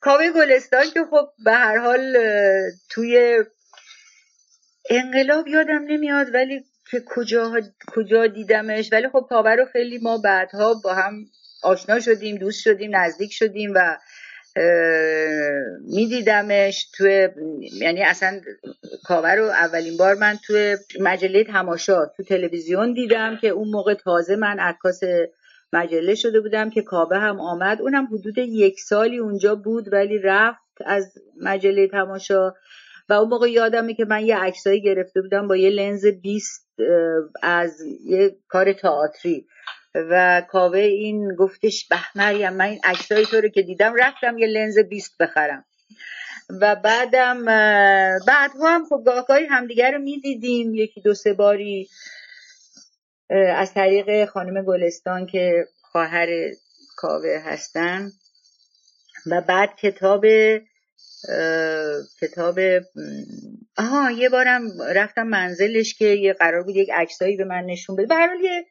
کاوه 0.00 0.30
گلستان 0.30 0.84
که 0.94 1.00
خب 1.10 1.28
به 1.44 1.52
هر 1.52 1.78
حال 1.78 2.16
توی 2.90 3.44
انقلاب 4.90 5.48
یادم 5.48 5.84
نمیاد 5.88 6.34
ولی 6.34 6.64
که 6.94 7.04
کجا 7.06 7.60
کجا 7.86 8.26
دیدمش. 8.26 8.92
ولی 8.92 9.08
خب 9.08 9.26
کاوه 9.28 9.50
رو 9.50 9.64
خیلی 9.72 9.98
ما 9.98 10.18
بعدها 10.18 10.74
با 10.84 10.94
هم 10.94 11.24
آشنا 11.62 12.00
شدیم 12.00 12.36
دوست 12.36 12.62
شدیم 12.62 12.96
نزدیک 12.96 13.32
شدیم 13.32 13.72
و 13.74 13.98
میدیدمش 15.80 16.90
توی 16.96 17.28
یعنی 17.80 18.02
اصلا 18.02 18.40
کاوه 19.04 19.30
رو 19.30 19.44
اولین 19.44 19.96
بار 19.96 20.14
من 20.14 20.38
توی 20.46 20.76
مجله 21.00 21.44
تماشا 21.44 22.06
تو 22.06 22.22
تلویزیون 22.22 22.92
دیدم 22.92 23.36
که 23.36 23.48
اون 23.48 23.68
موقع 23.68 23.94
تازه 23.94 24.36
من 24.36 24.58
عکاس 24.58 25.00
مجله 25.72 26.14
شده 26.14 26.40
بودم 26.40 26.70
که 26.70 26.82
کاوه 26.82 27.16
هم 27.16 27.40
آمد. 27.40 27.80
اونم 27.80 28.06
حدود 28.06 28.38
یک 28.38 28.80
سالی 28.80 29.18
اونجا 29.18 29.54
بود 29.54 29.92
ولی 29.92 30.18
رفت 30.18 30.82
از 30.86 31.14
مجله 31.40 31.88
تماشا. 31.88 32.52
و 33.08 33.12
اون 33.12 33.28
موقع 33.28 33.50
یادمه 33.50 33.94
که 33.94 34.04
من 34.04 34.26
یه 34.26 34.36
عکسایی 34.36 34.82
گرفته 34.82 35.22
بودم 35.22 35.48
با 35.48 35.56
یه 35.56 35.70
لنز 35.70 36.06
20 36.06 36.63
از 37.42 37.80
یه 38.04 38.36
کار 38.48 38.72
تئاتری. 38.72 39.46
و 39.94 40.42
کاوه 40.50 40.78
این 40.78 41.34
گفتش 41.34 41.88
به 41.88 41.98
مریم 42.14 42.52
من 42.52 42.64
این 42.64 42.80
عکسای 42.84 43.26
تو 43.26 43.40
رو 43.40 43.48
که 43.48 43.62
دیدم 43.62 43.94
رفتم 43.94 44.38
یه 44.38 44.46
لنز 44.46 44.78
20 44.78 45.18
بخرم. 45.20 45.64
و 46.60 46.76
بعدم 46.76 47.44
بعدها 48.26 48.74
هم 48.74 48.84
خب 48.88 49.02
گاهگاهی 49.06 49.46
همدیگه 49.46 49.90
رو 49.90 49.98
می‌دیدیم 49.98 50.74
یکی 50.74 51.00
دو 51.00 51.14
سه 51.14 51.32
باری 51.32 51.88
از 53.30 53.74
طریق 53.74 54.24
خانم 54.28 54.64
گلستان 54.64 55.26
که 55.26 55.66
خواهر 55.82 56.28
کاوه 56.96 57.42
هستن. 57.44 58.10
و 59.26 59.40
بعد 59.40 59.76
کتاب 59.76 60.24
کتاب 62.20 62.58
آها 63.78 64.10
یه 64.10 64.28
بارم 64.28 64.82
رفتم 64.94 65.22
منزلش 65.22 65.94
که 65.94 66.04
یه 66.04 66.32
قرار 66.32 66.62
بود 66.62 66.76
یک 66.76 66.90
عکسایی 66.94 67.36
به 67.36 67.44
من 67.44 67.64
نشون 67.64 67.96
بده. 67.96 68.06
به 68.06 68.14
یه 68.44 68.66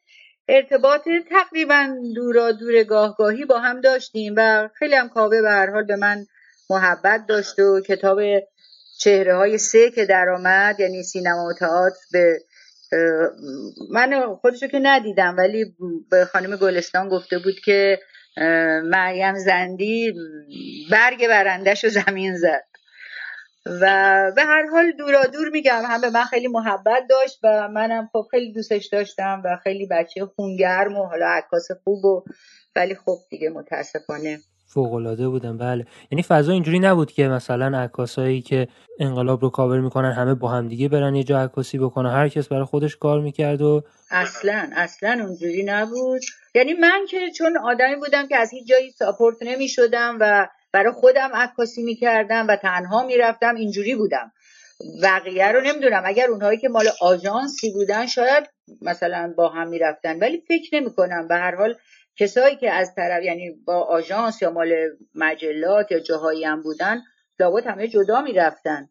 ارتباط 0.47 1.01
تقریبا 1.30 1.95
دورا 2.16 2.51
دور 2.51 2.84
گاهگاهی 2.84 3.45
با 3.45 3.60
هم 3.60 3.82
داشتیم 3.82 4.34
و 4.38 4.70
خیلی 4.76 4.95
هم 4.95 5.10
کاوه 5.10 5.41
به 5.41 5.49
هر 5.49 5.70
حال 5.70 5.84
به 5.84 5.95
من 5.95 6.26
محبت 6.70 7.26
داشت 7.28 7.60
و 7.60 7.82
کتاب 7.82 8.20
چهره 8.99 9.36
های 9.36 9.58
سه 9.58 9.91
که 9.91 10.06
درآمد 10.06 10.80
یعنی 10.80 11.04
سینما 11.04 11.45
و 11.45 11.54
تئاتر 11.60 11.99
به 12.12 12.39
من 13.89 14.36
خودشو 14.36 14.68
که 14.68 14.80
ندیدم 14.84 15.38
ولی 15.38 15.76
به 16.12 16.26
خانم 16.26 16.56
گلستان 16.56 17.10
گفته 17.10 17.39
بود 17.39 17.60
که 17.66 17.99
مریم 18.84 19.36
زندی 19.36 20.14
برگ 20.91 21.28
برندش 21.28 21.84
رو 21.84 21.89
زمین 21.89 22.36
زد. 22.38 22.72
و 23.66 24.32
به 24.36 24.43
هر 24.43 24.66
حال 24.72 24.91
دورا 24.91 25.24
دور 25.24 25.49
میگم 25.49 25.84
هم 25.86 26.01
به 26.01 26.09
من 26.09 26.24
خیلی 26.24 26.47
محبت 26.47 27.03
داشت 27.09 27.39
و 27.43 27.68
منم 27.68 28.09
خب 28.14 28.28
خیلی 28.32 28.53
دوستش 28.53 28.86
داشتم 28.86 29.41
و 29.45 29.57
خیلی 29.64 29.86
بچه 29.86 30.26
خونگرم 30.26 30.97
و 30.97 31.03
حالا 31.05 31.26
عکاس 31.28 31.68
خوب 31.84 32.05
و 32.05 32.24
ولی 32.76 32.95
خب 32.95 33.18
دیگه 33.30 33.49
متاسفانه. 33.49 34.39
فوق 34.74 35.16
بودن 35.26 35.57
بله. 35.57 35.86
یعنی 36.11 36.24
فضا 36.24 36.51
اینجوری 36.51 36.80
نبود 36.80 37.11
که 37.11 37.28
مثلا 37.28 37.80
عکاسایی 37.80 38.41
که 38.41 38.68
انقلاب 38.99 39.41
رو 39.41 39.49
کاور 39.49 39.80
می‌کنن 39.80 40.11
همه 40.11 40.34
با 40.34 40.49
هم 40.49 40.68
دیگه 40.68 40.89
برن 40.89 41.16
یه 41.16 41.24
جا 41.24 41.41
عکاسی 41.41 41.78
بکنن. 41.78 42.09
هر 42.09 42.30
کس 42.30 42.47
برای 42.47 42.64
خودش 42.64 42.95
کار 42.95 43.22
می‌کرد 43.22 43.61
و 43.61 43.84
اصلا 44.11 44.70
اصلا 44.76 45.26
اونجوری 45.26 45.64
نبود. 45.64 46.22
یعنی 46.55 46.74
من 46.74 47.05
که 47.09 47.32
چون 47.38 47.57
آدمی 47.57 47.95
بودم 47.95 48.28
که 48.28 48.38
از 48.38 48.51
هیچ 48.51 48.68
جایی 48.68 48.91
ساپورت 48.91 49.38
نمی‌شدم 49.41 50.18
و 50.20 50.47
برای 50.74 50.91
خودم 50.91 51.32
عکاسی 51.34 51.84
می‌کردم 51.84 52.47
و 52.47 52.55
تنها 52.55 53.03
می‌رفتم 53.03 53.55
اینجوری 53.55 53.95
بودم. 53.95 54.32
بقیه 55.03 55.51
رو 55.51 55.61
نمی‌دونم. 55.61 56.03
اگر 56.05 56.28
اونهایی 56.28 56.59
که 56.59 56.69
مال 56.69 56.86
آژانسی 57.01 57.71
بودن 57.71 58.05
شاید 58.05 58.43
مثلا 58.82 59.34
با 59.38 59.49
هم 59.49 59.67
می‌رفتن 59.67 60.19
ولی 60.19 60.43
فکر 60.47 60.76
نمی‌کنم. 60.76 61.28
به 61.28 61.36
هر 61.36 61.55
حال 61.55 61.76
کسایی 62.15 62.55
که 62.55 62.71
از 62.71 62.95
طرف 62.95 63.24
یعنی 63.24 63.51
با 63.65 63.82
آژانس 63.82 64.41
یا 64.41 64.49
مال 64.49 64.89
مجلات 65.15 65.91
یا 65.91 65.99
جاهایی 65.99 66.43
هم 66.43 66.61
بودن 66.61 67.01
لابد 67.39 67.67
همه 67.67 67.88
جدا 67.88 68.21
می‌رفتن. 68.21 68.89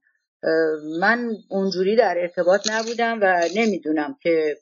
من 1.00 1.30
اونجوری 1.50 1.96
در 1.96 2.18
ارتباط 2.18 2.70
نبودم 2.70 3.18
و 3.22 3.42
نمی‌دونم 3.56 4.16
که 4.22 4.58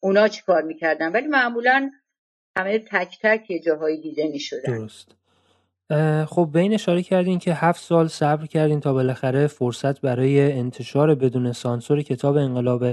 اونا 0.00 0.28
چی 0.28 0.42
کار 0.42 0.62
می‌کردن. 0.62 1.12
ولی 1.12 1.26
معمولا 1.26 1.90
همه 2.56 2.78
تک 2.78 3.18
تک 3.22 3.50
یه 3.50 3.60
جاهایی 3.60 4.00
دیده 4.00 4.28
می‌شدن. 4.28 4.78
درست. 4.78 5.17
خب 6.26 6.48
به 6.52 6.60
این 6.60 6.74
اشاره 6.74 7.02
کردین 7.02 7.38
که 7.38 7.54
هفت 7.54 7.82
سال 7.82 8.08
صبر 8.08 8.46
کردین 8.46 8.80
تا 8.80 8.92
بالاخره 8.92 9.46
فرصت 9.46 10.00
برای 10.00 10.52
انتشار 10.52 11.14
بدون 11.14 11.52
سانسور 11.52 12.02
کتاب 12.02 12.36
انقلاب 12.36 12.84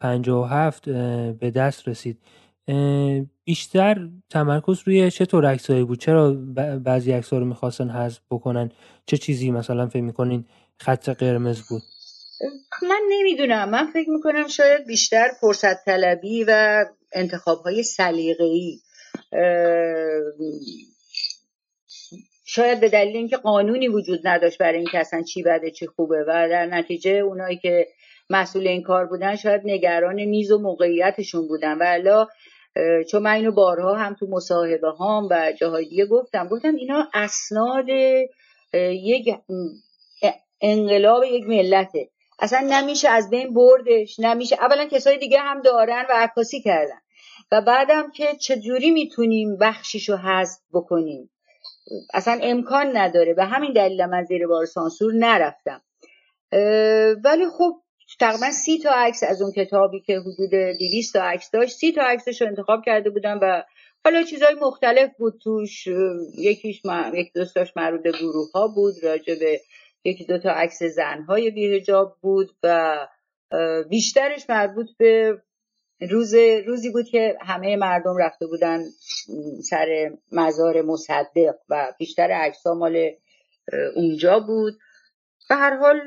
57 0.00 0.88
به 1.40 1.50
دست 1.50 1.88
رسید. 1.88 2.18
بیشتر 3.44 4.08
تمرکز 4.30 4.82
روی 4.86 5.10
چه 5.10 5.26
طور 5.26 5.46
عکسایی 5.46 5.84
بود؟ 5.84 5.98
چرا 5.98 6.32
بعضی 6.84 7.12
عکس‌ها 7.12 7.38
رو 7.38 7.44
می‌خواستن 7.44 7.90
حذف 7.90 8.20
بکنن؟ 8.30 8.70
چه 9.06 9.16
چیزی 9.16 9.50
مثلا 9.50 9.86
فکر 9.86 10.02
می‌کنین 10.02 10.44
خط 10.78 11.08
قرمز 11.08 11.62
بود؟ 11.62 11.82
من 12.82 13.00
نمی‌دونم. 13.10 13.70
من 13.70 13.86
فکر 13.92 14.10
می‌کنم 14.10 14.48
شاید 14.48 14.86
بیشتر 14.86 15.28
فرصت 15.40 15.84
طلبی 15.84 16.44
و 16.48 16.84
انتخاب 17.12 17.62
های 17.62 17.82
سلیقه‌ای 17.82 18.78
شاید 22.52 22.80
به 22.80 22.88
دلیل 22.88 23.16
اینکه 23.16 23.36
قانونی 23.36 23.88
وجود 23.88 24.20
نداشت 24.24 24.58
برای 24.58 24.78
اینکه 24.78 24.98
اصلا 24.98 25.22
چی 25.22 25.42
بده 25.42 25.70
چی 25.70 25.86
خوبه 25.86 26.22
و 26.22 26.48
در 26.50 26.66
نتیجه 26.66 27.10
اونایی 27.10 27.56
که 27.56 27.86
مسئول 28.30 28.66
این 28.66 28.82
کار 28.82 29.06
بودن 29.06 29.36
شاید 29.36 29.60
نگران 29.64 30.24
میز 30.24 30.50
و 30.50 30.58
موقعیتشون 30.58 31.48
بودن. 31.48 31.78
و 31.78 31.82
الا 31.82 32.26
چون 33.10 33.22
من 33.22 33.30
اینو 33.30 33.52
بارها 33.52 33.94
هم 33.94 34.14
تو 34.14 34.26
مصاحبه 34.30 34.90
هام 34.90 35.28
و 35.30 35.52
جاهای 35.60 35.84
دیگه 35.84 36.06
گفتم 36.06 36.48
گفتم 36.48 36.74
اینا 36.74 37.08
اسناد 37.14 37.88
یک 38.92 39.34
انقلاب 40.60 41.24
یک 41.24 41.44
ملته. 41.48 42.08
اصلا 42.38 42.66
نمیشه 42.70 43.08
از 43.08 43.30
بین 43.30 43.54
بردش 43.54 44.20
نمیشه 44.20 44.56
اولا 44.60 44.84
کسای 44.84 45.18
دیگه 45.18 45.38
هم 45.38 45.62
دارن 45.62 46.04
و 46.10 46.12
عکاسی 46.16 46.60
کردن. 46.60 47.00
و 47.52 47.60
بعدم 47.60 48.10
که 48.10 48.36
چجوری 48.40 48.90
می‌تونیم 48.90 49.56
بخشیش 49.56 50.08
رو 50.08 50.16
حذف 50.16 50.58
بکنیم؟ 50.72 51.30
اصلا 52.14 52.38
امکان 52.42 52.96
نداره. 52.96 53.34
به 53.34 53.44
همین 53.44 53.72
دلیل 53.72 54.06
من 54.06 54.24
زیر 54.24 54.46
بار 54.46 54.66
سانسور 54.66 55.12
نرفتم. 55.14 55.82
ولی 57.24 57.46
خب 57.58 57.72
تقریبا 58.20 58.50
سی 58.50 58.78
تا 58.78 58.90
عکس 58.90 59.22
از 59.22 59.42
اون 59.42 59.52
کتابی 59.52 60.00
که 60.00 60.18
حدود 60.18 60.50
200 60.78 61.12
تا 61.12 61.22
عکس 61.22 61.50
داشت 61.50 61.76
سی 61.76 61.92
تا 61.92 62.02
عکسش 62.02 62.42
رو 62.42 62.48
انتخاب 62.48 62.84
کرده 62.86 63.10
بودم 63.10 63.38
و 63.42 63.62
حالا 64.04 64.22
چیزهای 64.22 64.54
مختلف 64.54 65.10
بود 65.18 65.40
توش. 65.42 65.86
یکیش 66.38 66.84
ما... 66.84 67.10
یک 67.14 67.32
دوستاش 67.32 67.76
مربوط 67.76 68.02
به 68.02 68.12
گروه 68.12 68.50
ها 68.54 68.68
بود 68.68 68.94
راجع 69.02 69.34
به 69.34 69.60
یکی 70.04 70.24
دو 70.24 70.38
تا 70.38 70.50
عکس 70.50 70.82
زنهای 70.82 71.50
بیهجاب 71.50 72.16
بود 72.20 72.50
و 72.62 72.96
بیشترش 73.90 74.50
مربوط 74.50 74.86
به 74.98 75.42
روز 76.00 76.34
روزی 76.66 76.90
بود 76.90 77.08
که 77.08 77.38
همه 77.40 77.76
مردم 77.76 78.16
رفته 78.16 78.46
بودن 78.46 78.84
سر 79.70 80.12
مزار 80.32 80.82
مصدق 80.82 81.54
و 81.68 81.92
بیشتر 81.98 82.30
عکس 82.30 82.66
مال 82.66 83.10
اونجا 83.96 84.40
بود. 84.40 84.74
به 85.48 85.54
هر 85.54 85.76
حال 85.76 86.00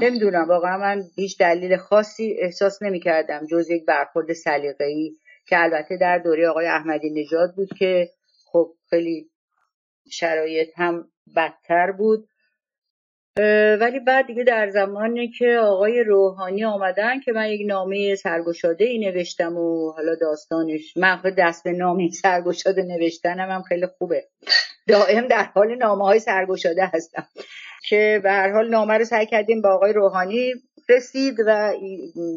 نمی‌دونم 0.00 0.48
واقعا 0.48 0.78
من 0.78 1.02
هیچ 1.16 1.38
دلیل 1.38 1.76
خاصی 1.76 2.36
احساس 2.38 2.82
نمی 2.82 3.00
کردم 3.00 3.46
جز 3.46 3.70
یک 3.70 3.84
برخورد 3.84 4.32
سلیقه‌ای 4.32 5.16
که 5.46 5.62
البته 5.62 5.96
در 5.96 6.18
دوره 6.18 6.48
آقای 6.48 6.66
احمدی 6.66 7.10
نژاد 7.10 7.54
بود 7.54 7.68
که 7.78 8.10
خب 8.44 8.74
خیلی 8.90 9.30
شرایط 10.10 10.68
هم 10.76 11.08
بدتر 11.36 11.92
بود. 11.92 12.28
ولی 13.80 14.00
بعد 14.00 14.26
دیگه 14.26 14.44
در 14.44 14.70
زمانی 14.70 15.28
که 15.28 15.58
آقای 15.62 16.04
روحانی 16.04 16.64
آمدن 16.64 17.20
که 17.20 17.32
من 17.32 17.48
یک 17.48 17.66
نامه 17.66 18.14
سرگشاده 18.14 18.84
ای 18.84 18.98
نوشتم 18.98 19.56
و 19.56 19.92
حالا 19.92 20.14
داستانش 20.14 20.96
من 20.96 21.20
دست 21.38 21.64
به 21.64 21.72
نامه 21.72 22.10
سرگشاده 22.10 22.82
نوشتنم 22.82 23.50
هم 23.50 23.62
خیلی 23.62 23.86
خوبه. 23.86 24.24
دائم 24.88 25.28
در 25.28 25.42
حال 25.42 25.74
نامه 25.74 26.04
های 26.04 26.18
سرگشاده 26.18 26.90
هستم. 26.94 27.26
که 27.88 28.20
به 28.22 28.30
هر 28.30 28.52
حال 28.52 28.68
نامه 28.68 28.98
رو 28.98 29.04
سعی 29.04 29.26
کردیم 29.26 29.62
با 29.62 29.74
آقای 29.74 29.92
روحانی 29.92 30.52
رسید 30.88 31.36
و 31.46 31.72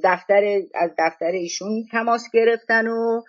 دفتر 0.04 0.62
از 0.76 0.92
دفتر 0.98 1.32
ایشون 1.32 1.86
تماس 1.92 2.30
گرفتن 2.34 2.88
و 2.88 3.22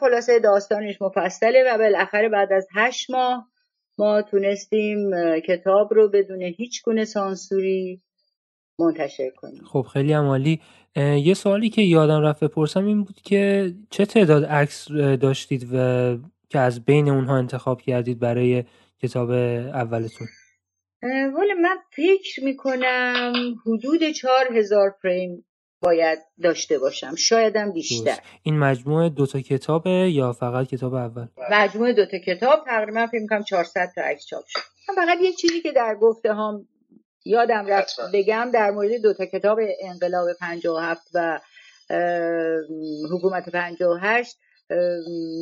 خلاصه 0.00 0.38
داستانش 0.38 1.02
مفصله 1.02 1.64
و 1.66 1.78
بالاخره 1.78 2.28
بعد 2.28 2.52
از 2.52 2.66
هشت 2.74 3.10
ماه 3.10 3.51
ما 4.02 4.22
تونستیم 4.22 5.10
کتاب 5.46 5.94
رو 5.94 6.08
بدون 6.08 6.42
هیچ 6.42 6.82
گونه 6.82 7.04
سانسوری 7.04 8.02
منتشر 8.78 9.30
کنیم. 9.30 9.62
خب 9.64 9.86
خیلی 9.92 10.12
عمالی 10.12 10.60
یه 10.96 11.34
سوالی 11.34 11.70
که 11.70 11.82
یادم 11.82 12.20
رفت 12.20 12.44
بپرسم 12.44 12.84
این 12.84 13.04
بود 13.04 13.16
که 13.24 13.72
چه 13.90 14.06
تعداد 14.06 14.44
عکس 14.44 14.88
داشتید 15.20 15.68
و 15.72 16.16
که 16.48 16.58
از 16.58 16.84
بین 16.84 17.08
اونها 17.08 17.36
انتخاب 17.36 17.80
کردید 17.80 18.18
برای 18.18 18.64
کتاب 19.02 19.30
اولتون؟ 19.30 20.26
ولی 21.02 21.52
من 21.62 21.76
فکر 21.90 22.44
می‌کنم 22.44 23.32
حدود 23.66 24.10
چهار 24.10 24.56
هزار 24.56 24.94
فریم 25.02 25.44
باید 25.82 26.18
داشته 26.42 26.78
باشم. 26.78 27.14
شایدم 27.14 27.72
بیشتر. 27.72 28.18
این 28.42 28.58
مجموعه 28.58 29.08
دوتا 29.08 29.40
کتابه 29.40 29.90
یا 29.90 30.32
فقط 30.32 30.66
کتاب 30.66 30.94
اول؟ 30.94 31.26
مجموعه 31.50 31.92
دوتا 31.92 32.18
کتاب. 32.18 32.64
تقریبا 32.66 33.06
فکر 33.06 33.20
می‌کنم 33.20 33.42
400 33.42 33.92
تا 33.94 34.02
عکس 34.02 34.26
چاپ 34.26 34.44
شد. 34.48 34.60
فقط 34.96 35.18
یه 35.22 35.32
چیزی 35.32 35.60
که 35.60 35.72
در 35.72 35.94
گفته 36.00 36.34
هم 36.34 36.68
یادم 37.24 37.66
رفت 37.66 37.96
بگم 38.14 38.50
در 38.54 38.70
مورد 38.70 39.02
دوتا 39.02 39.26
کتاب 39.26 39.58
انقلاب 39.80 40.28
57 40.40 41.02
و 41.14 41.40
حکومت 43.12 43.48
58 43.48 44.36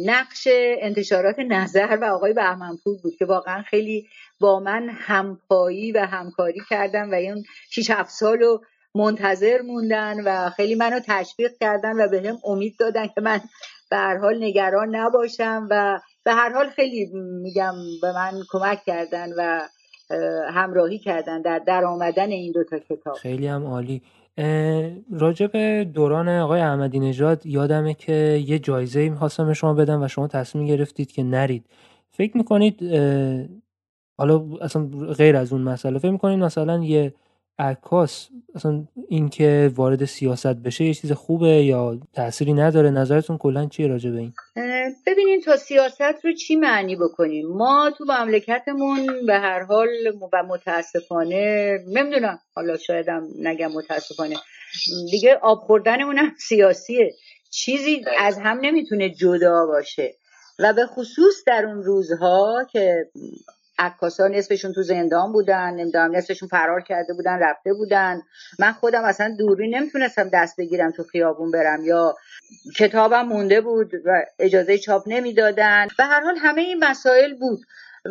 نقش 0.06 0.48
انتشارات 0.80 1.38
نظر 1.38 1.98
و 2.02 2.04
آقای 2.04 2.32
بهمنپور 2.32 2.96
بود 3.02 3.16
که 3.18 3.24
واقعا 3.24 3.62
خیلی 3.62 4.08
با 4.40 4.60
من 4.60 4.88
همپایی 4.92 5.92
و 5.92 5.98
همکاری 5.98 6.60
کردن 6.70 7.10
و 7.10 7.14
اون 7.14 7.44
6 7.70 7.90
7 7.90 8.10
سال 8.10 8.38
رو 8.38 8.64
منتظر 8.94 9.62
موندن 9.62 10.16
و 10.24 10.50
خیلی 10.50 10.74
منو 10.74 11.00
تشویق 11.06 11.50
کردن 11.60 11.92
و 11.92 12.08
به 12.08 12.28
هم 12.28 12.38
امید 12.44 12.74
دادن 12.78 13.06
که 13.06 13.20
من 13.20 13.40
به 13.90 13.96
هر 13.96 14.18
حال 14.18 14.44
نگران 14.44 14.96
نباشم 14.96 15.68
و 15.70 16.00
به 16.24 16.32
هر 16.32 16.52
حال 16.52 16.68
خیلی 16.68 17.10
میگم 17.42 17.74
به 18.02 18.12
من 18.12 18.32
کمک 18.50 18.84
کردن 18.86 19.28
و 19.38 19.60
همراهی 20.52 20.98
کردن 20.98 21.42
در 21.42 21.58
در 21.58 21.84
آمدن 21.84 22.30
این 22.30 22.52
دوتا 22.52 22.78
کتاب. 22.78 23.14
خیلی 23.14 23.46
هم 23.46 23.66
عالی. 23.66 24.02
راجع 25.12 25.46
به 25.46 25.90
دوران 25.94 26.28
آقای 26.28 26.60
احمدی 26.60 27.00
نژاد 27.00 27.46
یادمه 27.46 27.94
که 27.94 28.42
یه 28.46 28.58
جایزه 28.58 29.08
می‌خواستم 29.08 29.46
به 29.46 29.54
شما 29.54 29.74
بدم 29.74 30.02
و 30.02 30.08
شما 30.08 30.28
تصمیم 30.28 30.66
گرفتید 30.66 31.12
که 31.12 31.22
نرید. 31.22 31.66
فکر 32.10 32.36
می‌کنید 32.36 32.82
حالا 34.18 34.44
اصلا 34.60 34.88
غیر 35.18 35.36
از 35.36 35.52
اون 35.52 35.62
مسئله 35.62 35.98
فکر 35.98 36.10
می‌کنید 36.10 36.38
مثلا 36.38 36.84
یه 36.84 37.14
عکاس 37.60 38.28
اصلا 38.54 38.84
اینکه 39.08 39.72
وارد 39.74 40.04
سیاست 40.04 40.46
بشه 40.46 40.84
یه 40.84 40.94
چیز 40.94 41.12
خوبه 41.12 41.48
یا 41.48 41.98
تأثیری 42.14 42.52
نداره؟ 42.52 42.90
نظرتون 42.90 43.38
کلا 43.38 43.66
چیه 43.66 43.86
راجع 43.86 44.10
به 44.10 44.18
این؟ 44.18 44.32
ببینین 45.06 45.40
تا 45.40 45.56
سیاست 45.56 46.24
رو 46.24 46.32
چی 46.32 46.56
معنی 46.56 46.96
بکنیم؟ 46.96 47.46
ما 47.46 47.90
تو 47.98 48.04
مملکتمون 48.04 49.26
به 49.26 49.34
هر 49.34 49.62
حال 49.62 49.88
و 50.32 50.42
متاسفانه 50.48 51.78
نمی‌دونم 51.88 52.38
حالا 52.54 52.76
شایدم 52.76 53.28
نگم 53.38 53.72
متاسفانه 53.72 54.36
دیگه 55.10 55.34
آب 55.42 55.58
خوردنمون 55.58 56.18
هم 56.18 56.32
سیاسیه. 56.38 57.14
چیزی 57.50 58.04
از 58.18 58.38
هم 58.38 58.58
نمی‌تونه 58.62 59.10
جدا 59.10 59.66
باشه. 59.66 60.14
و 60.58 60.72
به 60.72 60.86
خصوص 60.86 61.34
در 61.46 61.64
اون 61.66 61.82
روزها 61.82 62.66
که 62.72 63.10
عکاسا 63.80 64.28
نصفشون 64.28 64.72
تو 64.72 64.82
زندان 64.82 65.32
بودن 65.32 65.74
نمی‌دونم 65.74 66.16
نصفشون 66.16 66.48
فرار 66.48 66.80
کرده 66.80 67.14
بودن 67.14 67.38
رفته 67.38 67.72
بودن. 67.72 68.22
من 68.58 68.72
خودم 68.72 69.04
اصلا 69.04 69.36
دوری 69.38 69.70
نمی‌تونستم 69.70 70.28
دست 70.28 70.56
بگیرم 70.58 70.90
تو 70.90 71.02
خیابون 71.02 71.50
برم 71.50 71.84
یا 71.84 72.14
کتابم 72.76 73.22
مونده 73.22 73.60
بود 73.60 73.92
و 74.04 74.22
اجازه 74.38 74.78
چاپ 74.78 75.02
نمی‌دادن. 75.06 75.86
به 75.98 76.04
هر 76.04 76.20
حال 76.20 76.36
همه 76.38 76.60
این 76.60 76.84
مسائل 76.84 77.34
بود 77.34 77.60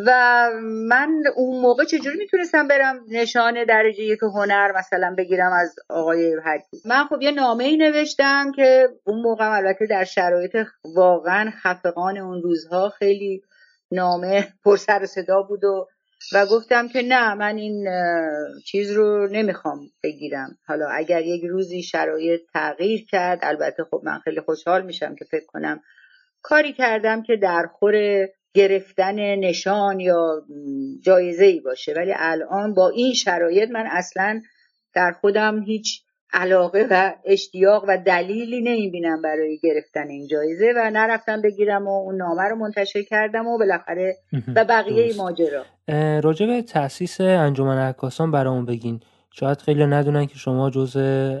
و 0.06 0.50
من 0.88 1.22
اون 1.36 1.60
موقع 1.60 1.84
چجوری 1.84 2.18
می‌تونستم 2.18 2.68
برم 2.68 3.00
نشان 3.08 3.64
درجه 3.64 4.02
یک 4.02 4.22
هنر 4.22 4.72
مثلا 4.78 5.14
بگیرم 5.18 5.52
از 5.52 5.76
آقای 5.88 6.36
حدی 6.44 6.82
من 6.84 7.04
خب 7.04 7.22
یه 7.22 7.30
نامه 7.30 7.64
ای 7.64 7.76
نوشتم 7.76 8.52
که 8.52 8.88
اون 9.04 9.22
موقع 9.22 9.50
البته 9.56 9.86
در 9.86 10.04
شرایط 10.04 10.56
واقعا 10.84 11.50
خفقان 11.62 12.18
اون 12.18 12.42
روزها 12.42 12.88
خیلی 12.88 13.42
نامه 13.92 14.48
پر 14.64 14.76
سر 14.76 15.06
صدا 15.06 15.42
بود 15.42 15.64
و 15.64 15.88
و 16.32 16.46
گفتم 16.46 16.88
که 16.88 17.02
نه 17.02 17.34
من 17.34 17.56
این 17.56 17.88
چیز 18.66 18.90
رو 18.90 19.28
نمی‌خوام 19.28 19.90
بگیرم. 20.02 20.58
حالا 20.66 20.88
اگر 20.88 21.22
یک 21.22 21.44
روزی 21.44 21.82
شرایط 21.82 22.40
تغییر 22.52 23.06
کرد 23.06 23.38
البته 23.42 23.84
خب 23.84 24.00
من 24.04 24.18
خیلی 24.18 24.40
خوشحال 24.40 24.86
میشم 24.86 25.14
که 25.14 25.24
فکر 25.24 25.46
کنم 25.46 25.80
کاری 26.42 26.72
کردم 26.72 27.22
که 27.22 27.36
در 27.36 27.66
خور 27.66 28.26
گرفتن 28.54 29.14
نشان 29.34 30.00
یا 30.00 30.42
جایزه 31.04 31.44
ای 31.44 31.60
باشه. 31.60 31.94
ولی 31.94 32.12
الان 32.16 32.74
با 32.74 32.88
این 32.88 33.14
شرایط 33.14 33.70
من 33.70 33.86
اصلا 33.90 34.42
در 34.94 35.12
خودم 35.12 35.62
هیچ 35.62 36.02
علاقه 36.32 36.86
و 36.90 37.12
اشتیاق 37.24 37.84
و 37.88 37.98
دلیلی 38.06 38.60
نمی‌بینم 38.60 39.22
برای 39.22 39.58
گرفتن 39.62 40.08
این 40.08 40.26
جایزه 40.26 40.72
و 40.76 40.90
نرفتم 40.90 41.42
بگیرم 41.42 41.88
و 41.88 41.90
اون 41.90 42.16
نامه 42.16 42.42
رو 42.42 42.56
منتشر 42.56 43.02
کردم 43.02 43.46
و 43.46 43.58
بالاخره 43.58 44.16
و 44.56 44.64
بقیه 44.64 45.16
ماجرا. 45.16 45.64
راجع 46.20 46.46
به 46.46 46.62
تاسیس 46.62 47.20
انجمن 47.20 47.78
عکاسان 47.78 48.30
برامون 48.30 48.66
بگین. 48.66 49.00
شاید 49.32 49.58
خیلی 49.58 49.86
ندونن 49.86 50.26
که 50.26 50.34
شما 50.34 50.70
جز 50.70 50.96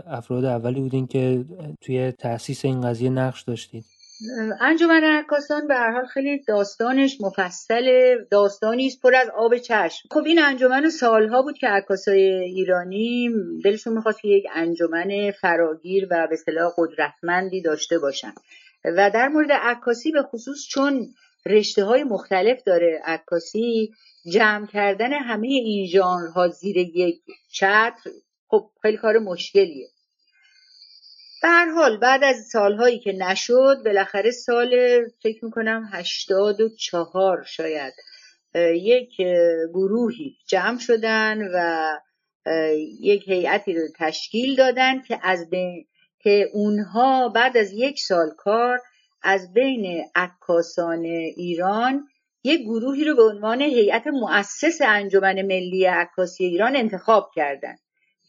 افراد 0.06 0.44
اولی 0.44 0.80
بودین 0.80 1.06
که 1.06 1.44
توی 1.80 2.12
تاسیس 2.12 2.64
این 2.64 2.80
قضیه 2.80 3.10
نقش 3.10 3.42
داشتید 3.42 3.84
انجمن 4.60 5.04
عکاسان 5.04 5.66
به 5.68 5.74
هر 5.74 5.92
حال 5.92 6.06
خیلی 6.06 6.42
داستانش 6.42 7.20
مفصل 7.20 8.16
داستانی 8.30 8.86
است 8.86 9.00
پر 9.02 9.14
از 9.14 9.28
آب 9.36 9.58
چشم. 9.58 10.08
خب 10.10 10.24
این 10.26 10.42
انجمن 10.42 10.90
سالها 10.90 11.42
بود 11.42 11.58
که 11.58 11.68
عکاسای 11.68 12.22
ایرانی 12.22 13.30
دلشون 13.64 13.92
می‌خواست 13.92 14.20
که 14.20 14.28
یک 14.28 14.44
انجمن 14.54 15.30
فراگیر 15.30 16.04
و 16.10 16.26
به 16.26 16.32
اصطلاح 16.32 16.72
قدرتمندی 16.78 17.62
داشته 17.62 17.98
باشن. 17.98 18.32
و 18.84 19.10
در 19.14 19.28
مورد 19.28 19.52
عکاسی 19.52 20.12
به 20.12 20.22
خصوص 20.22 20.66
چون 20.68 21.06
رشته 21.46 21.84
های 21.84 22.04
مختلف 22.04 22.62
داره 22.66 23.00
عکاسی 23.04 23.92
جمع 24.32 24.66
کردن 24.66 25.12
همه 25.12 25.48
این 25.48 25.86
ژانرها 25.86 26.48
زیر 26.48 26.76
یک 26.76 27.20
چتر 27.52 28.10
خب 28.48 28.70
خیلی 28.82 28.96
کار 28.96 29.18
مشکلیه. 29.18 29.88
به 31.42 31.48
حال 31.74 31.96
بعد 31.96 32.24
از 32.24 32.36
سالهایی 32.52 32.98
که 32.98 33.12
نشد 33.12 33.82
بالاخره 33.84 34.30
سال 34.30 34.70
فکر 35.22 35.44
می‌کنم 35.44 35.88
هشتاد 35.92 36.60
و 36.60 36.68
چهار 36.68 37.44
شاید 37.44 37.94
یک 38.74 39.16
گروهی 39.74 40.36
جمع 40.48 40.78
شدن 40.78 41.48
و 41.54 41.88
یک 43.00 43.28
هیئتی 43.28 43.74
رو 43.74 43.80
تشکیل 43.98 44.56
دادن 44.56 45.02
که 45.02 45.18
از 45.22 45.50
بین 45.50 45.86
که 46.18 46.50
اونها 46.52 47.28
بعد 47.28 47.56
از 47.56 47.72
یک 47.72 48.00
سال 48.00 48.30
کار 48.36 48.80
از 49.22 49.52
بین 49.52 50.04
عکاسان 50.14 51.04
ایران 51.36 52.08
یک 52.44 52.60
گروهی 52.60 53.04
رو 53.04 53.16
به 53.16 53.22
عنوان 53.22 53.60
هیئت 53.60 54.06
مؤسس 54.06 54.78
انجمن 54.80 55.42
ملی 55.42 55.84
عکاسی 55.84 56.44
ایران 56.44 56.76
انتخاب 56.76 57.30
کردن. 57.34 57.76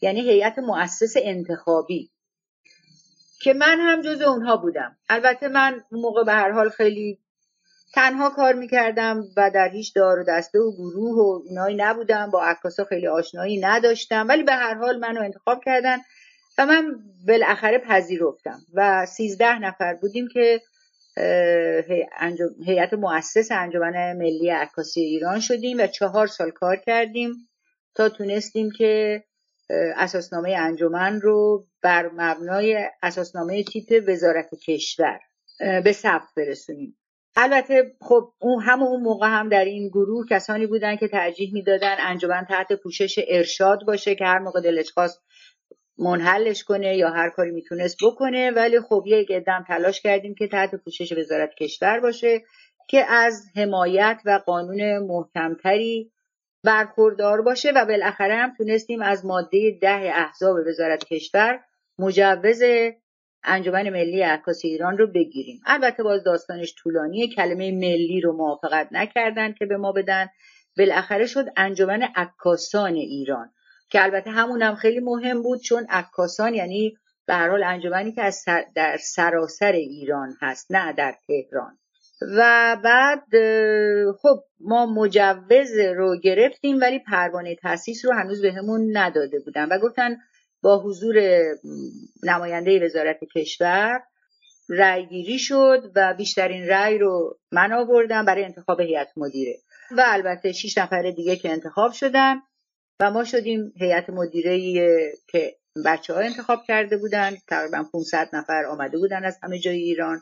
یعنی 0.02 0.20
هیئت 0.20 0.58
مؤسس 0.58 1.14
انتخابی. 1.16 2.11
که 3.42 3.52
من 3.52 3.80
هم 3.80 4.02
جز 4.02 4.22
اونها 4.22 4.56
بودم. 4.56 4.96
البته 5.08 5.48
من 5.48 5.80
اون 5.90 6.00
موقع 6.00 6.24
به 6.24 6.32
هر 6.32 6.50
حال 6.50 6.68
خیلی 6.68 7.18
تنها 7.94 8.30
کار 8.30 8.54
می‌کردم 8.54 9.24
و 9.36 9.50
در 9.50 9.68
هیچ 9.68 9.94
دار 9.94 10.18
و 10.18 10.24
دسته 10.28 10.58
و 10.58 10.72
گروه 10.72 11.16
و 11.16 11.42
اینایی 11.48 11.76
نبودم. 11.76 12.30
با 12.30 12.44
عکاسا 12.44 12.84
خیلی 12.84 13.08
آشنایی 13.08 13.60
نداشتم. 13.60 14.28
ولی 14.28 14.42
به 14.42 14.52
هر 14.52 14.74
حال 14.74 14.98
منو 14.98 15.20
انتخاب 15.20 15.60
کردن 15.64 15.98
و 16.58 16.66
من 16.66 16.94
بالاخره 17.28 17.78
پذیرفتم. 17.78 18.58
و 18.74 19.06
سیزده 19.06 19.58
نفر 19.58 19.94
بودیم 19.94 20.28
که 20.32 20.60
هیئت 22.66 22.94
مؤسس 22.94 23.52
انجمن 23.52 24.12
ملی 24.16 24.50
عکاسی 24.50 25.00
ایران 25.00 25.40
شدیم 25.40 25.78
و 25.78 25.86
چهار 25.86 26.26
سال 26.26 26.50
کار 26.50 26.76
کردیم 26.76 27.48
تا 27.94 28.08
تونستیم 28.08 28.70
که 28.70 29.22
اساسنامه 29.96 30.50
انجمن 30.50 31.20
رو 31.20 31.64
بر 31.82 32.10
مبنای 32.16 32.88
اساسنامه 33.02 33.64
تیپ 33.64 34.04
وزارت 34.08 34.54
کشور 34.54 35.20
به 35.84 35.92
ثبت 35.92 36.28
برسونیم. 36.36 36.98
البته 37.36 37.94
خب 38.00 38.32
اون 38.38 38.62
هم 38.62 38.82
اون 38.82 39.02
موقع 39.02 39.28
هم 39.28 39.48
در 39.48 39.64
این 39.64 39.88
گروه 39.88 40.26
کسانی 40.30 40.66
بودن 40.66 40.96
که 40.96 41.08
ترجیح 41.08 41.52
می‌دادن 41.52 41.96
انجمن 41.98 42.46
تحت 42.48 42.72
پوشش 42.72 43.18
ارشاد 43.28 43.84
باشه 43.86 44.14
که 44.14 44.24
هر 44.24 44.38
موقع 44.38 44.60
دلش 44.60 44.90
خواست 44.90 45.22
منحلش 45.98 46.64
کنه 46.64 46.96
یا 46.96 47.10
هر 47.10 47.30
کاری 47.30 47.50
می‌تونست 47.50 47.96
بکنه. 48.02 48.50
ولی 48.50 48.80
خب 48.80 49.04
یک 49.06 49.32
قدم 49.32 49.64
تلاش 49.68 50.00
کردیم 50.00 50.34
که 50.34 50.48
تحت 50.48 50.74
پوشش 50.74 51.12
وزارت 51.12 51.54
کشور 51.54 52.00
باشه 52.00 52.42
که 52.88 53.04
از 53.04 53.42
حمایت 53.56 54.20
و 54.24 54.40
قانون 54.46 54.98
محکمتری 54.98 56.12
برخوردار 56.64 57.42
باشه 57.42 57.72
و 57.76 57.84
بالاخره 57.84 58.34
هم 58.34 58.54
تونستیم 58.54 59.02
از 59.02 59.26
ماده 59.26 59.78
ده 59.80 60.12
احزاب 60.14 60.56
وزارت 60.66 61.04
کشور 61.04 61.60
مجوز 61.98 62.62
انجمن 63.44 63.90
ملی 63.90 64.22
عکاسی 64.22 64.68
ایران 64.68 64.98
رو 64.98 65.06
بگیریم. 65.06 65.60
البته 65.66 66.02
باز 66.02 66.24
داستانش 66.24 66.74
طولانیه 66.74 67.28
کلمه 67.28 67.72
ملی 67.72 68.20
رو 68.20 68.32
موافقت 68.32 68.88
نکردن 68.90 69.52
که 69.52 69.66
به 69.66 69.76
ما 69.76 69.92
بدن. 69.92 70.28
بالاخره 70.78 71.26
شد 71.26 71.46
انجمن 71.56 72.02
عکاسان 72.02 72.94
ایران 72.94 73.50
که 73.90 74.02
البته 74.02 74.30
همون 74.30 74.62
هم 74.62 74.74
خیلی 74.74 75.00
مهم 75.00 75.42
بود 75.42 75.60
چون 75.60 75.86
عکاسان 75.90 76.54
یعنی 76.54 76.96
به 77.26 77.34
هر 77.34 77.48
حال 77.48 77.62
انجمنی 77.62 78.12
که 78.12 78.22
از 78.22 78.44
در 78.74 78.96
سراسر 78.96 79.72
ایران 79.72 80.36
هست 80.40 80.66
نه 80.70 80.92
در 80.92 81.14
تهران. 81.26 81.78
و 82.36 82.76
بعد 82.84 83.24
خب 84.22 84.44
ما 84.60 84.86
مجوز 84.86 85.78
رو 85.96 86.20
گرفتیم 86.20 86.80
ولی 86.80 86.98
پروانه 86.98 87.54
تاسیس 87.54 88.04
رو 88.04 88.12
هنوز 88.12 88.42
بهمون 88.42 88.92
به 88.92 89.00
نداده 89.00 89.40
بودن 89.40 89.68
و 89.68 89.78
گفتن 89.78 90.16
با 90.62 90.82
حضور 90.82 91.42
نماینده 92.22 92.84
وزارت 92.84 93.18
کشور 93.36 94.00
رأی 94.68 95.06
گیری 95.06 95.38
شد 95.38 95.92
و 95.96 96.14
بیشترین 96.14 96.68
رأی 96.68 96.98
رو 96.98 97.38
من 97.52 97.72
آوردم 97.72 98.24
برای 98.24 98.44
انتخاب 98.44 98.80
هیئت 98.80 99.08
مدیره. 99.16 99.58
و 99.90 100.02
البته 100.06 100.52
شیش 100.52 100.78
نفر 100.78 101.10
دیگه 101.10 101.36
که 101.36 101.50
انتخاب 101.50 101.92
شدن 101.92 102.36
و 103.00 103.10
ما 103.10 103.24
شدیم 103.24 103.72
هیئت 103.76 104.10
مدیره 104.10 104.82
که 105.28 105.56
بچه 105.84 106.14
ها 106.14 106.20
انتخاب 106.20 106.62
کرده 106.68 106.96
بودن 106.96 107.36
تقریبا 107.48 107.84
500 107.92 108.28
نفر 108.32 108.64
آمده 108.64 108.98
بودن 108.98 109.24
از 109.24 109.38
همه 109.42 109.58
جای 109.58 109.76
ایران. 109.76 110.20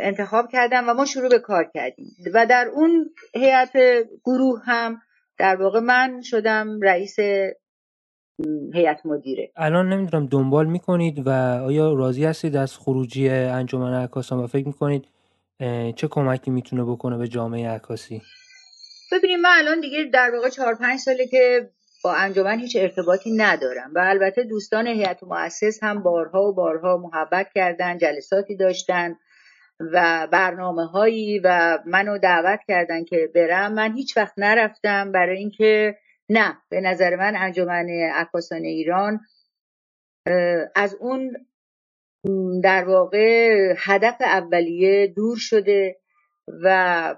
انتخاب 0.00 0.48
کردم 0.52 0.88
و 0.88 0.94
ما 0.94 1.04
شروع 1.04 1.28
به 1.28 1.38
کار 1.38 1.70
کردیم. 1.74 2.06
و 2.34 2.46
در 2.46 2.68
اون 2.74 3.10
هیئت 3.34 3.72
گروه 4.24 4.60
هم 4.64 5.00
در 5.38 5.56
واقع 5.56 5.80
من 5.80 6.20
شدم 6.22 6.80
رئیس 6.82 7.16
هیئت 8.74 9.00
مدیره. 9.04 9.52
الان 9.56 9.92
نمی‌دونم 9.92 10.26
دنبال 10.26 10.66
می‌کنید 10.66 11.26
و 11.26 11.30
آیا 11.64 11.92
راضی 11.92 12.24
هستید 12.24 12.56
از 12.56 12.76
خروجی 12.76 13.28
انجمن 13.28 14.02
عکاسان 14.02 14.38
و 14.38 14.46
فکر 14.46 14.66
می‌کنید 14.66 15.04
چه 15.96 16.08
کمکی 16.08 16.50
می‌تونه 16.50 16.84
بکنه 16.84 17.18
به 17.18 17.28
جامعه 17.28 17.68
عکاسی؟ 17.68 18.22
ببینیم 19.12 19.40
من 19.40 19.50
الان 19.58 19.80
دیگه 19.80 20.04
در 20.12 20.30
واقع 20.34 20.48
چهار 20.48 20.74
پنج 20.74 20.98
ساله 20.98 21.26
که 21.26 21.70
با 22.04 22.14
انجمن 22.14 22.58
هیچ 22.58 22.76
ارتباطی 22.76 23.36
ندارم. 23.36 23.90
و 23.94 23.98
البته 23.98 24.42
دوستان 24.42 24.86
هیئت 24.86 25.22
مؤسس 25.22 25.78
هم 25.82 26.02
بارها 26.02 26.42
و 26.42 26.54
بارها 26.54 26.96
محبت 26.96 27.46
کردن 27.54 27.98
جلساتی 27.98 28.56
داشتن. 28.56 29.16
و 29.80 30.28
برنامه 30.32 30.86
هایی 30.86 31.38
و 31.44 31.78
منو 31.86 32.18
دعوت 32.18 32.60
کردن 32.68 33.04
که 33.04 33.30
برم. 33.34 33.72
من 33.72 33.94
هیچ 33.94 34.16
وقت 34.16 34.32
نرفتم 34.36 35.12
برای 35.12 35.38
اینکه 35.38 35.96
نه 36.28 36.56
به 36.68 36.80
نظر 36.80 37.16
من 37.16 37.36
انجمن 37.36 37.88
عکاسان 38.14 38.62
ایران 38.62 39.20
از 40.74 40.96
اون 41.00 41.36
در 42.62 42.84
واقع 42.84 43.74
هدف 43.78 44.16
اولیه 44.20 45.06
دور 45.06 45.36
شده 45.36 45.96
و 46.64 47.14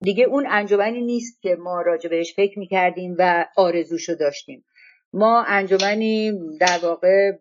دیگه 0.00 0.24
اون 0.24 0.46
انجمنی 0.50 1.00
نیست 1.02 1.42
که 1.42 1.56
ما 1.56 1.82
راجع 1.82 2.10
بهش 2.10 2.34
فکر 2.34 2.58
می‌کردیم 2.58 3.16
و 3.18 3.46
آرزوشو 3.56 4.14
داشتیم. 4.14 4.64
ما 5.12 5.44
انجمنی 5.44 6.32
در 6.60 6.78
واقع 6.82 7.32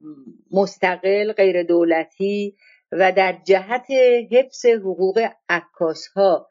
مستقل 0.52 1.32
غیر 1.32 1.64
دولتی 1.64 2.58
و 2.92 3.12
در 3.12 3.42
جهت 3.44 3.86
حفظ 4.32 4.66
حقوق 4.66 5.28
عکاس 5.50 6.08
ها 6.08 6.50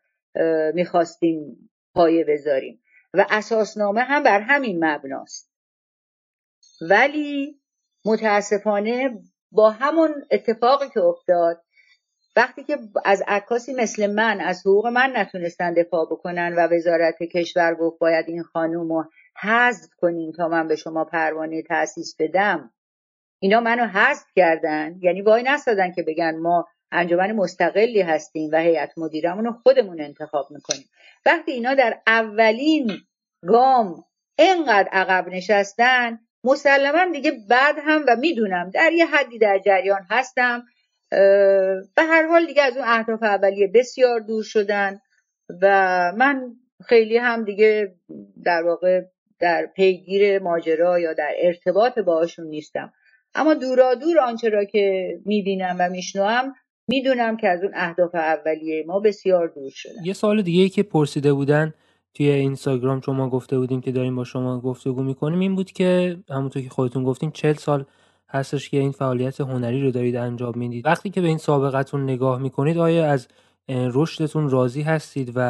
می‌خواستیم 0.75 1.71
پایه 1.95 2.25
بذاریم. 2.25 2.83
و 3.15 3.27
اساسنامه 3.31 4.01
هم 4.01 4.23
بر 4.23 4.41
همین 4.41 4.85
مبناست. 4.85 5.53
ولی 6.81 7.61
متاسفانه 8.05 9.19
با 9.53 9.71
همون 9.71 10.25
اتفاقی 10.31 10.89
که 10.89 11.01
افتاد 11.01 11.63
وقتی 12.37 12.65
که 12.65 12.79
از 13.05 13.23
عکاسی 13.29 13.75
مثل 13.75 14.07
من 14.07 14.41
از 14.41 14.61
حقوق 14.61 14.87
من 14.87 15.13
نتونستن 15.17 15.75
دفاع 15.75 16.07
بکنن 16.11 16.55
و 16.57 16.69
وزارت 16.75 17.23
کشور 17.23 17.75
گفت 17.75 17.99
باید 17.99 18.25
این 18.29 18.43
خانوم 18.43 18.93
رو 18.93 19.05
حذف 19.41 19.91
کنین 19.97 20.33
تا 20.33 20.49
من 20.49 20.69
به 20.69 20.77
شما 20.77 21.05
پروانه 21.05 21.63
تاسیس 21.63 22.17
بدم 22.19 22.73
اینا 23.39 23.61
منو 23.61 23.87
حذف 23.87 24.25
کردن. 24.37 24.97
یعنی 25.03 25.23
وای 25.23 25.43
نستادن 25.43 25.93
که 25.93 26.03
بگن 26.03 26.37
ما 26.37 26.67
انجمن 26.93 27.33
مستقلی 27.33 28.01
هستیم 28.01 28.51
و 28.53 28.57
هیئت 28.57 28.93
مدیرمون 28.97 29.45
رو 29.45 29.53
خودمون 29.53 30.01
انتخاب 30.01 30.47
می‌کنیم. 30.51 30.85
وقتی 31.27 31.53
اینا 31.53 31.75
در 31.75 31.99
اولین 32.07 32.93
گام 33.47 34.05
انقدر 34.39 34.89
عقب 34.93 35.29
نشستن 35.29 36.19
مسلما 36.45 37.13
دیگه 37.13 37.33
بعد 37.51 37.77
هم 37.79 38.05
و 38.09 38.17
می‌دونم 38.17 38.71
در 38.71 38.93
یه 38.93 39.07
حدی 39.07 39.39
در 39.39 39.59
جریان 39.59 40.07
هستم. 40.11 40.63
به 41.97 42.03
هر 42.03 42.27
حال 42.27 42.47
دیگه 42.47 42.63
از 42.63 42.77
اون 42.77 42.87
اهداف 42.89 43.23
اولیه 43.23 43.71
بسیار 43.75 44.21
دور 44.21 44.43
شدن 44.43 45.01
و 45.63 45.67
من 46.17 46.53
خیلی 46.87 47.17
هم 47.17 47.45
دیگه 47.45 47.95
در 48.45 48.63
واقع 48.63 49.03
در 49.39 49.67
پیگیر 49.67 50.39
ماجرا 50.39 50.99
یا 50.99 51.13
در 51.13 51.35
ارتباط 51.39 51.99
باشون 51.99 52.47
نیستم. 52.47 52.93
اما 53.37 53.55
دورا 53.55 53.95
دور 53.95 54.21
آنچه 54.21 54.49
را 54.49 54.65
که 54.65 55.09
می‌بینم 55.25 55.77
و 55.79 55.89
میشنوم 55.89 56.53
می‌دونم 56.89 57.37
که 57.37 57.49
از 57.49 57.63
اون 57.63 57.73
اهداف 57.75 58.15
اولیه 58.15 58.85
ما 58.87 59.01
بسیار 59.01 59.49
دور 59.49 59.71
شدن. 59.75 60.05
یه 60.05 60.13
سال 60.13 60.43
دیگه 60.43 60.69
که 60.69 60.83
پرسیده 60.83 61.33
بودن 61.33 61.75
توی 62.15 62.31
اینستاگرام 62.31 63.01
چون 63.01 63.17
ما 63.17 63.31
گفته 63.31 63.59
بودیم 63.59 63.81
که 63.81 63.93
داریم 63.93 64.17
با 64.17 64.25
شما 64.25 64.61
گفتگو 64.61 65.03
می‌کنیم 65.03 65.39
این 65.39 65.55
بود 65.55 65.73
که 65.73 66.17
همونطور 66.31 66.63
که 66.63 66.69
خودتون 66.69 67.05
گفتین 67.05 67.31
چل 67.31 67.53
سال 67.53 67.85
هستش 68.29 68.71
که 68.71 68.77
این 68.79 68.93
فعالیت 68.93 69.41
هنری 69.41 69.83
رو 69.83 69.91
دارید 69.91 70.17
انجام 70.17 70.53
می‌دید. 70.57 70.87
وقتی 70.87 71.11
که 71.11 71.21
به 71.21 71.29
این 71.29 71.39
سابقتون 71.39 72.03
نگاه 72.03 72.43
می‌کنید 72.43 72.79
آیا 72.79 73.11
از 73.11 73.29
رشدتون 73.69 74.51
راضی 74.51 74.83
هستید 74.83 75.33
و 75.35 75.41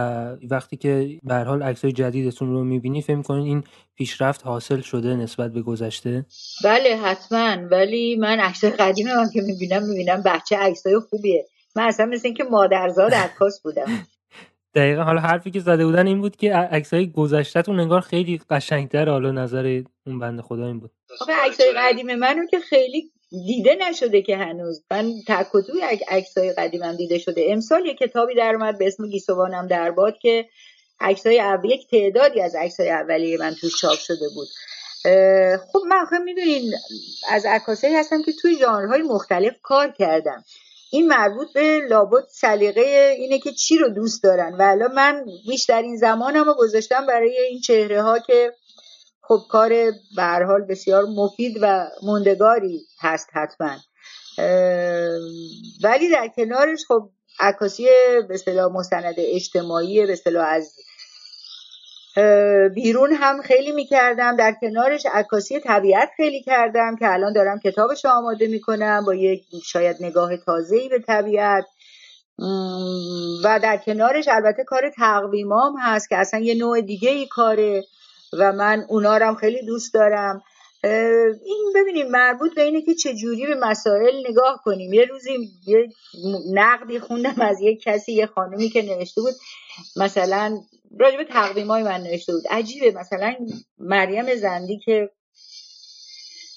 وقتی 0.50 0.76
که 0.76 1.20
به 1.22 1.34
حال 1.34 1.62
عکسای 1.62 1.92
جدیدتون 1.92 2.52
رو 2.52 2.64
می‌بینی 2.64 3.02
فکر 3.02 3.22
کنید 3.22 3.46
این 3.46 3.64
پیشرفت 3.94 4.46
حاصل 4.46 4.80
شده 4.80 5.16
نسبت 5.16 5.52
به 5.52 5.62
گذشته؟ 5.62 6.26
بله 6.64 6.96
حتما. 6.96 7.56
ولی 7.70 8.16
من 8.16 8.40
عکسای 8.40 8.70
قدیم 8.70 9.06
هم 9.06 9.30
که 9.34 9.42
می‌بینم 9.42 9.82
می‌بینم 9.88 10.22
بچه 10.22 10.56
عکسای 10.56 10.98
خوبیه. 11.10 11.46
من 11.76 11.82
اصلا 11.82 12.06
مثل 12.06 12.26
اینکه 12.26 12.44
مادرزاد 12.44 13.14
عکاس 13.14 13.60
بودم. 13.62 13.86
دقیقا. 14.74 15.02
حالا 15.02 15.20
حرفی 15.20 15.50
که 15.50 15.60
زده 15.60 15.86
بودن 15.86 16.06
این 16.06 16.20
بود 16.20 16.36
که 16.36 16.54
عکسای 16.54 17.10
گذشتهتون 17.10 17.80
انگار 17.80 18.00
خیلی 18.00 18.40
قشنگتر 18.50 19.08
حالا 19.08 19.32
نظر 19.32 19.82
اون 20.06 20.18
بنده 20.18 20.42
خدا 20.42 20.66
این 20.66 20.80
بود. 20.80 20.90
آخه 21.20 21.32
عکسای 21.46 21.72
قدیم 21.76 22.14
منو 22.14 22.46
که 22.50 22.58
خیلی 22.58 23.10
دیده 23.30 23.74
نشده 23.74 24.22
که 24.22 24.36
هنوز. 24.36 24.84
من 24.90 25.12
تکتوی 25.28 25.80
عکسای 26.08 26.52
قدیمم 26.52 26.96
دیده 26.96 27.18
شده. 27.18 27.46
امسال 27.48 27.86
یه 27.86 27.94
کتابی 27.94 28.34
در 28.34 28.54
اومد 28.54 28.78
به 28.78 28.86
اسم 28.86 29.08
گیسوانم 29.08 29.66
در 29.66 29.90
باد 29.90 30.18
که 30.18 30.46
عکسای 31.00 31.42
یک 31.64 31.90
تعدادی 31.90 32.40
از 32.40 32.54
عکسای 32.54 32.90
اولیه 32.90 33.38
من 33.38 33.54
توش 33.54 33.80
چاپ 33.80 33.98
شده 33.98 34.28
بود. 34.34 34.48
خب 35.72 35.82
من 35.88 35.96
آخه 36.02 36.18
می‌دونین 36.18 36.72
از 37.30 37.46
عکاسایی 37.46 37.94
هستم 37.94 38.22
که 38.22 38.32
توی 38.32 38.56
ژانرهای 38.58 39.02
مختلف 39.02 39.54
کار 39.62 39.90
کردم. 39.98 40.44
این 40.90 41.08
مربوط 41.08 41.52
به 41.52 41.80
لابد 41.90 42.24
سلیقه 42.28 43.14
اینه 43.18 43.38
که 43.38 43.52
چی 43.52 43.78
رو 43.78 43.88
دوست 43.88 44.22
دارن. 44.22 44.56
و 44.58 44.62
الان 44.62 44.92
من 44.92 45.26
بیشترین 45.48 45.96
زمانم 45.96 46.44
رو 46.44 46.54
گذاشتم 46.54 47.06
برای 47.06 47.38
این 47.38 47.60
چهره 47.60 48.02
ها 48.02 48.18
که 48.18 48.52
خب 49.28 49.40
کار 49.50 49.68
به 50.16 50.22
حال 50.46 50.62
بسیار 50.62 51.04
مفید 51.04 51.58
و 51.62 51.86
موندگاری 52.02 52.80
هست 53.00 53.28
حتما. 53.32 53.76
ولی 55.82 56.10
در 56.10 56.28
کنارش 56.36 56.84
خب 56.88 57.10
عکاسی 57.40 57.84
به 58.28 58.34
اصطلاح 58.34 58.72
مستند 58.72 59.14
اجتماعی 59.18 60.06
به 60.06 60.12
اصطلاح 60.12 60.48
از 60.48 60.72
بیرون 62.74 63.12
هم 63.12 63.42
خیلی 63.42 63.72
می‌کردم. 63.72 64.36
در 64.36 64.54
کنارش 64.60 65.06
عکاسی 65.12 65.60
طبیعت 65.60 66.10
خیلی 66.16 66.42
کردم 66.42 66.96
که 66.96 67.12
الان 67.12 67.32
دارم 67.32 67.60
کتابش 67.60 68.04
آماده 68.04 68.46
می‌کنم 68.48 69.04
با 69.06 69.14
یک 69.14 69.44
شاید 69.64 69.96
نگاه 70.00 70.36
تازه‌ای 70.36 70.88
به 70.88 70.98
طبیعت. 70.98 71.64
و 73.44 73.60
در 73.62 73.76
کنارش 73.76 74.28
البته 74.28 74.64
کار 74.64 74.90
تقویمام 74.96 75.76
هست 75.80 76.08
که 76.08 76.16
اصلا 76.16 76.40
یه 76.40 76.54
نوع 76.54 76.80
دیگه 76.80 77.10
ای 77.10 77.26
کاره. 77.26 77.84
و 78.32 78.52
من 78.52 78.86
اونا 78.88 79.16
رو 79.16 79.34
خیلی 79.34 79.66
دوست 79.66 79.94
دارم. 79.94 80.42
این 81.44 81.72
ببینیم 81.74 82.08
مربوط 82.08 82.54
به 82.54 82.62
اینه 82.62 82.82
که 82.82 82.94
چجوری 82.94 83.46
به 83.46 83.54
مسائل 83.54 84.28
نگاه 84.28 84.60
کنیم. 84.64 84.92
یه 84.92 85.04
روزی 85.04 85.32
یه 85.66 85.88
نقدی 86.52 86.98
خوندم 86.98 87.40
از 87.40 87.60
یک 87.60 87.82
کسی 87.82 88.12
یه 88.12 88.26
خانمی 88.26 88.68
که 88.68 88.82
نوشته 88.82 89.20
بود 89.20 89.34
مثلا 89.96 90.60
راجب 90.98 91.24
تقویم 91.24 91.66
های 91.66 91.82
من 91.82 92.00
نوشته 92.00 92.32
بود. 92.32 92.42
عجیبه 92.50 92.90
مثلا 92.90 93.34
مریم 93.78 94.34
زندی 94.34 94.78
که 94.78 95.10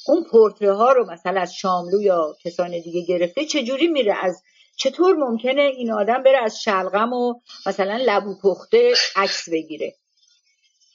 اون 0.07 0.23
پورتره 0.23 0.73
ها 0.73 0.91
رو 0.91 1.11
مثلا 1.11 1.41
از 1.41 1.53
شاملو 1.53 2.01
یا 2.01 2.35
کسان 2.43 2.71
دیگه 2.71 3.05
گرفته 3.05 3.45
چجوری 3.45 3.87
میره؟ 3.87 4.15
از 4.21 4.43
چطور 4.75 5.15
ممکنه 5.15 5.61
این 5.61 5.91
آدم 5.91 6.23
بره 6.23 6.37
از 6.43 6.61
شلغم 6.61 7.13
و 7.13 7.33
مثلا 7.65 7.99
لبو 8.05 8.35
پخته 8.43 8.93
عکس 9.15 9.49
بگیره؟ 9.49 9.95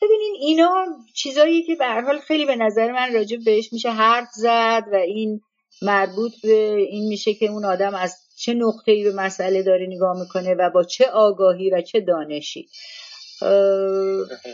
ببینین 0.05 0.35
اینا 0.41 0.87
چیزایی 1.15 1.63
که 1.63 1.75
به 1.75 1.87
حال 1.87 2.19
خیلی 2.19 2.47
به 2.47 2.57
نظر 2.57 2.93
من 2.93 3.15
راجع 3.15 3.37
بهش 3.45 3.73
میشه 3.73 3.91
حرف 3.91 4.29
زد 4.33 4.83
و 4.93 4.97
این 4.97 5.41
مربوط 5.83 6.33
به 6.43 6.77
این 6.91 7.09
میشه 7.09 7.35
که 7.35 7.47
اون 7.47 7.65
آدم 7.65 7.95
از 7.95 8.17
چه 8.39 8.55
نقطه‌ای 8.55 9.05
به 9.05 9.13
مسئله 9.13 9.63
داره 9.63 9.87
نگاه 9.87 10.21
می‌کنه 10.21 10.55
و 10.55 10.71
با 10.71 10.83
چه 10.83 11.05
آگاهی 11.05 11.71
و 11.71 11.81
چه 11.81 12.01
دانشی. 12.01 12.69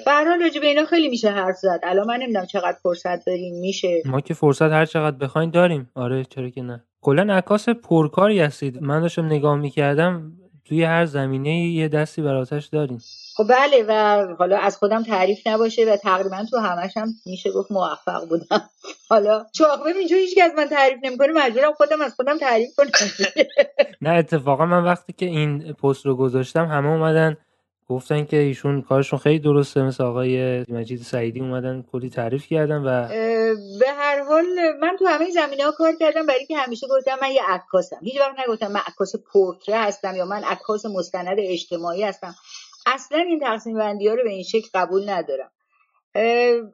به 0.07 0.13
حال 0.13 0.43
راجع 0.43 0.61
به 0.61 0.67
اینا 0.67 0.85
خیلی 0.85 1.09
میشه 1.09 1.31
حرف 1.31 1.57
زد. 1.57 1.81
الان 1.83 2.07
من 2.07 2.17
نمی‌دونم 2.17 2.47
چقدر 2.47 2.77
فرصت 2.83 3.27
داریم 3.27 3.61
میشه؟ 3.61 4.03
ما 4.05 4.21
که 4.21 4.35
فرصت 4.35 4.63
هر 4.63 4.87
چقدر 4.87 5.17
بخواین 5.17 5.51
داریم. 5.51 5.91
آره 5.95 6.25
چرا 6.25 6.51
که 6.51 6.63
نه. 6.63 6.85
کلا 7.01 7.35
عکاس 7.35 7.69
پرکاری 7.69 8.41
هستید. 8.41 8.83
من 8.83 9.01
داشتم 9.01 9.27
نگاه 9.27 9.57
می‌کردم 9.57 10.33
توی 10.65 10.85
هر 10.85 11.05
زمینه 11.05 11.67
یه 11.67 11.89
دستی 11.89 12.23
براتش 12.23 12.67
داریم. 12.67 12.99
خب 13.41 13.49
بله 13.49 13.85
و 13.89 14.27
حالا 14.39 14.59
از 14.59 14.77
خودم 14.77 15.03
تعریف 15.03 15.47
نباشه 15.47 15.93
و 15.93 15.97
تقریبا 15.97 16.45
تو 16.51 16.59
همش 16.59 16.97
هم 16.97 17.09
میشه 17.27 17.51
گفت 17.51 17.73
موفق 17.73 18.29
بودم. 18.29 18.71
حالا 19.11 19.47
چاقبه 19.53 19.91
اینجا 19.91 20.17
هیچ 20.17 20.39
از 20.45 20.53
من 20.57 20.67
تعریف 20.67 20.99
نمی‌کنه 21.03 21.33
مجبورم 21.33 21.73
خودم 21.73 22.01
از 22.01 22.15
خودم 22.15 22.39
تعریف 22.39 22.71
کنم. 22.77 22.89
نه 24.03 24.11
اتفاقا 24.11 24.67
من 24.67 24.85
وقتی 24.85 25.13
که 25.13 25.27
این 25.27 25.73
پست 25.73 26.07
رو 26.07 26.17
گذاشتم 26.17 26.67
همه 26.67 26.89
اومدن 26.89 27.37
گفتن 27.91 28.25
که 28.25 28.37
ایشون 28.37 28.83
کارشون 28.83 29.19
خیلی 29.19 29.39
درسته 29.39 29.83
مثل 29.83 30.05
آقای 30.05 30.65
مجید 30.69 31.03
سعیدی 31.03 31.41
اومدن 31.41 31.85
کلی 31.93 32.11
تعریف 32.11 32.47
کردن 32.47 32.79
و 32.79 33.09
به 33.79 33.91
هر 33.99 34.25
حال 34.25 34.45
من 34.81 34.97
تو 34.99 35.07
همه 35.07 35.31
زمینه 35.31 35.65
ها 35.65 35.73
کار 35.73 35.93
کردم 36.01 36.27
برای 36.27 36.47
که 36.47 36.57
همیشه 36.57 36.87
گفتم 36.91 37.19
من 37.23 37.31
یه 37.31 37.43
عکاسم. 37.49 37.99
هیچ 38.03 38.21
وقت 38.21 38.39
نگفتم 38.39 38.73
من 38.73 38.81
عکاس 38.87 39.17
پورتره 39.17 39.79
هستم 39.79 40.17
یا 40.17 40.25
من 40.25 40.45
عکاس 40.45 40.87
مستند 40.87 41.37
اجتماعی 41.39 42.03
هستم. 42.03 42.35
اصلا 42.95 43.19
این 43.19 43.41
تقسیم 43.41 43.79
بندی 43.79 44.09
ها 44.09 44.15
رو 44.15 44.23
به 44.23 44.31
این 44.31 44.43
شکل 44.43 44.69
قبول 44.75 45.11
ندارم. 45.11 45.51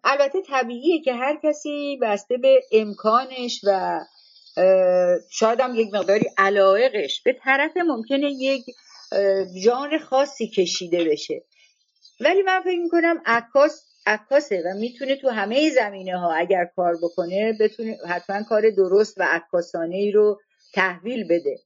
البته 0.05 0.43
طبیعیه 0.49 1.03
که 1.03 1.15
هر 1.15 1.39
کسی 1.43 1.99
بسته 2.03 2.37
به 2.37 2.61
امکانش 2.73 3.61
و 3.65 4.01
شاید 5.31 5.61
هم 5.61 5.75
یک 5.75 5.95
مقداری 5.95 6.27
علایقش 6.39 7.23
به 7.23 7.37
طرف 7.45 7.77
ممکنه 7.77 8.31
یک 8.31 8.65
ژانر 9.63 9.99
خاصی 9.99 10.49
کشیده 10.49 11.05
بشه. 11.05 11.45
ولی 12.21 12.43
من 12.43 12.61
فکر 12.61 12.79
می‌کنم 12.79 13.23
عکاس 13.27 13.83
عکاسه 14.07 14.63
و 14.67 14.79
می‌تونه 14.79 15.17
تو 15.17 15.29
همه 15.29 15.71
زمینه 15.71 16.19
ها 16.19 16.33
اگر 16.33 16.65
کار 16.77 16.97
بکنه 17.03 17.53
بتونه 17.61 17.99
حتما 18.09 18.43
کار 18.43 18.71
درست 18.71 19.19
و 19.19 19.23
عکاسانه 19.23 19.97
ای 19.97 20.13
رو 20.13 20.41
تحویل 20.75 21.25
بده. 21.25 21.59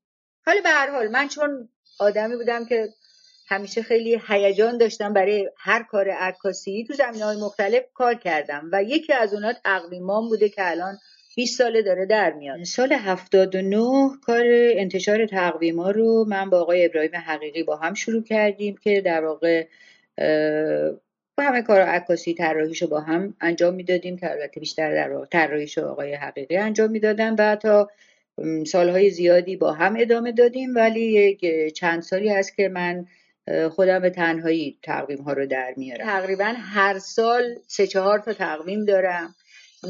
حالا 0.47 0.61
به 0.61 0.69
هر 0.69 0.91
حال 0.91 1.09
من 1.09 1.29
چون 1.29 1.69
آدمی 2.01 2.37
بودم 2.37 2.65
که 2.65 2.89
همیشه 3.51 3.83
خیلی 3.83 4.21
هیجان 4.29 4.79
داشتم 4.79 5.13
برای 5.13 5.51
هر 5.57 5.83
کار 5.83 6.11
عکاسی. 6.11 6.85
تو 6.85 6.95
زمینه 6.95 7.25
های 7.25 7.37
مختلف 7.37 7.83
کار 7.95 8.15
کردم 8.15 8.69
و 8.73 8.83
یکی 8.83 9.13
از 9.13 9.35
اونها 9.35 9.53
تقویمان 9.65 10.29
بوده 10.29 10.49
که 10.49 10.71
الان 10.71 10.99
20 11.37 11.59
ساله 11.59 11.83
داره 11.83 12.07
در 12.07 12.33
میاد. 12.33 12.65
سال 12.65 12.93
79 12.93 14.11
کار 14.27 14.45
انتشار 14.55 15.27
تقویما 15.27 15.91
رو 15.91 16.25
من 16.29 16.51
با 16.51 16.61
آقای 16.61 16.85
ابراهیم 16.85 17.17
حقیقی 17.17 17.63
با 17.63 17.77
هم 17.77 17.95
شروع 17.95 18.23
کردیم 18.23 18.77
که 18.77 19.01
در 19.01 19.25
واقع 19.25 19.67
با 21.39 21.45
همه 21.45 21.63
کار 21.63 21.81
عکاسی 21.81 22.35
طراحیشو 22.35 22.87
با 22.87 23.01
هم 23.01 23.35
انجام 23.41 23.75
می‌دادیم 23.75 24.17
که 24.17 24.31
البته 24.31 24.61
بیشتر 24.61 24.95
در 24.95 25.13
واقع 25.13 25.27
طراحیشو 25.27 25.87
آقای 25.87 26.15
حقیقی 26.15 26.57
انجام 26.57 26.91
می‌دادن 26.91 27.35
و 27.35 27.57
تا 27.57 27.91
سالهای 28.67 29.11
زیادی 29.11 29.57
با 29.57 29.73
هم 29.73 29.97
ادامه 29.99 30.33
دادیم. 30.33 30.75
ولی 30.75 31.01
یک 31.01 31.75
چند 31.75 32.03
سالی 32.03 32.29
هست 32.29 32.57
که 32.57 32.69
من 32.69 33.07
خودم 33.71 33.99
به 33.99 34.11
تنهایی 34.11 34.79
تقویم 34.83 35.23
ها 35.23 35.33
رو 35.33 35.47
در 35.47 35.75
میارم. 35.77 36.07
تقریبا 36.07 36.55
هر 36.57 36.99
سال 36.99 37.43
سه 37.67 37.87
چهار 37.87 38.19
تا 38.19 38.33
تقویم 38.33 38.85
دارم 38.85 39.35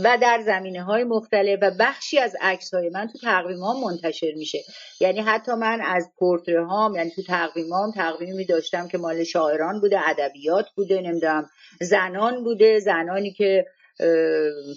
و 0.05 0.19
در 0.23 0.41
زمینه 0.45 0.83
های 0.83 1.05
مختلف 1.05 1.59
و 1.63 1.71
بخشی 1.79 2.19
از 2.19 2.37
عکس 2.41 2.75
های 2.75 2.91
من 2.91 3.07
تو 3.07 3.19
تقویم 3.19 3.59
ها 3.59 3.81
منتشر 3.81 4.33
میشه. 4.37 4.59
یعنی 5.01 5.21
حتی 5.21 5.53
من 5.53 5.81
از 5.81 6.11
پورتره 6.19 6.67
هام 6.67 6.95
یعنی 6.95 7.11
تو 7.11 7.23
تقویم 7.23 7.73
هام 7.73 7.93
تقویمی 7.93 8.45
داشتم 8.45 8.89
که 8.89 8.99
مال 8.99 9.25
شاعران 9.25 9.81
بوده 9.81 10.09
ادبیات 10.09 10.67
بوده 10.77 11.01
نمی‌دونم 11.01 11.51
زنان 11.81 12.45
بوده 12.45 12.79
زنانی 12.79 13.33
که 13.33 13.67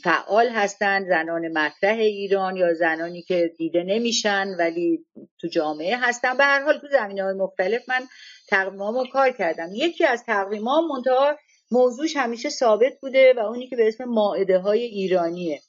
فعال 0.04 0.50
هستند 0.50 1.08
زنان 1.08 1.48
مطرح 1.48 1.98
ایران 1.98 2.58
یا 2.58 2.74
زنانی 2.74 3.22
که 3.22 3.52
دیده 3.58 3.84
نمیشن 3.84 4.48
ولی 4.60 5.06
تو 5.42 5.48
جامعه 5.48 5.98
هستن. 5.98 6.38
به 6.38 6.44
هر 6.44 6.64
حال 6.64 6.78
تو 6.80 6.88
زمینه 6.92 7.24
های 7.24 7.34
مختلف 7.34 7.90
من 7.90 8.02
تقویمامو 8.50 9.06
کار 9.14 9.32
کردم. 9.32 9.70
یکی 9.74 10.06
از 10.06 10.24
تقویمام 10.26 10.88
منتها 10.88 11.38
موضوعش 11.72 12.18
همیشه 12.18 12.50
ثابت 12.50 12.94
بوده 13.02 13.34
و 13.38 13.40
اونی 13.40 13.68
که 13.68 13.76
به 13.76 13.88
اسم 13.88 14.04
ماعده 14.04 14.60
های 14.60 14.82
ایرانیه 14.82 15.60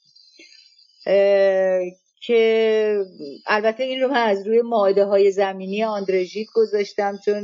که 2.21 3.05
البته 3.47 3.83
این 3.83 4.01
رو 4.01 4.07
من 4.07 4.29
از 4.29 4.47
روی 4.47 4.61
ماعده 4.61 5.05
های 5.05 5.31
زمینی 5.31 5.83
آندرژیت 5.83 6.47
گذاشتم 6.53 7.19
چون 7.25 7.43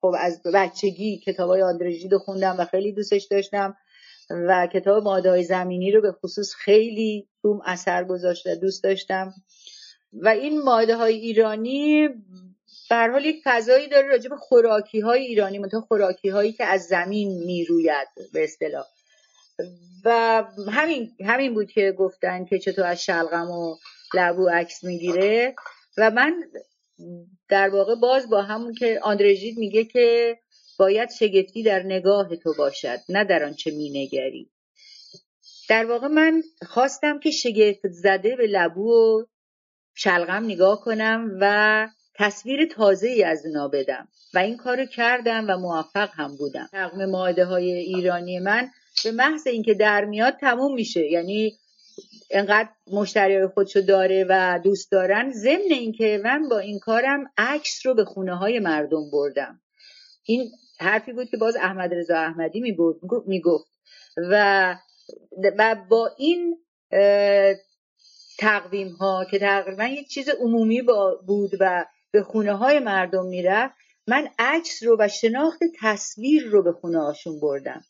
خب 0.00 0.14
از 0.18 0.42
بچگی 0.54 1.20
کتاب 1.26 1.50
های 1.50 1.62
آندرژیت 1.62 2.12
رو 2.12 2.18
خوندم 2.18 2.56
و 2.58 2.64
خیلی 2.64 2.92
دوستش 2.92 3.26
داشتم. 3.30 3.76
و 4.30 4.68
کتاب 4.72 5.04
ماعده 5.04 5.30
های 5.30 5.44
زمینی 5.44 5.92
رو 5.92 6.00
به 6.00 6.12
خصوص 6.12 6.54
خیلی 6.54 7.28
روم 7.42 7.60
اثر 7.64 8.04
گذاشت 8.04 8.46
و 8.46 8.54
دوست 8.54 8.84
داشتم. 8.84 9.34
و 10.12 10.28
این 10.28 10.62
ماعده 10.62 10.96
های 10.96 11.14
ایرانی 11.14 12.08
به 12.90 12.96
حال 12.96 13.24
یک 13.24 13.42
فضایی 13.44 13.88
داره 13.88 14.08
راجع 14.08 14.28
به 14.28 14.36
خوراکی 14.36 15.00
های 15.00 15.22
ایرانی 15.22 15.58
منتها 15.58 15.80
خوراکی 15.80 16.28
هایی 16.28 16.52
که 16.52 16.64
از 16.64 16.82
زمین 16.82 17.44
می‌روید 17.44 18.08
به 18.32 18.44
اصطلاح. 18.44 18.84
و 20.04 20.44
همین 20.72 21.10
همین 21.26 21.54
بود 21.54 21.70
که 21.70 21.92
گفتن 21.98 22.44
که 22.44 22.58
چطور 22.58 22.86
از 22.86 23.04
شلغم 23.04 23.50
و 23.50 23.76
لبو 24.14 24.48
عکس 24.48 24.84
می‌گیره. 24.84 25.54
و 25.98 26.10
من 26.10 26.44
در 27.48 27.68
واقع 27.68 27.94
باز 27.94 28.30
با 28.30 28.42
همون 28.42 28.74
که 28.74 29.00
آندرژید 29.02 29.58
میگه 29.58 29.84
که 29.84 30.38
باید 30.78 31.10
شگفتی 31.10 31.62
در 31.62 31.82
نگاه 31.82 32.36
تو 32.36 32.54
باشد 32.58 32.98
نه 33.08 33.24
در 33.24 33.44
آنچه 33.44 33.70
مینگری. 33.70 34.50
در 35.68 35.86
واقع 35.86 36.06
من 36.06 36.42
خواستم 36.66 37.18
که 37.18 37.30
شگفت 37.30 37.88
زده 37.88 38.36
به 38.36 38.46
لبو 38.46 38.92
و 38.92 39.24
شلغم 39.94 40.44
نگاه 40.44 40.80
کنم 40.80 41.38
و 41.40 41.88
تصویر 42.14 42.66
تازه 42.66 43.08
ای 43.08 43.24
از 43.24 43.46
اونا 43.46 43.68
بدم 43.68 44.08
و 44.34 44.38
این 44.38 44.56
کارو 44.56 44.86
کردم 44.86 45.46
و 45.48 45.56
موفق 45.56 46.10
هم 46.12 46.36
بودم. 46.36 46.68
تقویم 46.72 47.10
ماده 47.10 47.44
های 47.44 47.72
ایرانی 47.72 48.38
من 48.38 48.70
به 49.04 49.10
محض 49.10 49.46
اینکه 49.46 49.74
در 49.74 50.04
میاد 50.04 50.36
تموم 50.40 50.74
میشه. 50.74 51.06
یعنی 51.10 51.58
انقدر 52.30 52.68
مشتری 52.92 53.46
خودشو 53.46 53.80
داره 53.80 54.26
و 54.28 54.60
دوست 54.64 54.90
دارن 54.90 55.32
ضمن 55.32 55.70
اینکه 55.70 56.20
من 56.24 56.48
با 56.48 56.58
این 56.58 56.78
کارم 56.78 57.30
عکس 57.38 57.86
رو 57.86 57.94
به 57.94 58.04
خونه 58.04 58.36
های 58.36 58.58
مردم 58.58 59.10
بردم. 59.10 59.60
این 60.24 60.50
حرفی 60.80 61.12
بود 61.12 61.28
که 61.30 61.36
باز 61.36 61.56
احمد 61.56 61.94
رضا 61.94 62.16
احمدی 62.16 62.60
می‌گفت. 63.26 63.68
و 64.30 64.76
با 65.88 66.10
این 66.18 66.58
تقویم 68.38 68.88
ها 68.88 69.24
که 69.30 69.38
تقریبا 69.38 69.84
یک 69.84 70.08
چیز 70.08 70.28
عمومی 70.28 70.82
بود 71.26 71.50
و 71.60 71.84
به 72.10 72.22
خونه 72.22 72.52
های 72.52 72.78
مردم 72.78 73.26
می‌رفت 73.26 73.74
من 74.08 74.28
عکس 74.38 74.82
رو 74.82 74.96
و 75.00 75.08
شناخت 75.08 75.58
تصویر 75.80 76.46
رو 76.46 76.62
به 76.62 76.72
خونه 76.72 76.98
هاشون 76.98 77.40
بردم. 77.40 77.84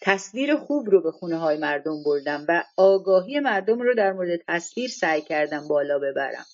تصویر 0.00 0.56
خوب 0.56 0.90
رو 0.90 1.02
به 1.02 1.10
خونه 1.10 1.36
های 1.36 1.58
مردم 1.58 2.02
بردم 2.02 2.44
و 2.48 2.64
آگاهی 2.76 3.40
مردم 3.40 3.80
رو 3.80 3.94
در 3.94 4.12
مورد 4.12 4.40
تصویر 4.48 4.90
سعی 4.90 5.22
کردم 5.22 5.68
بالا 5.68 5.98
ببرم. 5.98 6.46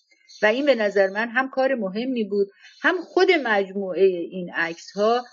و 0.43 0.47
این 0.47 0.67
به 0.67 0.75
نظر 0.75 1.09
من 1.09 1.29
هم 1.29 1.51
کار 1.51 1.75
مهمی 1.75 2.25
بود 2.25 2.51
هم 2.83 2.97
خود 3.03 3.29
مجموعه 3.45 4.05
این 4.05 4.51
عکس 4.55 4.91
ها 4.97 5.25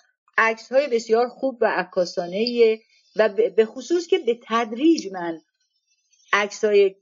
عکس 0.42 0.72
های 0.72 0.88
بسیار 0.88 1.28
خوب 1.28 1.58
و 1.62 1.66
عکاسانه 1.66 2.80
و 3.16 3.30
به 3.56 3.66
خصوص 3.66 4.08
که 4.08 4.20
به 4.20 4.39
تدریج 4.48 5.08
من 5.12 5.42
عکس 6.34 6.66
های 6.66 6.96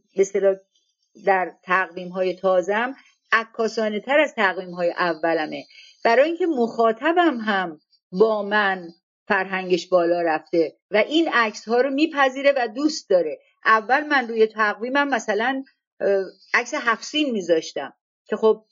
در 1.26 1.52
تقویم 1.64 2.10
های 2.10 2.34
تازم 2.34 2.96
عکاسانه 3.32 4.00
تر 4.00 4.20
از 4.20 4.36
تقویم 4.36 4.72
های 4.72 4.92
اولمه. 4.92 5.66
برای 6.04 6.26
اینکه 6.26 6.46
مخاطبم 6.46 7.38
هم 7.38 7.80
با 8.12 8.44
من 8.44 8.90
فرهنگش 9.28 9.88
بالا 9.88 10.22
رفته 10.22 10.78
و 10.92 10.98
این 10.98 11.30
عکس 11.34 11.68
ها 11.68 11.82
رو 11.82 11.90
میپذیره 11.90 12.54
و 12.58 12.68
دوست 12.68 13.10
داره. 13.10 13.40
اول 13.66 14.08
من 14.08 14.28
روی 14.28 14.48
تقویمم 14.48 15.08
مثلا 15.08 15.64
عکس 16.54 16.74
هفسین 16.74 17.32
میذاشتم 17.32 17.94
که 18.28 18.36
خب 18.36 18.66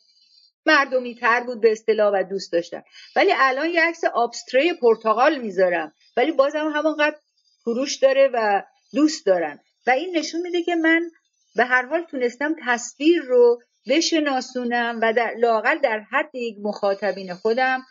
مردمی 0.67 1.15
تر 1.15 1.43
بود 1.43 1.61
به 1.61 1.71
اصطلاح 1.71 2.13
و 2.13 2.23
دوست 2.23 2.51
داشتم. 2.51 2.83
ولی 3.15 3.33
الان 3.37 3.69
یه 3.69 3.81
عکس 3.81 4.03
آبستری 4.13 4.73
پرتغال 4.73 5.37
می‌ذارم. 5.37 5.93
ولی 6.17 6.31
بازم 6.31 6.71
همانقدر 6.75 7.17
فروش 7.63 7.97
داره 7.97 8.29
و 8.33 8.63
دوست 8.93 9.25
دارن 9.25 9.59
و 9.87 9.89
این 9.89 10.17
نشون 10.17 10.41
میده 10.41 10.63
که 10.63 10.75
من 10.75 11.01
به 11.55 11.65
هر 11.65 11.85
حال 11.85 12.03
تونستم 12.03 12.55
تصویر 12.65 13.21
رو 13.21 13.59
بشناسونم 13.89 14.99
و 15.01 15.13
در 15.13 15.33
لاقل 15.37 15.77
در 15.77 15.99
حد 15.99 16.35
یک 16.35 16.57
مخاطبین 16.63 17.33
خودم 17.33 17.81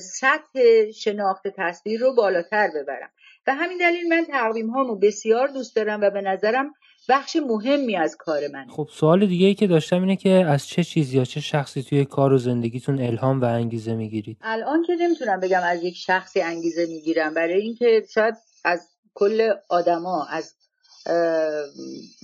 سطح 0.00 0.90
شناخت 0.90 1.42
تصویر 1.56 2.00
رو 2.00 2.14
بالاتر 2.14 2.68
ببرم. 2.74 3.10
و 3.46 3.54
همین 3.54 3.78
دلیل 3.78 4.08
من 4.08 4.24
تقویم 4.24 4.70
هامو 4.70 4.96
بسیار 4.96 5.48
دوست 5.48 5.76
دارم 5.76 6.00
و 6.00 6.10
به 6.10 6.20
نظرم 6.20 6.74
بخش 7.08 7.36
مهمی 7.36 7.96
از 7.96 8.16
کار 8.16 8.48
من 8.52 8.66
خب 8.68 8.88
سوال 8.92 9.26
دیگه 9.26 9.46
ای 9.46 9.54
که 9.54 9.66
داشتم 9.66 10.00
اینه 10.00 10.16
که 10.16 10.30
از 10.30 10.66
چه 10.66 10.84
چیزی 10.84 11.16
یا 11.16 11.24
چه 11.24 11.40
شخصی 11.40 11.82
توی 11.82 12.04
کار 12.04 12.32
و 12.32 12.38
زندگیتون 12.38 13.00
الهام 13.00 13.40
و 13.40 13.44
انگیزه 13.44 13.94
می‌گیرید؟ 13.94 14.38
الان 14.40 14.82
که 14.82 14.94
نمی‌تونم 15.00 15.40
بگم 15.40 15.62
از 15.62 15.82
یک 15.82 15.96
شخصی 15.96 16.40
انگیزه 16.40 16.86
می‌گیرم. 16.86 17.34
برای 17.34 17.60
اینکه 17.60 18.06
شاید 18.14 18.34
از 18.64 18.88
کل 19.14 19.52
آدما 19.68 20.26
از 20.30 20.54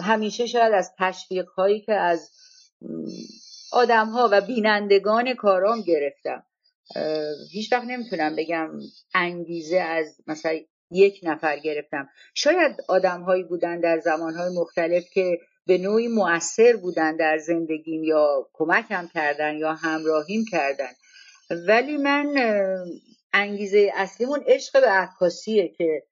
همیشه 0.00 0.46
شاید 0.46 0.72
از 0.72 0.90
تشویق 0.98 1.48
هایی 1.48 1.80
که 1.80 1.94
از 1.94 2.30
آدم 3.72 4.06
ها 4.06 4.28
و 4.32 4.40
بینندگان 4.40 5.34
کارام 5.34 5.80
گرفتم. 5.80 6.42
هیچ 7.50 7.72
وقت 7.72 7.84
نمی‌تونم 7.84 8.36
بگم 8.36 8.70
انگیزه 9.14 9.78
از 9.78 10.16
مثلا 10.26 10.58
یک 10.92 11.20
نفر 11.22 11.58
گرفتم. 11.58 12.08
شاید 12.34 12.76
آدم 12.88 13.22
هایی 13.22 13.42
بودن 13.42 13.80
در 13.80 14.00
زمان 14.00 14.34
های 14.34 14.54
مختلف 14.56 15.04
که 15.14 15.38
به 15.66 15.78
نوعی 15.78 16.08
مؤثر 16.08 16.76
بودن 16.76 17.16
در 17.16 17.38
زندگیم 17.38 18.04
یا 18.04 18.48
کمکم 18.52 19.08
کردن 19.14 19.56
یا 19.56 19.74
همراهیم 19.74 20.44
کردن. 20.50 20.90
ولی 21.50 21.96
من 21.96 22.34
انگیزه 23.32 23.92
اصلیمون 23.94 24.42
عشق 24.46 24.80
به 24.80 24.88
عکاسیه 24.88 25.68
که 25.68 26.02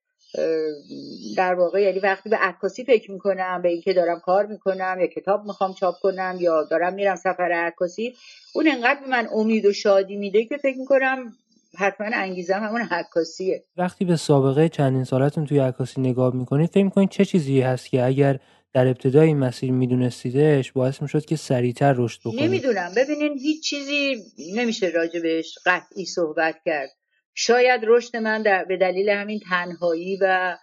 در 1.36 1.54
واقع 1.54 1.82
یعنی 1.82 1.98
وقتی 1.98 2.28
به 2.28 2.36
عکاسی 2.36 2.84
فکر 2.84 3.10
می‌کنم 3.10 3.62
به 3.62 3.68
اینکه 3.68 3.92
دارم 3.92 4.20
کار 4.20 4.46
می‌کنم 4.46 4.96
یا 5.00 5.06
کتاب 5.06 5.44
می‌خوام 5.44 5.74
چاپ 5.74 5.94
کنم 6.02 6.36
یا 6.40 6.64
دارم 6.64 6.94
میرم 6.94 7.16
سفر 7.16 7.52
عکاسی 7.52 8.16
اون 8.54 8.68
انقدر 8.68 9.00
به 9.00 9.08
من 9.08 9.28
امید 9.32 9.66
و 9.66 9.72
شادی 9.72 10.16
میده 10.16 10.44
که 10.44 10.56
فکر 10.56 10.78
می‌کنم 10.78 11.32
حتما 11.78 12.06
انگیزم 12.12 12.60
همون 12.62 12.80
عکاسیه. 12.90 13.64
وقتی 13.76 14.04
به 14.04 14.16
سابقه 14.16 14.68
چندین 14.68 15.04
سالتون 15.04 15.46
توی 15.46 15.58
عکاسی 15.58 16.00
نگاه 16.00 16.34
می‌کنید 16.36 16.70
فکر 16.70 16.84
می‌کنید 16.84 17.08
چه 17.08 17.24
چیزی 17.24 17.60
هست 17.60 17.90
که 17.90 18.04
اگر 18.04 18.38
در 18.72 18.86
ابتدای 18.86 19.26
این 19.26 19.38
مسیر 19.38 19.72
میدونستیدش 19.72 20.72
باعث 20.72 21.02
می‌شد 21.02 21.24
که 21.24 21.36
سریعتر 21.36 21.94
رشد 21.96 22.20
بکنید؟ 22.20 22.42
نمی‌دونم. 22.42 22.90
ببینین 22.96 23.38
هیچ 23.38 23.62
چیزی 23.62 24.16
نمیشه 24.54 24.88
راجبش 24.88 25.58
قطعی 25.66 26.04
صحبت 26.04 26.56
کرد. 26.64 26.90
شاید 27.34 27.80
رشد 27.84 28.16
من 28.16 28.42
در 28.42 28.64
به 28.64 28.76
دلیل 28.76 29.08
همین 29.08 29.40
تنهایی 29.50 30.18
و 30.22 30.56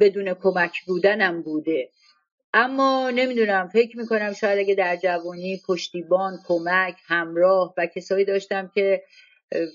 بدون 0.00 0.34
کمک 0.34 0.72
بودنم 0.86 1.42
بوده. 1.42 1.88
اما 2.54 3.10
نمی‌دونم. 3.10 3.68
فکر 3.68 3.98
می‌کنم 3.98 4.32
شاید 4.32 4.58
اگه 4.58 4.74
در 4.74 4.96
جوانی 4.96 5.60
پشتیبان 5.66 6.38
کمک 6.46 6.94
همراه 7.06 7.74
و 7.76 7.86
کسایی 7.86 8.24
داشتم 8.24 8.70
که 8.74 9.02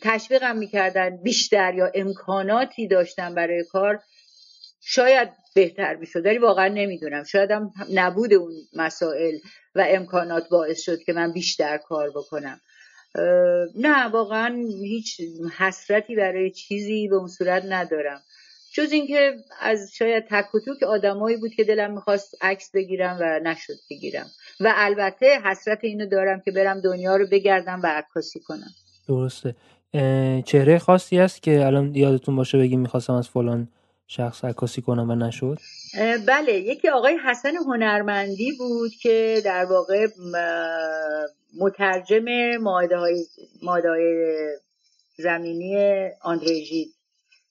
تشویقم 0.01 0.57
می‌کردن 0.57 1.17
بیشتر 1.23 1.73
یا 1.73 1.91
امکاناتی 1.95 2.87
داشتم 2.87 3.35
برای 3.35 3.63
کار 3.63 3.99
شاید 4.81 5.29
بهتر 5.55 5.95
می‌شد 5.95 6.25
ولی 6.25 6.37
واقعا 6.37 6.67
نمی‌دونم. 6.67 7.23
شاید 7.23 7.51
هم 7.51 7.73
نبود 7.93 8.33
اون 8.33 8.53
مسائل 8.73 9.37
و 9.75 9.85
امکانات 9.89 10.49
باعث 10.49 10.81
شد 10.81 11.03
که 11.03 11.13
من 11.13 11.33
بیشتر 11.33 11.77
کار 11.77 12.09
بکنم. 12.09 12.61
نه 13.75 14.07
واقعا 14.07 14.55
هیچ 14.81 15.21
حسرتی 15.57 16.15
برای 16.15 16.51
چیزی 16.51 17.07
به 17.07 17.15
اون 17.15 17.27
صورت 17.27 17.63
ندارم. 17.69 18.21
جز 18.73 18.91
اینکه 18.91 19.35
از 19.61 19.91
شاید 19.95 20.27
تک 20.29 20.55
و 20.55 20.59
توک 20.59 20.83
آدمایی 20.83 21.37
بود 21.37 21.53
که 21.53 21.63
دلم 21.63 21.93
می‌خواست 21.93 22.37
عکس 22.41 22.71
بگیرم 22.73 23.17
و 23.21 23.39
نشد 23.43 23.73
بگیرم. 23.89 24.31
و 24.59 24.73
البته 24.75 25.39
حسرت 25.45 25.79
اینو 25.81 26.05
دارم 26.05 26.41
که 26.45 26.51
برم 26.51 26.81
دنیا 26.81 27.15
رو 27.15 27.27
بگردم 27.31 27.81
و 27.83 27.87
عکاسی 27.87 28.39
کنم. 28.39 28.71
درسته. 29.07 29.55
چهره 30.45 30.79
خاصی 30.79 31.19
است 31.19 31.43
که 31.43 31.65
الان 31.65 31.95
یادتون 31.95 32.35
باشه 32.35 32.57
بگیم 32.57 32.79
می‌خواستم 32.79 33.13
از 33.13 33.29
فلان 33.29 33.67
شخص 34.07 34.45
عکاسی 34.45 34.81
کنم 34.81 35.09
و 35.09 35.15
نشد؟ 35.15 35.57
بله 36.27 36.53
یکی 36.53 36.89
آقای 36.89 37.17
حسن 37.25 37.55
هنرمندی 37.55 38.51
بود 38.51 38.91
که 39.01 39.41
در 39.45 39.65
واقع 39.65 40.07
مترجم 41.59 42.57
ماده 42.61 42.97
های, 42.97 43.25
زمینی 45.17 45.75
آندریجی 46.21 46.87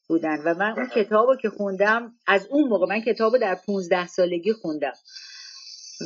بودن 0.09 0.39
و 0.45 0.55
من 0.55 0.73
اون 0.77 0.89
کتاب 0.95 1.29
رو 1.29 1.37
که 1.37 1.49
خوندم 1.49 2.13
از 2.27 2.47
اون 2.51 2.69
موقع 2.69 2.87
من 2.87 3.01
کتاب 3.01 3.33
رو 3.33 3.39
در 3.39 3.59
15 3.67 4.07
سالگی 4.07 4.53
خوندم. 4.53 4.93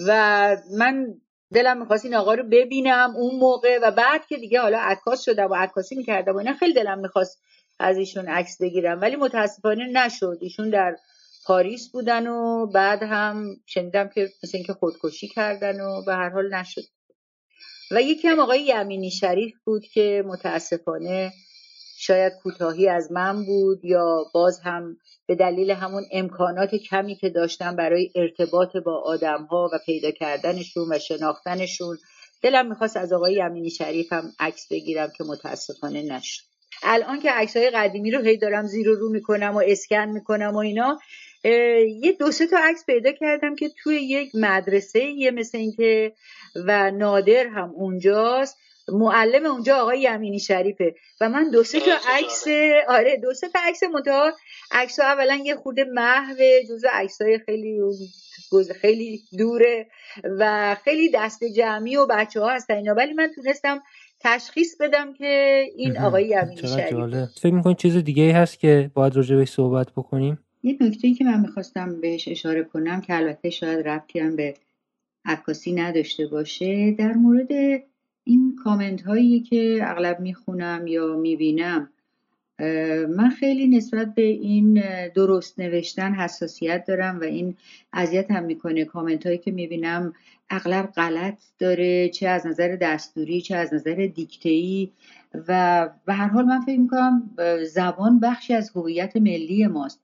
و 0.07 0.57
من 0.79 1.15
دلم 1.55 1.79
می‌خواست 1.79 2.05
این 2.05 2.15
آقا 2.15 2.35
رو 2.35 2.43
ببینم 2.43 3.15
اون 3.17 3.35
موقع 3.35 3.79
و 3.83 3.91
بعد 3.91 4.27
که 4.27 4.37
دیگه 4.37 4.61
حالا 4.61 4.79
عکاس 4.79 5.25
شدم 5.25 5.51
و 5.51 5.55
عکاسی 5.55 5.95
می‌کردم 5.95 6.35
و 6.35 6.39
اینا 6.39 6.55
خیلی 6.55 6.75
دلم 6.75 6.99
می‌خواست 6.99 7.43
از 7.79 7.97
ایشون 7.97 8.29
عکس 8.29 8.63
بگیرم. 8.63 9.01
ولی 9.01 9.17
متاسفانه 9.17 9.87
نشد. 9.87 10.39
ایشون 10.41 10.71
در 10.71 10.97
پاریس 11.47 11.91
بودن 11.93 12.27
و 12.27 12.67
بعد 12.67 13.03
هم 13.03 13.57
شنیدم 13.67 14.09
که 14.09 14.29
مثل 14.43 14.57
اینکه 14.59 14.73
خودکشی 14.73 15.29
کردن 15.29 15.81
و 15.81 16.03
به 16.05 16.15
هر 16.15 16.29
حال 16.29 16.55
نشد. 16.55 16.83
و 17.91 18.03
یکی 18.03 18.29
هم 18.29 18.41
آقای 18.41 18.65
یمینی 18.65 19.11
شریف 19.11 19.55
بود 19.65 19.87
که 19.87 20.25
متاسفانه 20.27 21.33
شاید 22.07 22.33
کوتاهی 22.43 22.89
از 22.89 23.13
من 23.13 23.45
بود 23.45 23.85
یا 23.85 24.25
باز 24.35 24.61
هم 24.65 24.97
به 25.27 25.35
دلیل 25.35 25.71
همون 25.71 26.03
امکانات 26.13 26.75
کمی 26.75 27.17
که 27.17 27.31
داشتم 27.31 27.77
برای 27.77 28.11
ارتباط 28.15 28.77
با 28.77 29.03
آدم 29.05 29.45
ها 29.45 29.71
و 29.73 29.79
پیدا 29.87 30.11
کردنشون 30.11 30.93
و 30.93 30.99
شناختنشون 30.99 31.99
دلم 32.43 32.69
می‌خواست 32.69 32.97
از 32.97 33.13
آقای 33.13 33.35
یمینی 33.35 33.71
شریف 33.71 34.13
هم 34.13 34.33
عکس 34.41 34.69
بگیرم 34.71 35.13
که 35.17 35.25
متاسفانه 35.25 36.03
نشد. 36.03 36.43
الان 36.83 37.21
که 37.21 37.31
عکس 37.31 37.57
های 37.57 37.71
قدیمی 37.71 38.11
رو 38.11 38.23
هی 38.23 38.37
دارم 38.37 38.67
زیر 38.67 38.89
و 38.89 38.95
رو 38.95 39.09
می‌کنم 39.09 39.57
و 39.57 39.63
اسکن 39.67 40.09
می‌کنم 40.09 40.55
و 40.55 40.59
اینا 40.59 40.99
یه 42.03 42.13
دو 42.19 42.31
سه 42.31 42.47
تا 42.47 42.57
عکس 42.63 42.87
پیدا 42.87 43.13
کردم 43.13 43.55
که 43.55 43.71
توی 43.83 43.97
یک 43.97 44.31
مدرسه 44.35 45.05
یه 45.05 45.31
مثل 45.31 45.59
اینکه 45.59 46.13
و 46.67 46.91
نادر 46.91 47.47
هم 47.47 47.71
اونجاست. 47.71 48.57
معلم 48.89 49.47
اونجا 49.47 49.77
آقای 49.77 50.01
یمینی 50.01 50.41
شریفه. 50.41 50.95
و 51.21 51.29
من 51.29 51.51
دو 51.51 51.63
سه 51.63 51.81
تا 51.81 51.93
عکس 52.09 52.45
آره 52.89 53.17
دو 53.17 53.35
سه 53.35 53.49
تا 53.49 53.59
عکس 53.63 53.83
منتها. 53.83 54.33
عکس 54.71 55.01
اولا 55.01 55.39
یه 55.45 55.55
خورده 55.55 55.85
محو 55.85 56.37
جزء 56.71 56.89
عکس 56.93 57.23
های 57.23 57.39
خیلی 57.39 57.81
خیلی 58.81 59.21
دوره 59.39 59.87
و 60.39 60.77
خیلی 60.85 61.11
دست 61.15 61.45
جمعی 61.45 61.97
و 61.97 62.07
بچه 62.07 62.41
ها 62.41 62.51
هستن 62.51 62.75
اینا. 62.75 62.95
ولی 62.95 63.13
من 63.13 63.31
تونستم 63.35 63.83
تشخیص 64.21 64.77
بدم 64.81 65.13
که 65.13 65.63
این 65.77 65.99
آقای 65.99 66.35
امینی 66.35 66.69
شریف 66.69 67.29
فکر 67.41 67.55
می‌کنید 67.55 67.77
چیز 67.77 67.97
دیگه 67.97 68.23
ای 68.23 68.31
هست 68.31 68.59
که 68.59 68.91
باید 68.95 69.17
راجع 69.17 69.37
بهش 69.37 69.51
صحبت 69.51 69.91
بکنیم؟ 69.91 70.39
یه 70.63 70.77
نکته 70.81 71.15
که 71.15 71.25
من 71.25 71.41
می‌خواستم 71.41 72.01
بهش 72.01 72.29
اشاره 72.29 72.65
کنم 72.65 73.01
که 73.01 73.17
البته 73.17 73.51
شاید 73.51 73.89
ربطی 73.89 74.19
هم 74.19 74.37
به 74.37 74.55
عکاسی 75.25 75.73
نداشته 75.73 76.27
باشه 76.27 76.91
در 76.99 77.13
مورد 77.13 77.49
این 78.29 78.57
کامنت 78.65 79.03
هایی 79.03 79.41
که 79.41 79.79
اغلب 79.83 80.21
می‌خونم 80.21 80.87
یا 80.87 81.17
می‌بینم 81.17 81.91
من 83.09 83.31
خیلی 83.41 83.69
نسبت 83.69 84.15
به 84.15 84.23
این 84.23 84.83
درست 85.15 85.61
نوشتن 85.61 86.15
حساسیت 86.15 86.85
دارم 86.85 87.21
و 87.21 87.25
این 87.25 87.57
اذیت 87.93 88.31
هم 88.31 88.45
می‌کنه. 88.45 88.85
کامنت 88.85 89.27
هایی 89.27 89.39
که 89.39 89.51
می‌بینم 89.51 90.13
اغلب 90.51 90.87
غلط 90.87 91.39
داره 91.59 92.09
چه 92.09 92.29
از 92.29 92.47
نظر 92.47 92.77
دستوری 92.77 93.41
چه 93.41 93.57
از 93.57 93.75
نظر 93.75 94.09
دیکتهی 94.15 94.93
و 95.49 95.89
به 96.07 96.13
هر 96.13 96.29
حال 96.29 96.45
من 96.45 96.61
فکر 96.61 96.81
می‌کنم 96.81 97.31
زبان 97.65 98.21
بخشی 98.21 98.55
از 98.55 98.71
هویت 98.75 99.17
ملی 99.17 99.67
ماست 99.67 100.01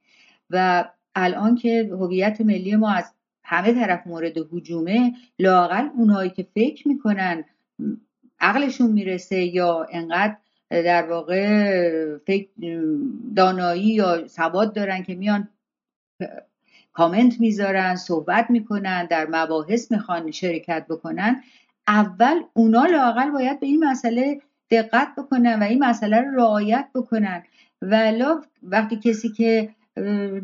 و 0.51 0.85
الان 1.15 1.55
که 1.55 1.89
هویت 1.93 2.41
ملی 2.41 2.77
ما 2.77 2.91
از 2.91 3.13
همه 3.45 3.73
طرف 3.73 4.07
مورد 4.07 4.39
حجومه 4.53 5.13
لاقل 5.39 5.89
اونهایی 5.97 6.31
که 6.31 6.47
فکر 6.55 6.89
می‌کنن 6.89 7.45
عقلشون 8.43 8.91
می‌رسه 8.91 9.41
یا 9.41 9.87
انقدر 9.93 10.37
در 10.71 11.03
واقع 11.03 12.19
فکر 12.27 12.49
دانایی 13.37 13.89
یا 13.89 14.29
سواد 14.29 14.75
دارن 14.75 15.03
که 15.03 15.15
میان 15.15 15.49
کامنت 16.93 17.41
می‌ذارن 17.41 17.97
صحبت 17.97 18.51
می‌کنن 18.51 19.07
در 19.07 19.27
مباحث 19.31 19.93
می‌خوان 19.93 20.31
شرکت 20.31 20.87
بکنن 20.91 21.43
اول 21.89 22.41
اونا 22.53 22.85
لاقل 22.87 23.31
باید 23.31 23.61
به 23.61 23.67
این 23.67 23.85
مسئله 23.85 24.41
دقت 24.71 25.09
بکنن 25.19 25.61
و 25.61 25.63
این 25.63 25.85
مسئله 25.85 26.21
رو 26.21 26.37
رعایت 26.37 26.89
بکنن. 26.95 27.43
ولا 27.83 28.43
وقتی 28.63 28.97
کسی 28.97 29.29
که 29.29 29.69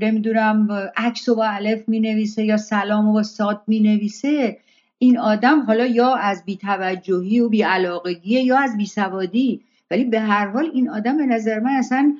نمی‌دونم 0.01 0.73
عکس 0.97 1.29
و 1.29 1.35
با 1.35 1.45
الف 1.45 1.89
می 1.89 2.01
نویسه 2.01 2.45
یا 2.45 2.57
سلام 2.57 3.09
و 3.09 3.13
با 3.13 3.23
ساد 3.23 3.63
می 3.67 3.81
نویسه 3.81 4.59
این 4.99 5.19
آدم 5.19 5.61
حالا 5.61 5.87
یا 5.87 6.15
از 6.15 6.45
بیتوجهی 6.45 7.41
و 7.41 7.49
بیعلاقگی 7.49 8.41
یا 8.41 8.59
از 8.59 8.77
بیسوادی. 8.77 9.61
ولی 9.91 10.05
به 10.05 10.21
هر 10.21 10.47
حال 10.47 10.71
این 10.75 10.91
آدم 10.91 11.17
به 11.17 11.27
نظر 11.27 11.61
من 11.61 11.71
اصلا 11.71 12.15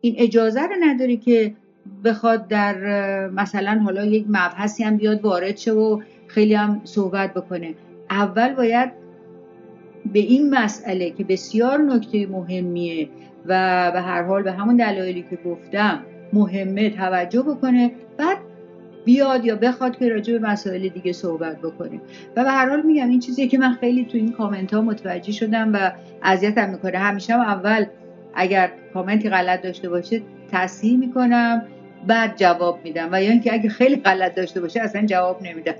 این 0.00 0.14
اجازه 0.18 0.60
رو 0.60 0.74
نداره 0.80 1.16
که 1.16 1.54
بخواد 2.04 2.48
در 2.48 2.76
مثلا 3.28 3.80
حالا 3.84 4.04
یک 4.04 4.24
مبحثی 4.28 4.84
هم 4.84 4.96
بیاد 4.96 5.24
وارد 5.24 5.56
شه 5.56 5.72
و 5.72 6.00
خیلی 6.26 6.54
هم 6.54 6.80
صحبت 6.84 7.34
بکنه. 7.34 7.74
اول 8.10 8.54
باید 8.54 8.92
به 10.12 10.18
این 10.18 10.54
مسئله 10.54 11.10
که 11.10 11.24
بسیار 11.24 11.78
نکته 11.78 12.26
مهمیه 12.26 13.08
و 13.46 13.90
به 13.92 14.00
هر 14.00 14.22
حال 14.22 14.42
به 14.42 14.52
همون 14.52 14.76
دلایلی 14.76 15.24
که 15.30 15.38
گفتم 15.44 16.02
مهمه 16.32 16.90
توجه 16.90 17.42
بکنه. 17.42 17.90
بعد 18.16 18.38
بیاد 19.04 19.44
یا 19.44 19.56
بخواد 19.56 19.98
که 19.98 20.08
راجع 20.08 20.38
به 20.38 20.48
مسائل 20.48 20.88
دیگه 20.88 21.12
صحبت 21.12 21.58
بکنیم. 21.58 22.00
و 22.36 22.44
به 22.44 22.50
هر 22.50 22.68
حال 22.68 22.82
میگم 22.82 23.08
این 23.08 23.20
چیزی 23.20 23.48
که 23.48 23.58
من 23.58 23.72
خیلی 23.72 24.04
تو 24.04 24.18
این 24.18 24.32
کامنت 24.32 24.74
ها 24.74 24.80
متوجه 24.80 25.32
شدم 25.32 25.70
و 25.74 25.92
اذیتم 26.22 26.70
می‌کنه. 26.70 26.98
همیشه 26.98 27.34
هم 27.34 27.40
اول 27.40 27.84
اگر 28.34 28.70
کامنتی 28.94 29.28
غلط 29.28 29.62
داشته 29.62 29.88
باشه 29.88 30.22
تصحیح 30.52 30.98
می‌کنم 30.98 31.62
بعد 32.06 32.36
جواب 32.36 32.80
میدم. 32.84 33.08
و 33.12 33.22
یا 33.22 33.30
اینکه 33.30 33.54
اگه 33.54 33.68
خیلی 33.68 33.96
غلط 33.96 34.34
داشته 34.34 34.60
باشه 34.60 34.80
اصلا 34.80 35.06
جواب 35.06 35.42
نمیدم. 35.42 35.74